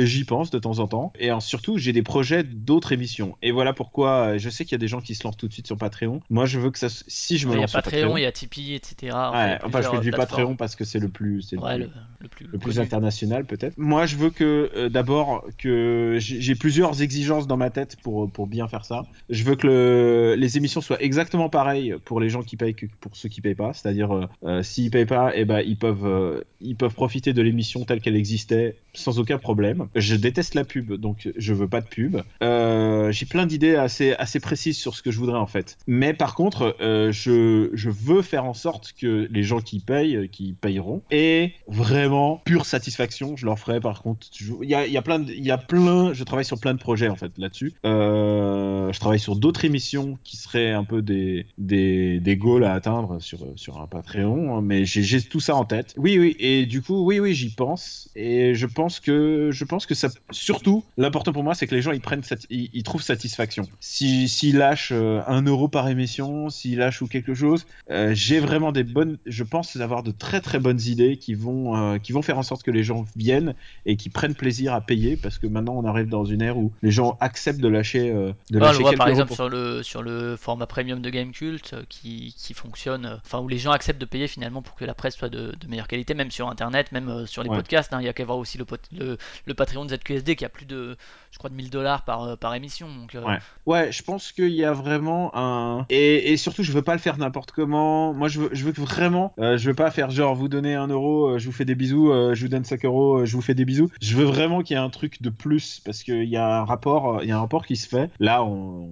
j'y 0.00 0.24
pense 0.24 0.50
de 0.50 0.58
temps 0.58 0.78
en 0.78 0.86
temps. 0.86 1.12
Et 1.18 1.30
surtout 1.40 1.78
j'ai 1.78 1.92
des 1.92 2.02
projets 2.02 2.44
d'autres 2.44 2.92
émissions. 2.92 3.36
Et 3.42 3.50
voilà 3.50 3.72
pourquoi 3.72 4.38
je 4.38 4.48
sais 4.48 4.64
qu'il 4.64 4.72
y 4.72 4.76
a 4.76 4.78
des 4.78 4.88
gens 4.88 5.00
qui 5.00 5.14
se 5.14 5.24
lancent 5.24 5.36
tout 5.36 5.48
de 5.48 5.52
suite 5.52 5.61
sur 5.66 5.76
Patreon. 5.76 6.20
Moi 6.30 6.46
je 6.46 6.58
veux 6.58 6.70
que 6.70 6.78
ça 6.78 6.88
si 6.88 7.38
je 7.38 7.48
me 7.48 7.54
lance 7.54 7.70
sur 7.70 7.82
Patreon, 7.82 8.16
il 8.16 8.22
y 8.22 8.26
a 8.26 8.32
Tipeee 8.32 8.74
etc. 8.74 9.16
Ouais, 9.32 9.58
enfin 9.64 9.80
je 9.82 9.88
fais 9.88 10.00
du 10.00 10.10
Patreon 10.10 10.56
parce 10.56 10.76
que 10.76 10.84
c'est 10.84 10.98
le 10.98 11.08
plus 11.08 11.42
c'est 11.42 11.56
le, 11.56 11.90
plus, 12.28 12.46
le, 12.50 12.58
plus, 12.58 12.80
international 12.80 13.44
peut-être? 13.44 13.76
Moi, 13.76 14.06
je 14.06 14.16
veux 14.16 14.30
que 14.30 14.70
euh, 14.74 14.88
d'abord 14.88 15.44
que 15.58 16.16
j'ai 16.18 16.54
plusieurs 16.54 17.02
exigences 17.02 17.46
dans 17.46 17.56
ma 17.56 17.70
tête 17.70 17.96
pour 18.02 18.30
pour 18.30 18.46
bien 18.46 18.68
faire 18.68 18.84
ça. 18.84 19.04
Je 19.30 19.44
veux 19.44 19.56
que 19.56 19.66
le, 19.66 20.34
les 20.36 20.56
émissions 20.56 20.80
soient 20.80 21.02
exactement 21.02 21.48
pareilles 21.48 21.94
pour 22.04 22.20
les 22.20 22.28
gens 22.28 22.42
qui 22.42 22.56
payent 22.56 22.74
que 22.74 22.86
pour 23.00 23.16
ceux 23.16 23.28
qui 23.28 23.40
payent 23.40 23.54
pas. 23.54 23.72
C'est-à-dire 23.72 24.12
euh, 24.12 24.26
euh, 24.44 24.62
s'ils 24.62 24.90
payent 24.90 25.06
pas, 25.06 25.32
eh 25.34 25.44
ben 25.44 25.60
ils 25.60 25.76
peuvent 25.76 26.44
ils 26.60 26.76
peuvent 26.76 26.94
profiter 26.94 27.32
de 27.32 27.42
l'émission 27.42 27.84
telle 27.84 28.00
qu'elle 28.00 28.16
existait 28.16 28.76
sans 28.94 29.18
aucun 29.18 29.38
problème. 29.38 29.88
Je 29.94 30.14
déteste 30.16 30.54
la 30.54 30.64
pub, 30.64 30.92
donc 30.92 31.30
je 31.36 31.54
veux 31.54 31.68
pas 31.68 31.80
de 31.80 31.86
pub. 31.86 32.18
j'ai 32.40 33.26
plein 33.26 33.46
d'idées 33.46 33.74
assez 33.74 34.12
assez 34.14 34.40
précises 34.40 34.78
sur 34.78 34.94
ce 34.94 35.02
que 35.02 35.10
je 35.10 35.18
voudrais 35.18 35.38
en 35.38 35.46
fait. 35.46 35.78
Mais 35.86 36.14
par 36.14 36.34
contre, 36.34 36.76
je 36.80 37.70
je 37.72 37.90
veux 37.90 38.22
faire 38.22 38.44
en 38.44 38.54
sorte 38.54 38.92
que 38.92 39.28
les 39.30 39.42
gens 39.42 39.60
qui 39.60 39.80
payent, 39.80 40.28
qui 40.30 40.52
payeront, 40.52 41.02
et 41.10 41.52
vraiment 41.68 42.11
pure 42.44 42.66
satisfaction. 42.66 43.36
Je 43.36 43.46
leur 43.46 43.58
ferai 43.58 43.80
par 43.80 44.02
contre. 44.02 44.26
Il 44.62 44.68
y 44.68 44.74
a, 44.74 44.86
y 44.86 45.00
plein, 45.00 45.22
il 45.22 45.44
y 45.44 45.50
a 45.50 45.58
plein. 45.58 46.12
Je 46.12 46.24
travaille 46.24 46.44
sur 46.44 46.58
plein 46.60 46.74
de 46.74 46.78
projets 46.78 47.08
en 47.08 47.16
fait 47.16 47.32
là-dessus. 47.38 47.72
Euh, 47.84 48.92
je 48.92 49.00
travaille 49.00 49.20
sur 49.20 49.36
d'autres 49.36 49.64
émissions 49.64 50.18
qui 50.24 50.36
seraient 50.36 50.72
un 50.72 50.84
peu 50.84 51.02
des 51.02 51.46
des, 51.58 52.20
des 52.20 52.36
goals 52.36 52.64
à 52.64 52.74
atteindre 52.74 53.20
sur 53.20 53.40
sur 53.56 53.80
un 53.80 53.86
Patreon, 53.86 54.56
hein, 54.56 54.60
mais 54.62 54.84
j'ai 54.84 55.20
tout 55.22 55.40
ça 55.40 55.54
en 55.54 55.64
tête. 55.64 55.94
Oui, 55.96 56.18
oui, 56.18 56.36
et 56.38 56.66
du 56.66 56.82
coup, 56.82 57.04
oui, 57.04 57.20
oui, 57.20 57.34
j'y 57.34 57.50
pense. 57.50 58.10
Et 58.14 58.54
je 58.54 58.66
pense 58.66 59.00
que 59.00 59.50
je 59.52 59.64
pense 59.64 59.86
que 59.86 59.94
ça. 59.94 60.08
Surtout, 60.30 60.84
l'important 60.96 61.32
pour 61.32 61.44
moi, 61.44 61.54
c'est 61.54 61.66
que 61.66 61.74
les 61.74 61.82
gens 61.82 61.92
ils 61.92 62.00
prennent, 62.00 62.22
ils, 62.50 62.82
trouvent 62.82 63.02
satisfaction. 63.02 63.64
Si 63.80 64.28
s'ils 64.28 64.56
lâchent 64.56 64.92
euh, 64.92 65.20
un 65.26 65.42
euro 65.42 65.68
par 65.68 65.88
émission, 65.88 66.48
s'ils 66.50 66.78
lâchent 66.78 67.02
ou 67.02 67.06
quelque 67.06 67.34
chose, 67.34 67.66
euh, 67.90 68.12
j'ai 68.14 68.40
vraiment 68.40 68.72
des 68.72 68.84
bonnes. 68.84 69.18
Je 69.26 69.44
pense 69.44 69.76
avoir 69.76 70.02
de 70.02 70.10
très 70.10 70.40
très 70.40 70.58
bonnes 70.58 70.80
idées 70.80 71.16
qui 71.16 71.34
vont, 71.34 71.98
qui 72.02 72.12
vont 72.12 72.22
faire 72.22 72.38
en 72.38 72.42
sorte 72.42 72.62
que 72.62 72.70
les 72.70 72.82
gens 72.82 73.04
viennent 73.16 73.54
et 73.86 73.96
qui 73.96 74.10
prennent 74.10 74.34
plaisir 74.34 74.74
à 74.74 74.80
payer 74.80 75.16
parce 75.16 75.38
que 75.38 75.46
maintenant 75.46 75.74
on 75.76 75.84
arrive 75.84 76.08
dans 76.08 76.24
une 76.24 76.42
ère 76.42 76.58
où 76.58 76.72
les 76.82 76.90
gens 76.90 77.16
acceptent 77.20 77.60
de 77.60 77.68
lâcher, 77.68 78.10
euh, 78.10 78.32
de 78.50 78.58
lâcher 78.58 78.78
on 78.80 78.82
voit 78.82 78.92
par 78.92 79.08
exemple 79.08 79.32
sur, 79.32 79.48
le, 79.48 79.82
sur 79.82 80.02
le 80.02 80.36
format 80.36 80.66
premium 80.66 81.00
de 81.00 81.10
Gamecult 81.10 81.72
euh, 81.72 81.82
qui, 81.88 82.34
qui 82.36 82.54
fonctionne, 82.54 83.20
enfin 83.24 83.40
où 83.40 83.48
les 83.48 83.58
gens 83.58 83.72
acceptent 83.72 84.00
de 84.00 84.06
payer 84.06 84.26
finalement 84.26 84.62
pour 84.62 84.74
que 84.74 84.84
la 84.84 84.94
presse 84.94 85.16
soit 85.16 85.28
de, 85.28 85.54
de 85.58 85.66
meilleure 85.68 85.88
qualité, 85.88 86.14
même 86.14 86.30
sur 86.30 86.48
internet, 86.48 86.92
même 86.92 87.26
sur 87.26 87.42
les 87.42 87.48
podcasts. 87.48 87.92
Hein. 87.92 87.98
il 88.00 88.06
y 88.06 88.08
a 88.08 88.12
qu'à 88.12 88.24
voir 88.24 88.38
aussi 88.38 88.58
le, 88.58 88.66
le, 88.92 89.16
le, 89.46 89.54
Patreon 89.54 89.84
de 89.84 89.94
ZQSD 89.94 90.36
qui 90.36 90.44
a 90.44 90.48
plus 90.48 90.66
de, 90.66 90.96
je 91.30 91.38
crois, 91.38 91.50
de 91.50 91.54
1000 91.54 91.70
dollars 91.70 92.04
par, 92.04 92.36
par 92.38 92.54
émission. 92.54 92.88
Donc, 92.88 93.14
ouais. 93.14 93.38
ouais, 93.66 93.92
je 93.92 94.02
pense 94.02 94.32
qu'il 94.32 94.52
y 94.52 94.64
a 94.64 94.72
vraiment 94.72 95.30
un. 95.34 95.86
Et, 95.88 96.32
et, 96.32 96.36
surtout, 96.36 96.62
je 96.62 96.72
veux 96.72 96.82
pas 96.82 96.94
le 96.94 97.00
faire 97.00 97.18
n'importe 97.18 97.52
comment. 97.52 98.12
Moi, 98.12 98.28
je 98.28 98.40
veux, 98.40 98.50
je 98.52 98.64
veux 98.64 98.72
vraiment. 98.72 99.34
je 99.38 99.64
veux 99.64 99.74
pas 99.74 99.90
faire 99.90 100.10
genre 100.10 100.34
vous 100.34 100.48
donner 100.48 100.74
un 100.74 100.88
euro, 100.88 101.38
je 101.38 101.46
vous 101.46 101.52
fais 101.52 101.64
des 101.64 101.74
bisous, 101.74 101.91
je 101.92 102.40
vous 102.40 102.48
donne 102.48 102.64
5 102.64 102.84
euros, 102.84 103.24
je 103.24 103.36
vous 103.36 103.42
fais 103.42 103.54
des 103.54 103.64
bisous. 103.64 103.90
Je 104.00 104.16
veux 104.16 104.24
vraiment 104.24 104.62
qu'il 104.62 104.76
y 104.76 104.80
ait 104.80 104.82
un 104.82 104.90
truc 104.90 105.22
de 105.22 105.30
plus 105.30 105.80
parce 105.84 106.02
qu'il 106.02 106.24
y 106.24 106.36
a 106.36 106.60
un 106.60 106.64
rapport, 106.64 107.20
il 107.22 107.28
y 107.28 107.32
a 107.32 107.36
un 107.36 107.40
rapport 107.40 107.66
qui 107.66 107.76
se 107.76 107.88
fait. 107.88 108.10
Là, 108.18 108.44
on, 108.44 108.90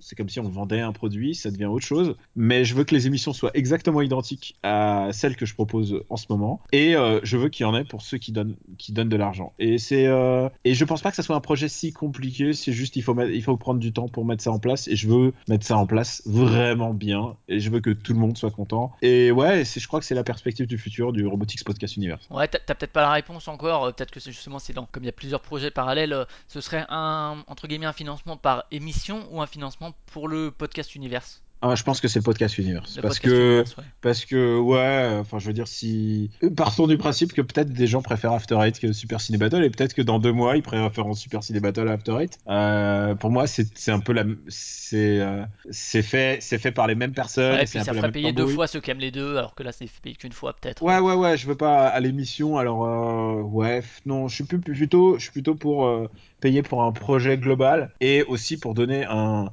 c'est 0.00 0.16
comme 0.16 0.28
si 0.28 0.40
on 0.40 0.48
vendait 0.48 0.80
un 0.80 0.92
produit, 0.92 1.34
ça 1.34 1.50
devient 1.50 1.66
autre 1.66 1.84
chose. 1.84 2.16
Mais 2.36 2.64
je 2.64 2.74
veux 2.74 2.84
que 2.84 2.94
les 2.94 3.06
émissions 3.06 3.32
soient 3.32 3.50
exactement 3.54 4.00
identiques 4.00 4.56
à 4.62 5.08
celles 5.12 5.36
que 5.36 5.46
je 5.46 5.54
propose 5.54 6.02
en 6.08 6.16
ce 6.16 6.26
moment. 6.30 6.60
Et 6.72 6.96
euh, 6.96 7.20
je 7.22 7.36
veux 7.36 7.48
qu'il 7.48 7.64
y 7.64 7.68
en 7.68 7.74
ait 7.74 7.84
pour 7.84 8.02
ceux 8.02 8.18
qui 8.18 8.32
donnent, 8.32 8.56
qui 8.78 8.92
donnent 8.92 9.08
de 9.08 9.16
l'argent. 9.16 9.52
Et 9.58 9.78
c'est 9.78 10.06
euh, 10.06 10.48
et 10.64 10.74
je 10.74 10.84
pense 10.84 11.02
pas 11.02 11.10
que 11.10 11.16
ça 11.16 11.22
soit 11.22 11.36
un 11.36 11.40
projet 11.40 11.68
si 11.68 11.92
compliqué. 11.92 12.52
C'est 12.52 12.72
juste 12.72 12.96
il 12.96 13.02
faut 13.02 13.16
faut 13.44 13.56
prendre 13.56 13.80
du 13.80 13.92
temps 13.92 14.08
pour 14.08 14.24
mettre 14.24 14.42
ça 14.42 14.52
en 14.52 14.58
place. 14.58 14.88
Et 14.88 14.96
je 14.96 15.08
veux 15.08 15.32
mettre 15.48 15.66
ça 15.66 15.76
en 15.76 15.86
place 15.86 16.22
vraiment 16.26 16.94
bien. 16.94 17.36
Et 17.48 17.60
je 17.60 17.70
veux 17.70 17.80
que 17.80 17.90
tout 17.90 18.12
le 18.12 18.18
monde 18.18 18.36
soit 18.36 18.50
content. 18.50 18.92
Et 19.02 19.30
ouais, 19.30 19.64
je 19.64 19.86
crois 19.86 20.00
que 20.00 20.06
c'est 20.06 20.14
la 20.14 20.24
perspective 20.24 20.66
du 20.66 20.78
futur 20.78 21.12
du 21.12 21.26
Robotics 21.26 21.64
Podcast 21.64 21.96
Universe. 21.96 22.26
Ouais, 22.30 22.48
t'as 22.48 22.58
peut-être 22.74 22.92
pas 22.92 23.02
la 23.02 23.12
réponse 23.12 23.48
encore. 23.48 23.84
Euh, 23.84 23.92
peut-être 23.92 24.10
que 24.10 24.20
c'est 24.20 24.32
justement 24.32 24.58
dans 24.74 24.86
comme 24.86 25.02
il 25.02 25.06
y 25.06 25.10
a 25.10 25.12
plusieurs 25.12 25.40
projets 25.40 25.70
parallèles, 25.70 26.26
ce 26.48 26.60
serait 26.60 26.84
un 26.88 27.42
entre 27.46 27.66
guillemets 27.66 27.86
un 27.86 27.92
financement 27.92 28.36
par 28.36 28.64
émission 28.70 29.26
ou 29.30 29.40
un 29.40 29.46
financement 29.46 29.89
pour 30.06 30.28
le 30.28 30.50
podcast 30.50 30.94
Universe 30.94 31.42
ah, 31.62 31.74
je 31.74 31.82
pense 31.82 32.00
que 32.00 32.08
c'est 32.08 32.20
le 32.20 32.24
podcast 32.24 32.56
Universe. 32.56 32.98
parce 33.02 33.18
que, 33.18 33.64
parce 34.00 34.24
que, 34.24 34.58
ouais, 34.58 35.18
enfin, 35.20 35.38
je 35.38 35.46
veux 35.46 35.52
dire, 35.52 35.68
si. 35.68 36.30
Partons 36.56 36.86
du 36.86 36.96
principe 36.96 37.34
que 37.34 37.42
peut-être 37.42 37.70
des 37.70 37.86
gens 37.86 38.00
préfèrent 38.00 38.32
After 38.32 38.56
Eight 38.62 38.78
que 38.78 38.92
Super 38.92 39.20
Ciné 39.20 39.36
Battle, 39.36 39.62
et 39.62 39.68
peut-être 39.68 39.92
que 39.92 40.00
dans 40.00 40.18
deux 40.18 40.32
mois, 40.32 40.56
ils 40.56 40.62
préfèrent 40.62 41.14
Super 41.14 41.42
Ciné 41.42 41.60
Battle 41.60 41.88
à 41.88 41.92
After 41.92 42.16
Eight. 42.18 42.38
Euh, 42.48 43.14
pour 43.14 43.30
moi, 43.30 43.46
c'est 43.46 43.90
un 43.90 44.00
peu 44.00 44.14
la. 44.14 44.24
C'est 44.48 45.20
euh, 45.20 45.44
fait, 45.70 46.40
fait 46.40 46.72
par 46.72 46.86
les 46.86 46.94
mêmes 46.94 47.12
personnes. 47.12 47.56
et 47.60 47.64
puis 47.64 47.80
ça 47.80 47.92
ferait 47.92 48.10
payer 48.10 48.32
deux 48.32 48.46
fois 48.46 48.66
ceux 48.66 48.80
qui 48.80 48.90
aiment 48.90 48.98
les 48.98 49.10
deux, 49.10 49.36
alors 49.36 49.54
que 49.54 49.62
là, 49.62 49.72
c'est 49.72 49.88
payé 50.00 50.16
qu'une 50.16 50.32
fois, 50.32 50.54
peut-être. 50.54 50.82
Ouais, 50.82 50.98
ouais, 50.98 51.14
ouais, 51.14 51.36
je 51.36 51.46
veux 51.46 51.56
pas 51.56 51.88
à 51.88 52.00
l'émission, 52.00 52.56
alors, 52.56 52.86
euh, 52.86 53.42
ouais, 53.42 53.82
non, 54.06 54.28
je 54.28 54.36
suis 54.36 54.44
plutôt, 54.44 55.18
je 55.18 55.22
suis 55.22 55.32
plutôt 55.32 55.54
pour 55.54 55.84
euh, 55.84 56.08
payer 56.40 56.62
pour 56.62 56.82
un 56.82 56.92
projet 56.92 57.36
global 57.36 57.92
et 58.00 58.22
aussi 58.22 58.56
pour 58.56 58.72
donner 58.72 59.04
un, 59.04 59.50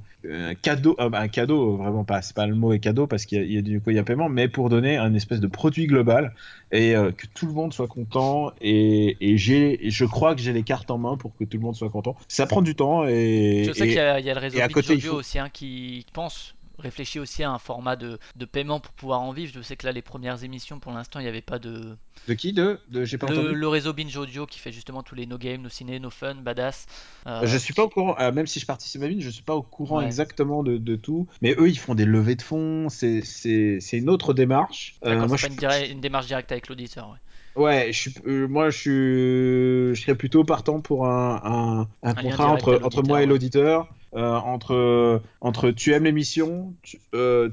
cadeau, 0.62 0.96
euh, 1.00 1.10
un 1.12 1.28
cadeau, 1.28 1.78
vraiment 1.78 2.04
pas, 2.04 2.22
c'est 2.22 2.36
pas 2.36 2.46
le 2.46 2.56
mot 2.56 2.74
est 2.74 2.80
cadeau 2.80 3.08
parce 3.08 3.26
qu'il 3.26 3.52
y, 3.52 3.58
a 3.58 3.62
du 3.62 3.82
coup 3.82 3.92
il 3.92 3.96
y 3.96 4.00
a 4.00 4.04
paiement, 4.04 4.30
mais 4.30 4.48
pour 4.48 4.70
donner 4.70 4.98
un 4.98 5.14
espèce 5.14 5.40
de 5.40 5.48
produit 5.48 5.88
global 5.88 6.34
et 6.72 6.96
euh, 6.96 7.12
que 7.12 7.26
tout 7.34 7.46
le 7.46 7.54
monde 7.54 7.74
soit 7.74 7.88
content 7.88 8.52
et, 8.62 9.18
et 9.22 9.38
j'ai, 9.38 9.80
je 9.90 10.06
crois 10.06 10.36
que 10.36 10.42
j'ai 10.42 10.54
les 10.54 10.64
cartes 10.64 10.92
en 10.92 10.98
main 10.98 11.18
pour 11.18 11.36
que 11.36 11.44
tout 11.44 11.58
le 11.58 11.64
monde 11.64 11.76
soit 11.76 11.90
content. 11.90 12.16
Ça 12.28 12.46
prend 12.46 12.62
du 12.62 12.76
temps 12.76 13.06
et. 13.08 13.64
Je 13.68 13.72
sais 13.74 13.88
qu'il 13.88 13.96
y, 13.96 14.00
a 14.00 14.20
le 14.20 14.40
réseau 14.40 14.60
à 14.60 14.68
côté, 14.68 15.00
faut... 15.00 15.16
aussi 15.16 15.40
hein, 15.40 15.50
qui 15.52 16.06
pense 16.14 16.57
réfléchit 16.80 17.20
aussi 17.20 17.44
à 17.44 17.52
un 17.52 17.60
format 17.60 17.96
de, 17.96 18.20
de, 18.36 18.46
paiement 18.46 18.80
pour 18.80 18.94
pouvoir 18.94 19.22
en 19.22 19.32
vivre. 19.32 19.52
Je 19.54 19.62
sais 19.62 19.76
que 19.76 19.86
là, 19.86 19.92
les 19.92 20.02
premières 20.02 20.44
émissions, 20.44 20.80
pour 20.80 20.92
l'instant, 20.92 21.20
il 21.20 21.24
n'y 21.24 21.30
avait 21.30 21.42
pas 21.42 21.60
de. 21.60 21.96
De 22.28 22.34
qui 22.34 22.54
De, 22.54 22.80
de 22.90 23.06
J'ai 23.06 23.18
pas 23.18 23.28
le, 23.28 23.40
entendu. 23.40 23.56
Le 23.56 23.68
réseau 23.68 23.94
Binge 23.94 24.16
Audio 24.16 24.46
qui 24.46 24.60
fait 24.60 24.72
justement 24.72 25.04
tous 25.04 25.16
les 25.16 25.26
No 25.26 25.38
Game, 25.38 25.62
No 25.62 25.70
Ciné, 25.70 26.00
No 26.00 26.10
Fun, 26.10 26.36
Badass. 26.36 26.86
Euh, 27.26 27.46
je 27.46 27.58
suis 27.58 27.74
pas 27.74 27.84
au 27.84 27.90
courant, 27.90 28.16
euh, 28.20 28.32
même 28.32 28.48
si 28.48 28.60
je 28.60 28.66
participe 28.66 29.02
à 29.04 29.08
une, 29.08 29.22
je 29.22 29.30
suis 29.30 29.44
pas 29.44 29.56
au 29.56 29.62
courant 29.62 30.02
exactement 30.02 30.64
de, 30.64 30.78
de, 30.78 30.96
tout. 30.96 31.28
Mais 31.42 31.56
eux, 31.58 31.70
ils 31.70 31.80
font 31.80 31.96
des 31.96 32.06
levées 32.06 32.36
de 32.36 32.42
fonds, 32.42 32.90
c'est 32.90 33.80
une 33.94 34.10
autre 34.10 34.34
démarche. 34.34 34.96
Euh, 35.06 35.28
moi, 35.28 35.38
c'est 35.38 35.60
pas 35.60 35.80
une, 35.86 36.02
démarche 36.02 36.28
directe 36.28 36.52
avec 36.52 36.68
l'auditeur. 36.70 37.10
Ouais. 37.10 37.18
Ouais, 37.58 37.88
je 37.92 38.00
suis, 38.00 38.14
euh, 38.28 38.48
moi 38.48 38.70
je 38.70 38.78
suis, 38.78 39.96
je 39.96 40.02
serais 40.04 40.14
plutôt 40.14 40.44
partant 40.44 40.80
pour 40.80 41.08
un, 41.08 41.88
un, 42.04 42.08
un, 42.08 42.14
contrat 42.14 42.50
entre, 42.50 42.80
entre 42.84 43.02
moi 43.02 43.24
et 43.24 43.26
l'auditeur. 43.26 43.90
Entre 44.14 45.22
entre 45.42 45.72
tu 45.72 45.94
aimes 45.94 46.06
l'émission, 46.06 46.74
tu, 46.82 47.00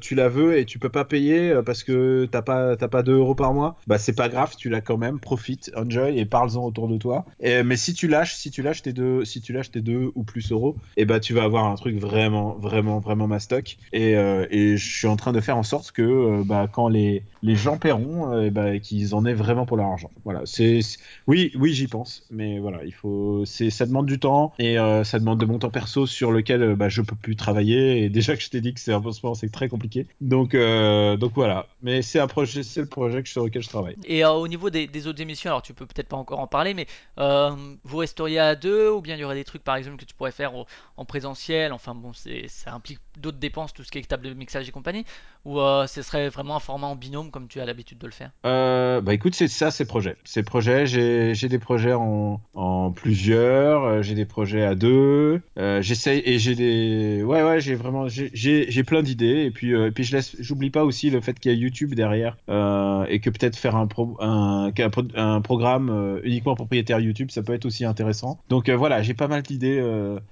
tu, 0.01 0.14
la 0.14 0.29
veux 0.29 0.59
et 0.59 0.64
tu 0.64 0.79
peux 0.79 0.88
pas 0.88 1.05
payer 1.05 1.55
parce 1.64 1.83
que 1.83 2.27
t'as 2.31 2.43
pas 2.43 2.77
t'as 2.77 2.88
pas 2.88 3.03
2 3.03 3.17
euros 3.17 3.35
par 3.35 3.53
mois, 3.53 3.77
bah 3.87 3.99
c'est 3.99 4.14
pas 4.14 4.29
grave, 4.29 4.55
tu 4.57 4.69
l'as 4.69 4.81
quand 4.81 4.97
même, 4.97 5.21
profite, 5.21 5.71
enjoy 5.77 6.19
et 6.19 6.25
parle-en 6.25 6.64
autour 6.64 6.88
de 6.88 6.97
toi. 6.97 7.25
Mais 7.40 7.77
si 7.77 7.95
tu 7.95 8.09
lâches, 8.09 8.35
si 8.35 8.51
tu 8.51 8.62
lâches 8.62 8.83
tes 8.83 8.93
deux, 8.93 9.25
si 9.25 9.40
tu 9.40 9.53
lâches 9.53 9.71
tes 9.71 9.81
deux 9.81 10.12
ou 10.14 10.23
plus 10.23 10.53
euros, 10.53 10.77
et 10.97 11.03
eh 11.03 11.05
bah 11.05 11.21
tu 11.21 11.35
vas 11.35 11.43
avoir 11.45 11.64
un 11.64 11.75
truc 11.75 11.99
vraiment, 11.99 12.55
vraiment, 12.59 13.01
vraiment 13.01 13.27
mastoc. 13.27 13.77
Et, 13.93 14.17
euh, 14.17 14.47
et 14.51 14.77
je 14.77 14.97
suis 14.99 15.07
en 15.07 15.17
train 15.17 15.33
de 15.33 15.40
faire 15.40 15.57
en 15.57 15.62
sorte 15.62 15.93
que 15.93 16.03
euh, 16.03 16.43
bah, 16.45 16.69
quand 16.71 16.88
les, 16.88 17.23
les 17.43 17.57
gens 17.57 17.77
paieront, 17.77 18.33
euh, 18.33 18.51
bah, 18.51 18.79
qu'ils 18.79 19.14
en 19.14 19.25
aient 19.25 19.35
vraiment 19.35 19.67
pour 19.67 19.77
leur 19.77 19.87
argent. 19.87 20.11
Voilà, 20.25 20.43
c'est 20.45 20.81
oui, 21.27 21.53
oui, 21.57 21.73
j'y 21.73 21.87
pense, 21.87 22.27
mais 22.31 22.59
voilà, 22.59 22.85
il 22.85 22.93
faut, 22.93 23.45
c'est 23.45 23.71
ça 23.71 23.87
demande 23.87 24.07
du 24.07 24.19
temps 24.19 24.53
et 24.59 24.77
ça 25.05 25.19
demande 25.19 25.40
de 25.40 25.47
mon 25.47 25.59
temps 25.59 25.71
perso 25.71 26.07
sur 26.07 26.33
lequel 26.44 26.76
bah, 26.76 26.88
je 26.88 27.02
peux 27.02 27.16
plus 27.16 27.37
travailler. 27.37 28.04
Et 28.04 28.09
déjà 28.09 28.37
que 28.37 28.42
je 28.42 28.50
t'ai 28.50 28.61
dit 28.61 28.74
que 28.74 28.80
c'est 28.80 28.92
un 28.92 29.00
peu 29.00 29.11
c'est 29.35 29.50
très 29.50 29.68
compliqué. 29.68 30.07
Donc, 30.20 30.54
donc 30.54 31.33
voilà. 31.35 31.66
Mais 31.83 32.02
c'est 32.02 32.18
un 32.20 32.26
projet, 32.26 32.62
c'est 32.62 32.80
le 32.80 32.87
projet 32.87 33.22
sur 33.24 33.44
lequel 33.44 33.62
je 33.62 33.68
travaille. 33.68 33.96
Et 34.07 34.24
au 34.24 34.48
niveau 34.48 34.70
des, 34.70 34.87
des, 34.87 35.07
autres 35.07 35.20
émissions, 35.20 35.50
alors 35.50 35.62
tu 35.62 35.74
peux 35.74 35.87
peut-être 35.87 36.09
pas 36.09 36.16
encore 36.16 36.40
en 36.40 36.46
parler, 36.46 36.74
mais 36.74 36.87
vous 37.16 37.96
resteriez 37.96 38.38
à 38.38 38.54
deux 38.54 38.90
ou 38.90 39.00
bien 39.00 39.16
il 39.16 39.20
y 39.20 39.24
aurait 39.24 39.35
des 39.35 39.44
trucs 39.44 39.64
par 39.64 39.76
exemple 39.76 39.96
que 39.96 40.04
tu 40.04 40.14
pourrais 40.14 40.33
faire 40.33 40.52
en 40.96 41.04
présentiel? 41.04 41.72
Enfin 41.72 41.94
bon, 41.94 42.12
ça 42.12 42.72
implique 42.72 43.00
d'autres 43.18 43.38
dépenses, 43.38 43.72
tout 43.72 43.85
ce 43.85 43.90
qui 43.90 43.98
est 43.98 44.02
table 44.07 44.26
de 44.26 44.35
mixage 44.35 44.68
et 44.68 44.72
compagnie. 44.72 45.04
Ou 45.44 45.61
euh, 45.61 45.87
ce 45.87 46.00
serait 46.02 46.28
vraiment 46.30 46.57
un 46.57 46.61
format 46.61 46.87
en 46.87 46.96
binôme 46.96 47.30
comme 47.30 47.48
tu 47.48 47.61
as 47.61 47.66
l'habitude 47.66 47.98
de 47.98 48.07
le 48.07 48.12
faire? 48.12 48.30
Euh, 48.46 49.00
Bah 49.00 49.12
écoute, 49.12 49.35
c'est 49.35 49.48
ça, 49.48 49.70
c'est 49.70 49.85
projet. 49.85 50.16
C'est 50.24 50.42
projet. 50.42 50.87
J'ai 50.87 51.48
des 51.48 51.59
projets 51.59 51.92
en, 51.92 52.40
en 52.54 52.92
plusieurs. 52.92 53.85
Euh, 53.85 54.02
j'ai 54.02 54.14
des 54.14 54.24
projets 54.24 54.64
à 54.64 54.74
deux. 54.74 55.42
Euh, 55.59 55.83
J'essaye 55.83 56.22
j'ai 56.38 56.55
des. 56.55 57.23
Ouais 57.23 57.42
ouais, 57.42 57.61
j'ai 57.61 57.75
vraiment 57.75 58.07
j'ai 58.09 58.85
plein 58.85 59.03
d'idées. 59.03 59.44
Et 59.44 59.51
puis 59.51 59.73
et 59.73 59.90
puis 59.90 60.05
je 60.05 60.16
laisse. 60.16 60.37
J'oublie 60.38 60.70
pas 60.70 60.85
aussi 60.85 61.11
le 61.11 61.20
fait 61.20 61.38
qu'il 61.38 61.53
y 61.53 61.55
a 61.55 61.59
YouTube 61.59 61.94
derrière 61.94 62.37
et 62.49 63.20
que 63.20 63.31
peut-être 63.31 63.57
faire 63.57 63.77
un, 63.77 63.87
pro, 63.87 64.16
un, 64.20 64.73
un, 65.14 65.40
programme 65.40 66.20
uniquement 66.25 66.55
propriétaire 66.55 67.01
YouTube, 67.01 67.31
ça 67.31 67.42
peut 67.42 67.55
être 67.55 67.66
aussi 67.66 67.85
intéressant. 67.85 68.38
Donc 68.49 68.70
voilà, 68.70 69.03
j'ai 69.03 69.14
pas 69.14 69.29
mal 69.29 69.42
d'idées. 69.42 69.83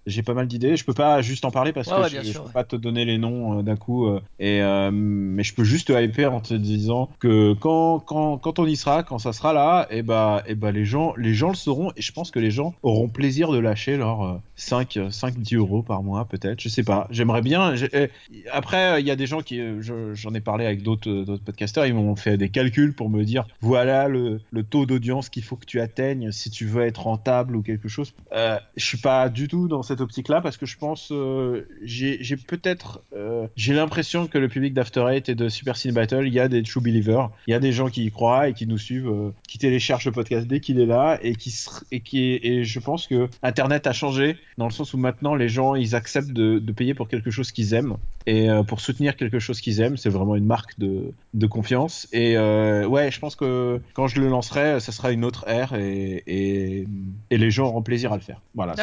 j'ai 0.06 0.22
pas 0.22 0.34
mal 0.34 0.46
d'idées. 0.46 0.76
Je 0.76 0.84
peux 0.84 0.94
pas 0.94 1.22
juste 1.22 1.44
en 1.44 1.50
parler 1.50 1.72
parce 1.72 1.88
que 1.88 2.08
je, 2.08 2.32
je, 2.32 2.38
peux 2.38 2.50
pas 2.50 2.64
te 2.64 2.76
donner 2.76 3.04
les 3.04 3.18
noms 3.18 3.62
d'un 3.62 3.76
coup. 3.76 4.08
et 4.38 4.60
mais 4.92 5.42
je 5.42 5.54
peux 5.54 5.64
juste 5.64 5.88
te 5.88 6.02
hyper 6.02 6.32
en 6.32 6.40
te 6.40 6.54
disant 6.54 7.08
que 7.18 7.54
quand, 7.54 8.00
quand, 8.00 8.38
quand 8.38 8.58
on 8.58 8.66
y 8.66 8.76
sera, 8.76 9.02
quand 9.02 9.18
ça 9.18 9.32
sera 9.32 9.52
là, 9.52 9.86
et 9.90 9.98
eh 9.98 10.02
bah, 10.02 10.42
et 10.46 10.52
eh 10.52 10.54
bah 10.54 10.70
les, 10.72 10.84
gens, 10.84 11.14
les 11.16 11.34
gens 11.34 11.48
le 11.48 11.54
sauront 11.54 11.90
et 11.96 12.02
je 12.02 12.12
pense 12.12 12.30
que 12.30 12.38
les 12.38 12.50
gens 12.50 12.74
auront 12.82 13.08
plaisir 13.08 13.50
de 13.52 13.58
lâcher 13.58 13.96
leurs 13.96 14.40
5, 14.56 14.98
5 15.10 15.38
10 15.38 15.56
euros 15.56 15.82
par 15.82 15.91
mois 16.00 16.24
peut-être. 16.24 16.60
Je 16.60 16.68
sais 16.68 16.82
pas. 16.82 17.06
J'aimerais 17.10 17.42
bien. 17.42 17.74
Eh, 17.92 18.08
après, 18.50 19.00
il 19.00 19.06
y 19.06 19.10
a 19.10 19.16
des 19.16 19.26
gens 19.26 19.42
qui, 19.42 19.60
j'en 19.80 20.34
ai 20.34 20.40
parlé 20.40 20.64
avec 20.64 20.82
d'autres 20.82 21.36
podcasteurs, 21.44 21.86
ils 21.86 21.94
m'ont 21.94 22.16
fait 22.16 22.36
des 22.36 22.48
calculs 22.48 22.94
pour 22.94 23.10
me 23.10 23.24
dire 23.24 23.46
voilà 23.60 24.08
le, 24.08 24.40
taux 24.70 24.86
d'audience 24.86 25.28
qu'il 25.28 25.42
faut 25.42 25.56
que 25.56 25.66
tu 25.66 25.80
atteignes 25.80 26.30
si 26.30 26.50
tu 26.50 26.66
veux 26.66 26.82
être 26.82 27.02
rentable 27.02 27.56
ou 27.56 27.62
quelque 27.62 27.88
chose. 27.88 28.14
Euh, 28.32 28.58
je 28.76 28.84
suis 28.84 28.98
pas 28.98 29.28
du 29.28 29.48
tout 29.48 29.68
dans 29.68 29.82
cette 29.82 30.00
optique-là 30.00 30.40
parce 30.40 30.56
que 30.56 30.66
je 30.66 30.78
pense 30.78 31.10
euh, 31.10 31.66
j'ai 31.82 32.36
peut-être 32.36 33.02
euh, 33.14 33.46
j'ai 33.56 33.74
l'impression 33.74 34.26
que 34.26 34.38
le 34.38 34.48
public 34.48 34.74
d'After 34.74 35.04
et 35.26 35.34
de 35.34 35.48
Super 35.48 35.76
Cine 35.76 35.92
Battle, 35.92 36.24
il 36.26 36.32
y 36.32 36.40
a 36.40 36.48
des 36.48 36.62
true 36.62 36.80
believers, 36.80 37.30
il 37.46 37.50
y 37.50 37.54
a 37.54 37.58
des 37.58 37.72
gens 37.72 37.88
qui 37.88 38.04
y 38.04 38.10
croient 38.10 38.48
et 38.48 38.54
qui 38.54 38.66
nous 38.66 38.78
suivent, 38.78 39.08
euh, 39.08 39.30
qui 39.48 39.58
téléchargent 39.58 40.06
le 40.06 40.12
podcast 40.12 40.46
dès 40.46 40.60
qu'il 40.60 40.80
est 40.80 40.86
là 40.86 41.18
et 41.22 41.34
qui 41.34 41.54
et 41.90 42.00
qui 42.00 42.38
et 42.42 42.64
je 42.64 42.80
pense 42.80 43.06
que 43.06 43.28
Internet 43.42 43.86
a 43.86 43.92
changé 43.92 44.36
dans 44.58 44.66
le 44.66 44.72
sens 44.72 44.94
où 44.94 44.98
maintenant 44.98 45.34
les 45.34 45.48
gens 45.48 45.74
ils 45.82 45.94
acceptent 45.94 46.32
de, 46.32 46.72
payer 46.72 46.94
pour 46.94 47.08
quelque 47.08 47.30
chose 47.30 47.52
qu'ils 47.52 47.74
aiment 47.74 47.96
et 48.26 48.48
euh, 48.48 48.62
pour 48.62 48.80
soutenir 48.80 49.16
quelque 49.16 49.38
chose 49.38 49.60
qu'ils 49.60 49.80
aiment, 49.80 49.96
c'est 49.96 50.10
vraiment 50.10 50.36
une 50.36 50.44
marque 50.44 50.78
de, 50.78 51.12
de 51.34 51.46
confiance. 51.46 52.08
Et 52.12 52.36
euh, 52.36 52.86
ouais, 52.86 53.10
je 53.10 53.18
pense 53.18 53.36
que 53.36 53.80
quand 53.94 54.06
je 54.06 54.20
le 54.20 54.28
lancerai, 54.28 54.80
ça 54.80 54.92
sera 54.92 55.12
une 55.12 55.24
autre 55.24 55.44
ère 55.48 55.74
et, 55.74 56.22
et, 56.26 56.86
et 57.30 57.38
les 57.38 57.50
gens 57.50 57.66
auront 57.66 57.82
plaisir 57.82 58.12
à 58.12 58.16
le 58.16 58.22
faire. 58.22 58.40
Voilà, 58.54 58.74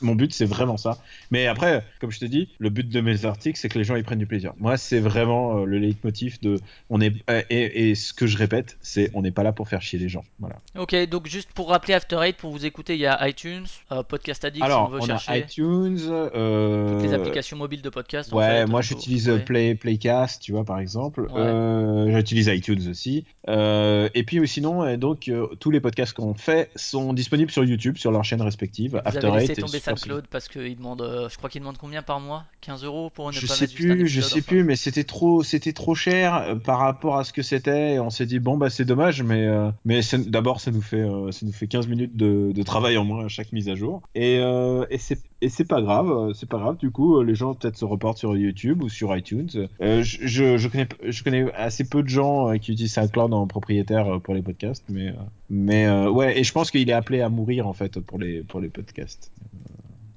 mon 0.00 0.14
but 0.14 0.32
c'est 0.32 0.46
vraiment 0.46 0.76
ça. 0.76 0.98
Mais 1.30 1.46
après, 1.46 1.84
comme 2.00 2.10
je 2.10 2.18
te 2.18 2.24
dis, 2.24 2.48
le 2.58 2.70
but 2.70 2.88
de 2.88 3.00
mes 3.00 3.24
articles 3.24 3.58
c'est 3.58 3.68
que 3.68 3.78
les 3.78 3.84
gens 3.84 3.96
y 3.96 4.02
prennent 4.02 4.18
du 4.18 4.26
plaisir. 4.26 4.52
Moi, 4.58 4.76
c'est 4.76 5.00
vraiment 5.00 5.58
euh, 5.58 5.64
le 5.64 5.78
leitmotiv 5.78 6.40
de 6.40 6.58
on 6.90 7.00
est 7.00 7.12
et, 7.50 7.90
et, 7.90 7.94
ce 7.94 8.12
que 8.12 8.26
je 8.26 8.36
répète, 8.36 8.78
c'est 8.80 9.10
on 9.14 9.22
n'est 9.22 9.30
pas 9.30 9.42
là 9.42 9.52
pour 9.52 9.68
faire 9.68 9.82
chier 9.82 9.98
les 9.98 10.08
gens. 10.08 10.24
Voilà. 10.40 10.56
Ok, 10.78 10.94
donc 11.08 11.26
juste 11.26 11.52
pour 11.52 11.68
rappeler 11.68 11.94
After 11.94 12.18
Eight, 12.22 12.36
pour 12.36 12.50
vous 12.50 12.66
écouter, 12.66 12.94
il 12.94 13.00
y 13.00 13.06
a 13.06 13.28
iTunes, 13.28 13.66
Podcast 14.08 14.44
Addict 14.44 14.64
Alors, 14.64 14.86
si 14.86 14.88
on 14.88 14.94
veut 14.94 15.02
on 15.02 15.06
chercher. 15.06 15.32
A 15.32 15.38
iTunes, 15.38 15.98
toutes 15.98 17.02
les 17.02 17.14
applications 17.14 17.56
mobiles 17.56 17.82
de 17.82 17.90
podcast. 17.90 18.32
Ouais, 18.32 18.66
moi 18.72 18.80
j'utilise 18.80 19.30
Play, 19.46 19.74
Playcast, 19.74 20.42
tu 20.42 20.52
vois, 20.52 20.64
par 20.64 20.78
exemple. 20.78 21.28
Euh, 21.34 22.14
j'utilise 22.14 22.48
iTunes 22.48 22.88
aussi. 22.88 23.24
Euh, 23.48 24.08
et 24.14 24.24
puis 24.24 24.46
sinon, 24.48 24.82
euh, 24.82 24.96
donc 24.96 25.30
tous 25.60 25.70
les 25.70 25.80
podcasts 25.80 26.12
qu'on 26.12 26.34
fait 26.34 26.70
sont 26.76 27.12
disponibles 27.12 27.50
sur 27.50 27.64
YouTube, 27.64 27.96
sur 27.96 28.10
leurs 28.10 28.24
chaînes 28.24 28.42
respectives. 28.42 28.92
Vous 28.92 28.98
After 29.04 29.26
avez 29.26 29.46
laissé 29.46 29.56
tomber 29.56 29.78
SoundCloud 29.78 30.26
parce 30.30 30.48
qu'il 30.48 30.76
demande, 30.76 31.28
je 31.30 31.36
crois 31.36 31.50
qu'il 31.50 31.60
demande 31.60 31.78
combien 31.78 32.02
par 32.02 32.20
mois? 32.20 32.44
15 32.62 32.84
euros 32.84 33.10
pour 33.10 33.28
ne 33.28 33.32
je 33.32 33.46
pas 33.46 33.54
sais 33.54 33.64
mettre 33.64 33.74
plus, 33.74 34.08
Je 34.08 34.20
sais 34.20 34.42
plus, 34.42 34.64
mais 34.64 34.76
c'était 34.76 35.04
trop, 35.04 35.42
c'était 35.42 35.72
trop 35.72 35.94
cher 35.94 36.56
par 36.64 36.78
rapport 36.78 37.16
à 37.18 37.24
ce 37.24 37.32
que 37.32 37.42
c'était. 37.42 37.94
Et 37.94 38.00
on 38.00 38.10
s'est 38.10 38.26
dit 38.26 38.38
bon 38.38 38.56
bah 38.56 38.70
c'est 38.70 38.84
dommage, 38.84 39.22
mais 39.22 39.48
mais 39.84 40.00
d'abord 40.26 40.60
ça 40.60 40.70
nous 40.70 40.82
fait 40.82 41.04
ça 41.30 41.46
nous 41.46 41.52
fait 41.52 41.66
15 41.66 41.88
minutes 41.88 42.16
de, 42.16 42.52
de, 42.52 42.62
travail 42.62 42.96
en 42.96 43.04
moins 43.04 43.24
à 43.24 43.28
chaque 43.28 43.52
mise 43.52 43.68
à 43.68 43.74
jour. 43.74 44.02
Et, 44.14 44.36
et 44.36 44.98
c'est 44.98 45.18
et 45.42 45.48
c'est 45.48 45.64
pas 45.64 45.82
grave, 45.82 46.32
c'est 46.34 46.48
pas 46.48 46.58
grave. 46.58 46.76
Du 46.76 46.92
coup, 46.92 47.20
les 47.20 47.34
gens 47.34 47.54
peut-être 47.54 47.76
se 47.76 47.84
reportent 47.84 48.16
sur 48.16 48.36
YouTube 48.36 48.80
ou 48.84 48.88
sur 48.88 49.14
iTunes. 49.16 49.48
Euh, 49.80 50.00
je, 50.04 50.56
je, 50.56 50.68
connais, 50.68 50.86
je 51.04 51.24
connais 51.24 51.52
assez 51.54 51.82
peu 51.82 52.04
de 52.04 52.08
gens 52.08 52.48
euh, 52.48 52.58
qui 52.58 52.70
utilisent 52.70 52.94
SoundCloud 52.94 53.34
en 53.34 53.48
propriétaire 53.48 54.06
euh, 54.06 54.18
pour 54.20 54.34
les 54.34 54.42
podcasts, 54.42 54.84
mais, 54.88 55.12
mais 55.50 55.90
ouais, 56.06 56.38
et 56.38 56.44
je 56.44 56.52
pense 56.52 56.70
qu'il 56.70 56.88
est 56.88 56.92
appelé 56.92 57.22
à 57.22 57.28
mourir 57.28 57.66
en 57.66 57.72
fait 57.72 57.98
pour 57.98 58.20
les, 58.20 58.44
pour 58.44 58.60
les 58.60 58.68
podcasts. 58.68 59.32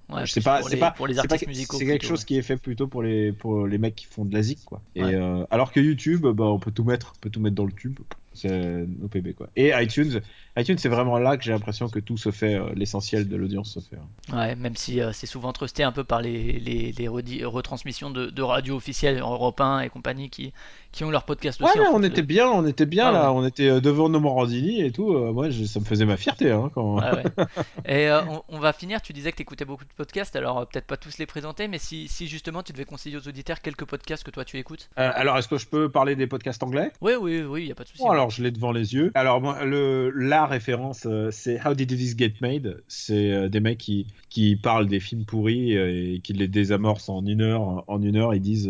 Ouais, 0.09 0.27
je 0.27 0.31
sais 0.31 0.41
pas, 0.41 0.61
c'est 0.61 0.77
pas 0.77 0.91
pour 0.91 1.07
les 1.07 1.17
artistes 1.17 1.47
musicaux. 1.47 1.77
C'est 1.79 1.87
quelque 1.87 2.05
chose 2.05 2.23
qui 2.23 2.37
est 2.37 2.43
fait 2.43 2.57
plutôt 2.57 2.85
pour 2.85 3.01
les 3.01 3.31
pour 3.31 3.65
les 3.65 3.79
mecs 3.79 3.95
qui 3.95 4.05
font 4.05 4.25
de 4.25 4.33
la 4.35 4.43
zik 4.43 4.59
quoi. 4.63 4.83
Et 4.93 5.15
alors 5.49 5.71
que 5.71 5.79
YouTube, 5.79 6.27
bah, 6.27 6.45
on 6.45 6.59
peut 6.59 6.71
tout 6.71 6.83
mettre, 6.83 7.13
on 7.17 7.19
peut 7.19 7.31
tout 7.31 7.39
mettre 7.39 7.55
dans 7.55 7.65
le 7.65 7.71
tube. 7.71 7.97
C'est 8.35 8.85
nos 8.85 9.07
PB 9.07 9.33
quoi. 9.33 9.49
Et 9.55 9.71
iTunes, 9.73 10.21
iTunes 10.57 10.77
c'est 10.77 10.89
vraiment 10.89 11.17
là 11.17 11.37
que 11.37 11.43
j'ai 11.43 11.51
l'impression 11.51 11.89
que 11.89 11.99
tout 11.99 12.17
se 12.17 12.31
fait, 12.31 12.55
euh, 12.55 12.69
l'essentiel 12.75 13.27
de 13.27 13.35
l'audience 13.35 13.73
se 13.73 13.79
fait. 13.79 13.97
Hein. 13.97 14.37
Ouais, 14.37 14.55
même 14.55 14.75
si 14.75 15.01
euh, 15.01 15.11
c'est 15.13 15.27
souvent 15.27 15.53
trusté 15.53 15.83
un 15.83 15.91
peu 15.91 16.03
par 16.03 16.21
les, 16.21 16.59
les, 16.59 16.91
les 16.91 17.07
retransmissions 17.45 18.09
de, 18.09 18.27
de, 18.27 18.41
radio 18.41 18.75
officielles, 18.75 19.19
Europe 19.19 19.59
1 19.59 19.81
et 19.81 19.89
compagnie 19.89 20.29
qui, 20.29 20.53
qui 20.91 21.03
ont 21.03 21.11
leur 21.11 21.23
podcast 21.23 21.61
aussi. 21.61 21.77
Ouais, 21.77 21.85
on 21.91 22.03
était 22.03 22.21
bien, 22.21 22.47
on 22.47 22.65
était 22.65 22.85
bien 22.85 23.11
là, 23.11 23.31
on 23.31 23.45
était 23.45 23.69
euh, 23.69 23.81
devant 23.81 24.09
nos 24.09 24.19
Morandini 24.19 24.81
et 24.81 24.91
tout. 24.91 25.13
moi, 25.33 25.51
ça 25.51 25.79
me 25.79 25.85
faisait 25.85 26.05
ma 26.05 26.17
fierté 26.17 26.51
hein, 26.51 26.71
quand. 26.73 26.99
Ouais, 26.99 27.23
et 27.85 28.09
on, 28.49 28.59
va 28.59 28.73
finir. 28.73 29.01
Tu 29.01 29.13
disais 29.13 29.31
que 29.31 29.37
tu 29.37 29.43
écoutais 29.43 29.65
beaucoup 29.65 29.83
de 29.83 29.93
podcasts, 29.95 30.35
alors 30.35 30.67
peut-être 30.67 30.87
pas 30.87 30.97
tous 30.97 31.17
les 31.17 31.25
présenter, 31.25 31.67
mais 31.67 31.77
si, 31.77 32.07
si, 32.07 32.27
justement 32.27 32.63
tu 32.63 32.71
devais 32.71 32.85
conseiller 32.85 33.17
aux 33.17 33.27
auditeurs 33.27 33.61
quelques 33.61 33.85
podcasts 33.85 34.23
que 34.23 34.31
toi 34.31 34.45
tu 34.45 34.57
écoutes. 34.57 34.89
alors, 34.95 35.37
est-ce 35.37 35.47
que 35.47 35.57
je 35.57 35.67
peux 35.67 35.89
parler 35.89 36.15
des 36.15 36.27
podcasts 36.27 36.63
anglais? 36.63 36.91
Oui, 37.01 37.13
oui, 37.19 37.41
oui, 37.41 37.63
il 37.63 37.67
y 37.67 37.71
a 37.71 37.75
pas 37.75 37.83
de 37.83 37.89
souci 37.89 38.03
je 38.29 38.43
l'ai 38.43 38.51
devant 38.51 38.71
les 38.71 38.93
yeux. 38.93 39.11
Alors, 39.15 39.41
moi, 39.41 39.63
le, 39.63 40.11
la 40.45 40.51
référence, 40.51 41.05
euh, 41.05 41.29
c'est 41.31 41.59
How 41.65 41.73
Did 41.73 41.89
This 41.89 42.15
Get 42.17 42.33
Made? 42.39 42.83
C'est 42.87 43.31
euh, 43.31 43.49
des 43.49 43.59
mecs 43.59 43.79
qui, 43.79 44.07
qui 44.29 44.55
parlent 44.55 44.87
des 44.87 44.99
films 44.99 45.25
pourris 45.25 45.75
euh, 45.75 46.13
et 46.15 46.19
qui 46.19 46.33
les 46.33 46.47
désamorcent 46.47 47.09
en 47.09 47.25
une 47.25 47.41
heure. 47.41 47.83
En 47.87 48.01
une 48.01 48.15
heure, 48.15 48.33
ils 48.33 48.41
disent 48.41 48.69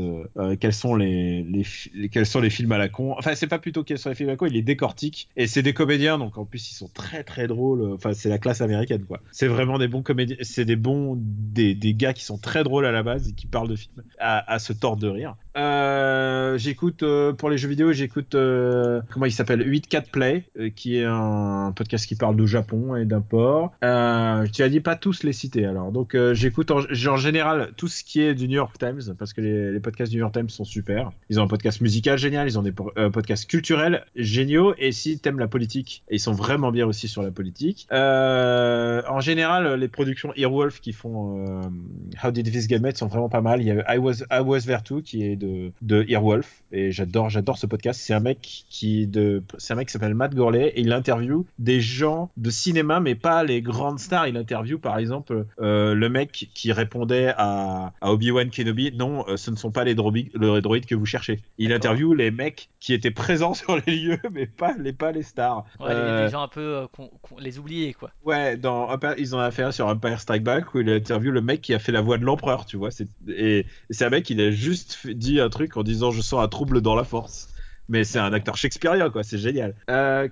quels, 0.59 0.73
sont 0.73 0.95
les, 0.95 1.43
les, 1.43 2.09
quels 2.09 2.25
sont 2.25 2.39
les 2.39 2.49
films 2.49 2.71
à 2.71 2.77
la 2.77 2.89
con. 2.89 3.13
Enfin, 3.17 3.35
c'est 3.35 3.47
pas 3.47 3.59
plutôt 3.59 3.83
quels 3.83 3.97
sont 3.97 4.09
les 4.09 4.15
films 4.15 4.29
à 4.29 4.33
la 4.33 4.37
con, 4.37 4.45
ils 4.45 4.53
les 4.53 4.61
décortiquent. 4.61 5.27
Et 5.35 5.47
c'est 5.47 5.63
des 5.63 5.73
comédiens, 5.73 6.17
donc 6.17 6.37
en 6.37 6.45
plus, 6.45 6.71
ils 6.71 6.75
sont 6.75 6.89
très 6.93 7.23
très 7.23 7.47
drôles. 7.47 7.93
Enfin, 7.93 8.13
c'est 8.13 8.29
la 8.29 8.37
classe 8.37 8.61
américaine, 8.61 9.03
quoi. 9.03 9.21
C'est 9.31 9.47
vraiment 9.47 9.77
des 9.77 9.87
bons 9.87 10.01
comédiens. 10.01 10.37
C'est 10.41 10.65
des 10.65 10.77
bons, 10.77 11.17
des, 11.17 11.75
des, 11.75 11.93
gars 11.93 12.13
qui 12.13 12.23
sont 12.23 12.37
très 12.37 12.63
drôles 12.63 12.85
à 12.85 12.91
la 12.91 13.03
base 13.03 13.29
et 13.29 13.33
qui 13.33 13.47
parlent 13.47 13.69
de 13.69 13.75
films 13.75 14.03
à, 14.19 14.51
à 14.51 14.59
se 14.59 14.73
tordre 14.73 15.01
de 15.01 15.09
rire. 15.09 15.35
J'écoute, 15.55 17.03
pour 17.37 17.49
les 17.49 17.57
jeux 17.57 17.69
vidéo, 17.69 17.93
j'écoute, 17.93 18.31
comment 18.31 19.25
il 19.25 19.31
s'appelle 19.31 19.45
s'appelle 19.45 19.81
84 19.81 20.11
Play, 20.11 20.43
euh, 20.59 20.69
qui 20.69 20.97
est 20.97 21.05
un 21.05 21.71
podcast 21.75 22.05
qui 22.05 22.15
parle 22.15 22.35
de 22.35 22.45
Japon 22.45 22.95
et 22.95 23.05
d'import. 23.05 23.73
Euh, 23.83 24.45
tu 24.51 24.63
as 24.63 24.69
dit 24.69 24.79
pas 24.79 24.95
tous 24.95 25.23
les 25.23 25.33
cités 25.33 25.65
alors. 25.65 25.91
Donc 25.91 26.15
euh, 26.15 26.33
j'écoute 26.33 26.71
en, 26.71 26.81
général 27.17 27.71
tout 27.77 27.87
ce 27.87 28.03
qui 28.03 28.21
est 28.21 28.33
du 28.33 28.47
New 28.47 28.55
York 28.55 28.77
Times 28.77 29.01
parce 29.17 29.33
que 29.33 29.41
les, 29.41 29.79
podcasts 29.79 30.11
du 30.11 30.17
New 30.17 30.21
York 30.21 30.33
Times 30.33 30.49
sont 30.49 30.63
super. 30.63 31.11
Ils 31.29 31.39
ont 31.39 31.43
un 31.43 31.47
podcast 31.47 31.81
musical 31.81 32.17
génial, 32.17 32.47
ils 32.47 32.57
ont 32.57 32.63
des 32.63 32.71
podcasts 32.71 33.47
culturels 33.47 34.05
géniaux 34.15 34.73
et 34.77 34.91
si 34.91 35.19
t'aimes 35.19 35.39
la 35.39 35.47
politique, 35.47 36.03
ils 36.09 36.19
sont 36.19 36.33
vraiment 36.33 36.71
bien 36.71 36.85
aussi 36.85 37.07
sur 37.07 37.21
la 37.21 37.31
politique. 37.31 37.87
en 37.91 39.19
général, 39.19 39.75
les 39.75 39.87
productions 39.87 40.33
Earwolf 40.35 40.79
qui 40.81 40.93
font 40.93 41.61
How 42.23 42.31
Did 42.31 42.51
This 42.51 42.67
Get 42.67 42.79
Made 42.79 42.97
sont 42.97 43.07
vraiment 43.07 43.29
pas 43.29 43.41
mal. 43.41 43.61
Il 43.61 43.67
y 43.67 43.71
a 43.71 43.95
I 43.95 43.97
Was, 43.97 44.23
I 44.31 44.39
Was 44.39 44.65
Too 44.83 45.01
qui 45.01 45.23
est 45.23 45.35
de, 45.35 45.44
de 45.81 46.05
Earwolf 46.07 46.63
et 46.75 46.91
j'adore, 46.91 47.29
j'adore 47.29 47.57
ce 47.57 47.67
podcast. 47.67 48.01
C'est 48.03 48.13
un 48.13 48.19
mec 48.19 48.65
qui 48.69 49.07
de, 49.07 49.43
c'est 49.57 49.73
un 49.73 49.77
mec 49.77 49.87
qui 49.87 49.93
s'appelle 49.93 50.13
Matt 50.13 50.35
Gorley 50.35 50.67
et 50.75 50.81
il 50.81 50.91
interview 50.91 51.45
des 51.57 51.79
gens 51.79 52.29
de 52.35 52.49
cinéma, 52.49 52.99
mais 52.99 53.15
pas 53.15 53.43
les 53.43 53.61
grandes 53.61 53.99
stars. 53.99 54.27
Il 54.27 54.35
interview 54.35 54.77
par 54.77 54.97
exemple 54.97 55.45
euh, 55.61 55.93
le 55.93 56.09
mec 56.09 56.49
qui 56.53 56.71
répondait 56.73 57.33
à, 57.37 57.93
à 58.01 58.11
Obi-Wan 58.11 58.49
Kenobi. 58.49 58.91
Non, 58.93 59.25
euh, 59.27 59.37
ce 59.37 59.51
ne 59.51 59.55
sont 59.55 59.71
pas 59.71 59.85
les 59.85 59.95
droïdes, 59.95 60.31
le 60.33 60.59
que 60.85 60.95
vous 60.95 61.05
cherchez. 61.05 61.39
Il 61.57 61.71
interview 61.71 62.13
les 62.13 62.31
mecs 62.31 62.69
qui 62.81 62.93
étaient 62.93 63.11
présents 63.11 63.53
sur 63.53 63.79
les 63.85 63.95
lieux, 63.95 64.19
mais 64.33 64.45
pas 64.45 64.73
les 64.77 64.91
pas 64.91 65.13
les 65.13 65.23
stars. 65.23 65.65
Ouais, 65.79 65.93
les, 66.23 66.29
gens 66.29 66.43
un 66.43 66.47
peu 66.49 66.87
les 67.39 67.57
oubliés 67.57 67.93
quoi. 67.93 68.11
Ouais, 68.25 68.57
dans 68.57 68.89
ils 69.17 69.35
ont 69.35 69.39
affaire 69.39 69.73
sur 69.73 69.87
Empire 69.87 70.19
Strike 70.19 70.43
Back 70.43 70.73
où 70.73 70.79
il 70.79 70.89
interview 70.89 71.31
le 71.31 71.41
mec 71.41 71.61
qui 71.61 71.73
a 71.73 71.79
fait 71.79 71.91
la 71.91 72.01
voix 72.01 72.17
de 72.17 72.25
l'empereur, 72.25 72.65
tu 72.65 72.75
vois. 72.75 72.89
Et 73.29 73.65
c'est 73.89 74.05
un 74.05 74.09
mec 74.09 74.25
qui 74.25 74.39
a 74.41 74.51
juste 74.51 75.07
dit 75.07 75.34
un 75.39 75.49
truc 75.49 75.77
en 75.77 75.83
disant 75.83 76.11
je 76.11 76.21
sens 76.21 76.43
un 76.43 76.47
trouble 76.47 76.81
dans 76.81 76.95
la 76.95 77.03
force. 77.03 77.49
Mais 77.87 78.03
c'est 78.03 78.17
un 78.17 78.33
acteur 78.33 78.57
shakespearien, 78.57 79.11
quoi. 79.11 79.23
C'est 79.23 79.37
génial. 79.37 79.75
Euh, 79.91 80.27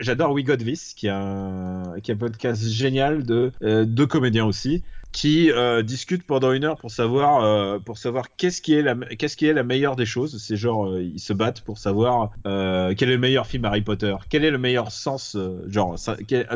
J'adore 0.00 0.32
We 0.32 0.44
Got 0.44 0.56
This, 0.56 0.94
qui 0.94 1.08
a 1.08 1.16
un, 1.16 2.00
qui 2.00 2.10
a 2.10 2.14
un 2.14 2.16
podcast 2.16 2.60
génial 2.64 3.22
de 3.24 3.52
euh, 3.62 3.84
deux 3.84 4.06
comédiens 4.06 4.46
aussi 4.46 4.82
qui 5.18 5.50
euh, 5.50 5.82
discutent 5.82 6.22
pendant 6.22 6.52
une 6.52 6.62
heure 6.62 6.76
pour 6.76 6.92
savoir 6.92 7.42
euh, 7.42 7.80
pour 7.80 7.98
savoir 7.98 8.26
qu'est-ce 8.36 8.62
qui 8.62 8.74
est 8.74 8.82
la 8.82 8.94
qu'est-ce 8.94 9.36
qui 9.36 9.46
est 9.46 9.52
la 9.52 9.64
meilleure 9.64 9.96
des 9.96 10.06
choses. 10.06 10.40
C'est 10.40 10.54
genre 10.54 10.86
euh, 10.86 11.02
ils 11.02 11.18
se 11.18 11.32
battent 11.32 11.62
pour 11.62 11.76
savoir 11.76 12.30
quel 12.44 13.08
est 13.10 13.14
le 13.14 13.18
meilleur 13.18 13.48
film 13.48 13.64
Harry 13.64 13.80
Potter, 13.80 14.14
quel 14.28 14.44
est 14.44 14.52
le 14.52 14.58
meilleur 14.58 14.92
sens 14.92 15.36
genre 15.66 15.98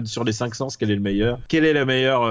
sur 0.04 0.22
les 0.22 0.32
cinq 0.32 0.54
sens 0.54 0.76
quel 0.76 0.92
est 0.92 0.94
le 0.94 1.00
meilleur, 1.00 1.40
quel 1.48 1.64
est 1.64 1.72
le 1.72 1.84
meilleur 1.84 2.22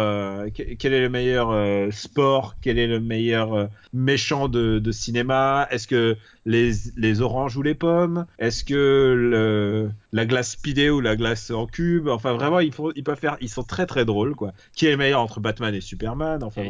quel 0.54 0.94
est 0.94 1.02
le 1.02 1.10
meilleur 1.10 1.92
sport, 1.92 2.56
quel 2.62 2.80
est 2.80 2.88
le 2.88 3.02
meilleur 3.02 3.68
méchant 3.92 4.48
de 4.48 4.92
cinéma, 4.94 5.68
est-ce 5.70 5.86
que 5.86 6.16
les, 6.46 6.72
les 6.98 7.22
oranges 7.22 7.58
ou 7.58 7.62
les 7.62 7.76
pommes, 7.76 8.26
est-ce 8.40 8.64
que 8.64 8.74
le, 8.74 9.92
la 10.12 10.26
glace 10.26 10.52
speedée 10.52 10.90
ou 10.90 11.00
la 11.00 11.16
glace 11.16 11.52
en 11.52 11.68
cube, 11.68 12.08
enfin 12.08 12.34
vraiment 12.34 12.60
ils, 12.60 12.74
font, 12.74 12.92
ils 12.96 13.04
peuvent 13.04 13.20
faire 13.20 13.38
ils 13.42 13.50
sont 13.50 13.64
très 13.64 13.86
très 13.86 14.06
drôles 14.06 14.36
quoi. 14.36 14.54
Qui 14.76 14.88
est 14.88 14.92
le 14.92 14.98
meilleur 14.98 15.22
entre 15.22 15.40
Batman 15.40 15.74
et 15.74 15.82
Superman? 15.82 16.44
Enfin 16.44 16.64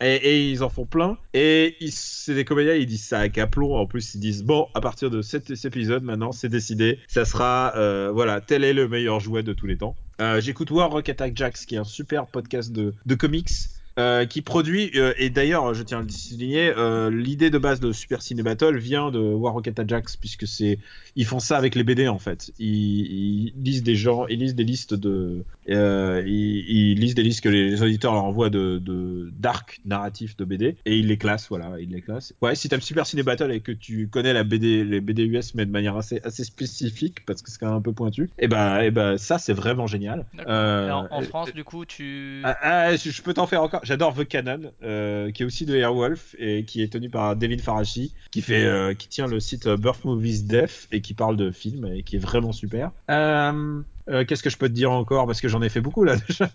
Et, 0.00 0.50
ils 0.50 0.62
en 0.62 0.68
font 0.68 0.86
plein. 0.86 1.16
Et 1.32 1.76
c'est 1.90 2.34
des 2.34 2.44
comédiens, 2.44 2.74
ils 2.74 2.86
disent 2.86 3.04
ça 3.04 3.20
à 3.20 3.40
aplomb. 3.42 3.76
En 3.76 3.86
plus, 3.86 4.14
ils 4.14 4.20
disent 4.20 4.44
bon, 4.44 4.68
à 4.74 4.80
partir 4.80 5.10
de 5.10 5.22
cet, 5.22 5.50
épisode, 5.64 6.02
maintenant, 6.02 6.32
c'est 6.32 6.48
décidé. 6.48 6.98
Ça 7.08 7.24
sera, 7.24 7.72
euh, 7.76 8.10
voilà, 8.12 8.40
tel 8.40 8.64
est 8.64 8.72
le 8.72 8.88
meilleur 8.88 9.20
jouet 9.20 9.42
de 9.42 9.52
tous 9.52 9.66
les 9.66 9.76
temps. 9.76 9.96
Euh, 10.20 10.40
j'écoute 10.40 10.70
War 10.70 10.90
Rock 10.90 11.08
Attack 11.08 11.36
Jacks, 11.36 11.66
qui 11.66 11.74
est 11.74 11.78
un 11.78 11.84
super 11.84 12.26
podcast 12.26 12.72
de, 12.72 12.94
de 13.04 13.14
comics 13.14 13.50
euh, 13.96 14.26
qui 14.26 14.42
produit, 14.42 14.90
euh, 14.96 15.14
et 15.18 15.30
d'ailleurs, 15.30 15.72
je 15.72 15.84
tiens 15.84 16.00
à 16.00 16.02
le 16.02 16.08
souligner, 16.08 16.72
euh, 16.76 17.10
l'idée 17.10 17.50
de 17.50 17.58
base 17.58 17.78
de 17.78 17.92
Super 17.92 18.22
Ciné 18.22 18.42
Battle 18.42 18.76
vient 18.76 19.12
de 19.12 19.20
War 19.20 19.52
Rocket 19.52 19.78
Ajax, 19.78 20.16
puisque 20.16 20.48
c'est, 20.48 20.80
ils 21.14 21.24
font 21.24 21.38
ça 21.38 21.56
avec 21.56 21.76
les 21.76 21.84
BD 21.84 22.08
en 22.08 22.18
fait. 22.18 22.50
Ils, 22.58 23.52
lisent 23.56 23.84
des 23.84 23.94
gens, 23.94 24.26
ils 24.26 24.40
lisent 24.40 24.56
des 24.56 24.64
listes 24.64 24.94
de, 24.94 25.44
ils, 25.68 26.94
lisent 26.94 27.14
des 27.14 27.22
listes 27.22 27.40
que 27.40 27.48
les, 27.48 27.82
auditeurs 27.82 28.14
leur 28.14 28.24
envoient 28.24 28.50
de, 28.50 28.78
de 28.78 29.30
d'arcs 29.38 29.80
narratifs 29.84 30.36
de 30.36 30.44
BD, 30.44 30.76
et 30.86 30.98
ils 30.98 31.06
les 31.06 31.16
classent, 31.16 31.46
voilà, 31.48 31.76
ils 31.78 31.90
les 31.90 32.00
classent. 32.00 32.34
Ouais, 32.42 32.56
si 32.56 32.68
t'aimes 32.68 32.80
Super 32.80 33.06
Ciné 33.06 33.22
Battle 33.22 33.52
et 33.52 33.60
que 33.60 33.70
tu 33.70 34.08
connais 34.08 34.32
la 34.32 34.42
BD, 34.42 34.82
les 34.82 35.00
BD 35.00 35.22
US, 35.22 35.54
mais 35.54 35.66
de 35.66 35.70
manière 35.70 35.96
assez, 35.96 36.20
assez 36.24 36.42
spécifique, 36.42 37.24
parce 37.26 37.42
que 37.42 37.50
c'est 37.52 37.60
quand 37.60 37.68
même 37.68 37.76
un 37.76 37.80
peu 37.80 37.92
pointu, 37.92 38.24
et 38.24 38.46
eh 38.46 38.48
ben, 38.48 38.80
et 38.80 38.90
ben, 38.90 39.18
ça 39.18 39.38
c'est 39.38 39.52
vraiment 39.52 39.86
génial. 39.86 40.26
En, 40.48 41.06
en, 41.12 41.22
France, 41.22 41.52
du 41.52 41.62
coup, 41.62 41.84
tu. 41.84 42.40
Ah, 42.42 42.56
ah, 42.60 42.96
je 42.96 43.22
peux 43.22 43.34
t'en 43.34 43.46
faire 43.46 43.62
encore 43.62 43.83
j'adore 43.84 44.14
The 44.14 44.24
Canon, 44.26 44.72
euh, 44.82 45.30
qui 45.30 45.42
est 45.42 45.46
aussi 45.46 45.66
de 45.66 45.76
Airwolf 45.76 46.34
et 46.38 46.64
qui 46.64 46.82
est 46.82 46.92
tenu 46.92 47.10
par 47.10 47.36
David 47.36 47.60
Farachi, 47.60 48.14
qui 48.30 48.42
fait, 48.42 48.64
euh, 48.64 48.94
qui 48.94 49.08
tient 49.08 49.26
le 49.26 49.40
site 49.40 49.68
Birth 49.68 50.04
Movies 50.04 50.44
Def 50.44 50.88
et 50.90 51.00
qui 51.00 51.14
parle 51.14 51.36
de 51.36 51.50
films 51.50 51.86
et 51.86 52.02
qui 52.02 52.16
est 52.16 52.20
vraiment 52.20 52.52
super. 52.52 52.90
Euh, 53.10 53.82
euh, 54.08 54.24
qu'est-ce 54.24 54.42
que 54.42 54.50
je 54.50 54.58
peux 54.58 54.68
te 54.68 54.74
dire 54.74 54.90
encore? 54.90 55.26
Parce 55.26 55.40
que 55.40 55.48
j'en 55.48 55.62
ai 55.62 55.68
fait 55.68 55.80
beaucoup 55.80 56.04
là 56.04 56.16
déjà. 56.28 56.50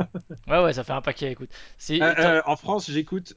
Ouais, 0.47 0.63
ouais, 0.63 0.73
ça 0.73 0.83
fait 0.83 0.93
un 0.93 1.01
paquet. 1.01 1.31
Écoute. 1.31 1.49
Euh, 1.89 1.99
euh, 2.01 2.41
en 2.45 2.55
France, 2.55 2.89
j'écoute, 2.91 3.33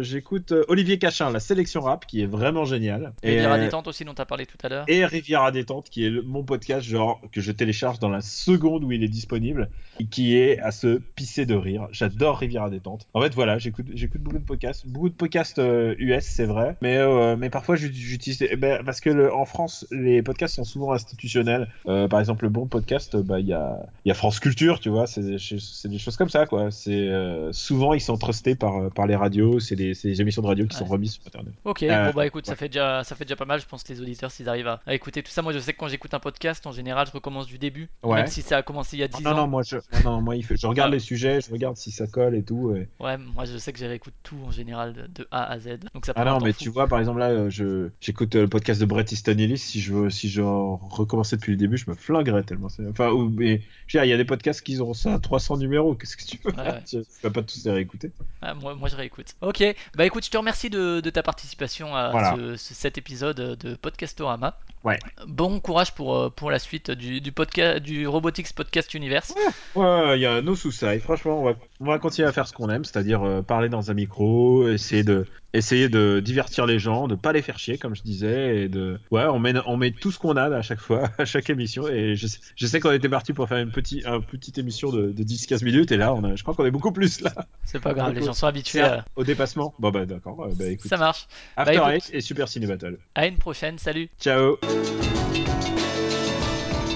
j'écoute 0.00 0.52
Olivier 0.68 0.98
Cachin, 0.98 1.30
la 1.30 1.40
sélection 1.40 1.80
rap, 1.80 2.06
qui 2.06 2.22
est 2.22 2.26
vraiment 2.26 2.64
génial. 2.64 3.12
Riviera 3.22 3.58
détente 3.58 3.88
aussi 3.88 4.04
dont 4.04 4.14
tu 4.14 4.22
as 4.22 4.26
parlé 4.26 4.46
tout 4.46 4.58
à 4.62 4.68
l'heure. 4.68 4.84
Et 4.88 5.04
Riviera 5.04 5.50
détente, 5.50 5.90
qui 5.90 6.06
est 6.06 6.10
mon 6.24 6.44
podcast 6.44 6.86
genre 6.86 7.20
que 7.32 7.40
je 7.40 7.52
télécharge 7.52 7.98
dans 7.98 8.08
la 8.08 8.20
seconde 8.20 8.84
où 8.84 8.92
il 8.92 9.02
est 9.02 9.08
disponible, 9.08 9.70
et 10.00 10.06
qui 10.06 10.36
est 10.36 10.58
à 10.60 10.70
se 10.70 10.98
pisser 11.16 11.46
de 11.46 11.54
rire. 11.54 11.88
J'adore 11.90 12.38
Riviera 12.38 12.70
détente. 12.70 13.06
En 13.14 13.20
fait, 13.20 13.34
voilà, 13.34 13.58
j'écoute, 13.58 13.86
j'écoute 13.94 14.20
beaucoup 14.20 14.38
de 14.38 14.44
podcasts, 14.44 14.86
beaucoup 14.86 15.08
de 15.08 15.14
podcasts 15.14 15.60
US, 15.98 16.24
c'est 16.24 16.46
vrai, 16.46 16.76
mais 16.80 16.98
mais 17.36 17.50
parfois 17.50 17.76
j'utilise, 17.76 18.42
eh 18.48 18.56
ben, 18.56 18.84
parce 18.84 19.00
que 19.00 19.30
en 19.32 19.44
France, 19.44 19.86
les 19.90 20.22
podcasts 20.22 20.56
sont 20.56 20.64
souvent 20.64 20.92
institutionnels. 20.92 21.68
par 21.84 22.20
exemple, 22.20 22.44
le 22.44 22.50
bon 22.50 22.66
podcast, 22.66 23.16
bah 23.16 23.40
il 23.48 24.08
y 24.08 24.10
a, 24.10 24.14
France 24.14 24.40
Culture, 24.40 24.80
tu 24.80 24.88
vois, 24.88 25.06
c'est 25.06 25.22
des, 25.22 25.38
choses 25.38 26.16
comme 26.16 26.28
ça, 26.28 26.46
quoi. 26.46 26.70
C'est 26.70 27.08
euh, 27.08 27.52
souvent 27.52 27.94
ils 27.94 28.00
sont 28.00 28.16
trustés 28.16 28.54
par, 28.54 28.76
euh, 28.76 28.90
par 28.90 29.06
les 29.06 29.16
radios, 29.16 29.60
c'est 29.60 29.76
des, 29.76 30.20
émissions 30.20 30.42
de 30.42 30.46
radio 30.46 30.66
qui 30.66 30.76
sont 30.76 30.84
remises 30.84 31.14
sur 31.14 31.26
Internet. 31.26 31.54
Ok, 31.64 31.80
bon 31.80 31.90
euh, 31.90 32.12
bah 32.12 32.26
écoute, 32.26 32.46
ça 32.46 32.56
fait 32.56 32.68
déjà 32.68 33.04
ça 33.04 33.14
fait 33.14 33.24
déjà 33.24 33.36
pas 33.36 33.44
mal. 33.44 33.60
Je 33.60 33.66
pense 33.66 33.82
que 33.82 33.92
les 33.92 34.00
auditeurs, 34.00 34.30
s'ils 34.30 34.48
arrivent 34.48 34.68
à, 34.68 34.80
écouter 34.88 35.22
tout 35.22 35.30
ça, 35.30 35.42
moi 35.42 35.52
je 35.52 35.58
sais 35.58 35.72
que 35.72 35.78
quand 35.78 35.88
j'écoute 35.88 36.12
un 36.14 36.20
podcast, 36.20 36.66
en 36.66 36.72
général, 36.72 37.06
je 37.06 37.12
recommence 37.12 37.46
du 37.46 37.58
début, 37.58 37.88
même 38.04 38.26
si 38.26 38.42
ça 38.42 38.58
a 38.58 38.62
commencé 38.62 38.96
il 38.96 39.00
y 39.00 39.02
a 39.02 39.08
10 39.08 39.22
non, 39.22 39.30
ans. 39.30 39.36
Non, 39.36 39.46
moi 39.46 39.62
je, 39.62 39.76
non, 40.04 40.20
moi 40.20 40.34
je 40.38 40.66
regarde 40.66 40.92
les 40.92 40.98
sujets, 40.98 41.40
je 41.40 41.50
regarde 41.50 41.76
si 41.76 41.90
ça 41.90 42.06
colle 42.06 42.34
et 42.34 42.42
tout. 42.42 42.74
Ouais, 43.00 43.16
moi 43.16 43.44
je 43.44 43.56
sais 43.56 43.72
que 43.72 43.78
j'écoute 43.78 44.14
tout 44.22 44.38
en 44.46 44.50
général 44.50 45.08
de, 45.14 45.26
A 45.30 45.50
à 45.50 45.58
Z, 45.58 45.78
donc 45.94 46.04
ça. 46.04 46.12
Ah 46.16 46.24
non, 46.24 46.38
mais 46.42 46.52
tu 46.52 46.68
vois, 46.68 46.86
par 46.86 46.98
exemple 46.98 47.20
là, 47.20 47.48
je 47.48 47.88
j'écoute 48.00 48.34
le 48.34 48.48
podcast 48.48 48.80
de 48.80 48.86
Brett 48.86 49.10
Easton 49.12 49.38
Ellis. 49.38 49.58
Si 49.58 49.80
je 49.80 50.08
si 50.08 50.28
je 50.28 50.42
recommençais 50.42 51.36
depuis 51.36 51.52
le 51.52 51.56
début, 51.56 51.78
je 51.78 51.88
me 51.88 51.94
flinguerais 51.94 52.42
tellement. 52.42 52.68
Enfin, 52.90 53.10
mais 53.38 53.62
il 53.94 54.08
y 54.08 54.12
a 54.12 54.16
des 54.16 54.24
podcasts 54.24 54.60
qui 54.60 54.80
ont 54.80 54.94
ça 54.94 55.18
300 55.18 55.58
numéros. 55.58 55.94
Qu'est-ce 55.94 56.16
que 56.16 56.24
tu 56.24 56.38
veux 56.44 56.52
Tu 56.86 57.02
vas 57.22 57.30
pas 57.30 57.42
tous 57.42 57.64
les 57.64 57.70
réécouter. 57.70 58.10
Ah, 58.42 58.54
moi, 58.54 58.74
moi, 58.74 58.88
je 58.88 58.96
réécoute. 58.96 59.34
Ok, 59.40 59.64
bah 59.96 60.04
écoute, 60.04 60.24
je 60.24 60.30
te 60.30 60.36
remercie 60.36 60.70
de, 60.70 61.00
ta 61.00 61.22
participation 61.22 61.94
à 61.94 62.36
cet 62.56 62.98
épisode 62.98 63.36
de 63.36 63.74
Podcastorama. 63.74 64.58
Ouais. 64.88 64.98
Bon 65.26 65.60
courage 65.60 65.94
pour, 65.94 66.16
euh, 66.16 66.30
pour 66.30 66.50
la 66.50 66.58
suite 66.58 66.90
du, 66.90 67.20
du, 67.20 67.30
podcast, 67.30 67.82
du 67.82 68.06
Robotics 68.08 68.54
Podcast 68.54 68.94
Universe. 68.94 69.34
Ouais, 69.74 70.18
il 70.18 70.22
y 70.22 70.26
a 70.26 70.40
nos 70.40 70.54
sous-sides. 70.54 71.02
Franchement, 71.02 71.42
on 71.42 71.44
va, 71.44 71.54
on 71.80 71.84
va, 71.84 71.98
continuer 71.98 72.26
à 72.26 72.32
faire 72.32 72.48
ce 72.48 72.54
qu'on 72.54 72.70
aime, 72.70 72.86
c'est-à-dire 72.86 73.22
euh, 73.22 73.42
parler 73.42 73.68
dans 73.68 73.90
un 73.90 73.94
micro, 73.94 74.66
essayer 74.66 75.02
de, 75.02 75.26
essayer 75.52 75.88
de 75.88 76.20
divertir 76.20 76.66
les 76.66 76.78
gens, 76.78 77.08
de 77.08 77.14
pas 77.14 77.32
les 77.32 77.42
faire 77.42 77.58
chier, 77.58 77.78
comme 77.78 77.94
je 77.94 78.02
disais, 78.02 78.62
et 78.62 78.68
de, 78.68 78.98
ouais, 79.10 79.24
on 79.24 79.38
met, 79.38 79.54
on 79.66 79.76
met 79.76 79.90
tout 79.90 80.10
ce 80.10 80.18
qu'on 80.18 80.36
a 80.36 80.44
à 80.44 80.62
chaque 80.62 80.80
fois, 80.80 81.10
à 81.18 81.24
chaque 81.24 81.50
émission. 81.50 81.88
Et 81.88 82.16
je, 82.16 82.26
je 82.56 82.66
sais 82.66 82.80
qu'on 82.80 82.92
était 82.92 83.08
parti 83.08 83.32
pour 83.32 83.48
faire 83.48 83.58
une 83.58 83.70
petite, 83.70 84.06
une 84.06 84.22
petite 84.22 84.58
émission 84.58 84.90
de, 84.90 85.12
de 85.12 85.22
10-15 85.22 85.64
minutes, 85.64 85.92
et 85.92 85.96
là, 85.96 86.14
on 86.14 86.24
a, 86.24 86.34
je 86.34 86.42
crois 86.42 86.54
qu'on 86.54 86.64
est 86.64 86.70
beaucoup 86.70 86.92
plus 86.92 87.20
là. 87.20 87.32
C'est 87.64 87.80
pas 87.80 87.94
grave, 87.94 88.14
les 88.14 88.22
gens 88.22 88.32
sont 88.32 88.46
habitués 88.46 88.84
au 89.16 89.24
dépassement. 89.24 89.74
Bon 89.78 89.90
bah 89.90 90.06
d'accord, 90.06 90.48
bah 90.56 90.66
écoute. 90.66 90.88
Ça 90.88 90.96
marche. 90.96 91.26
After 91.56 91.76
bah, 91.76 91.96
Eight 91.96 92.10
et 92.12 92.20
Super 92.20 92.48
Ciné 92.48 92.66
Battle. 92.66 92.98
À 93.14 93.26
une 93.26 93.36
prochaine, 93.36 93.78
salut. 93.78 94.08
Ciao. 94.20 94.56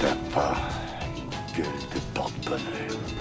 T'as 0.01 0.17
pas 0.35 0.57
une 1.17 1.63
gueule 1.63 1.83
de 1.95 2.01
porte-bonheur. 2.15 3.12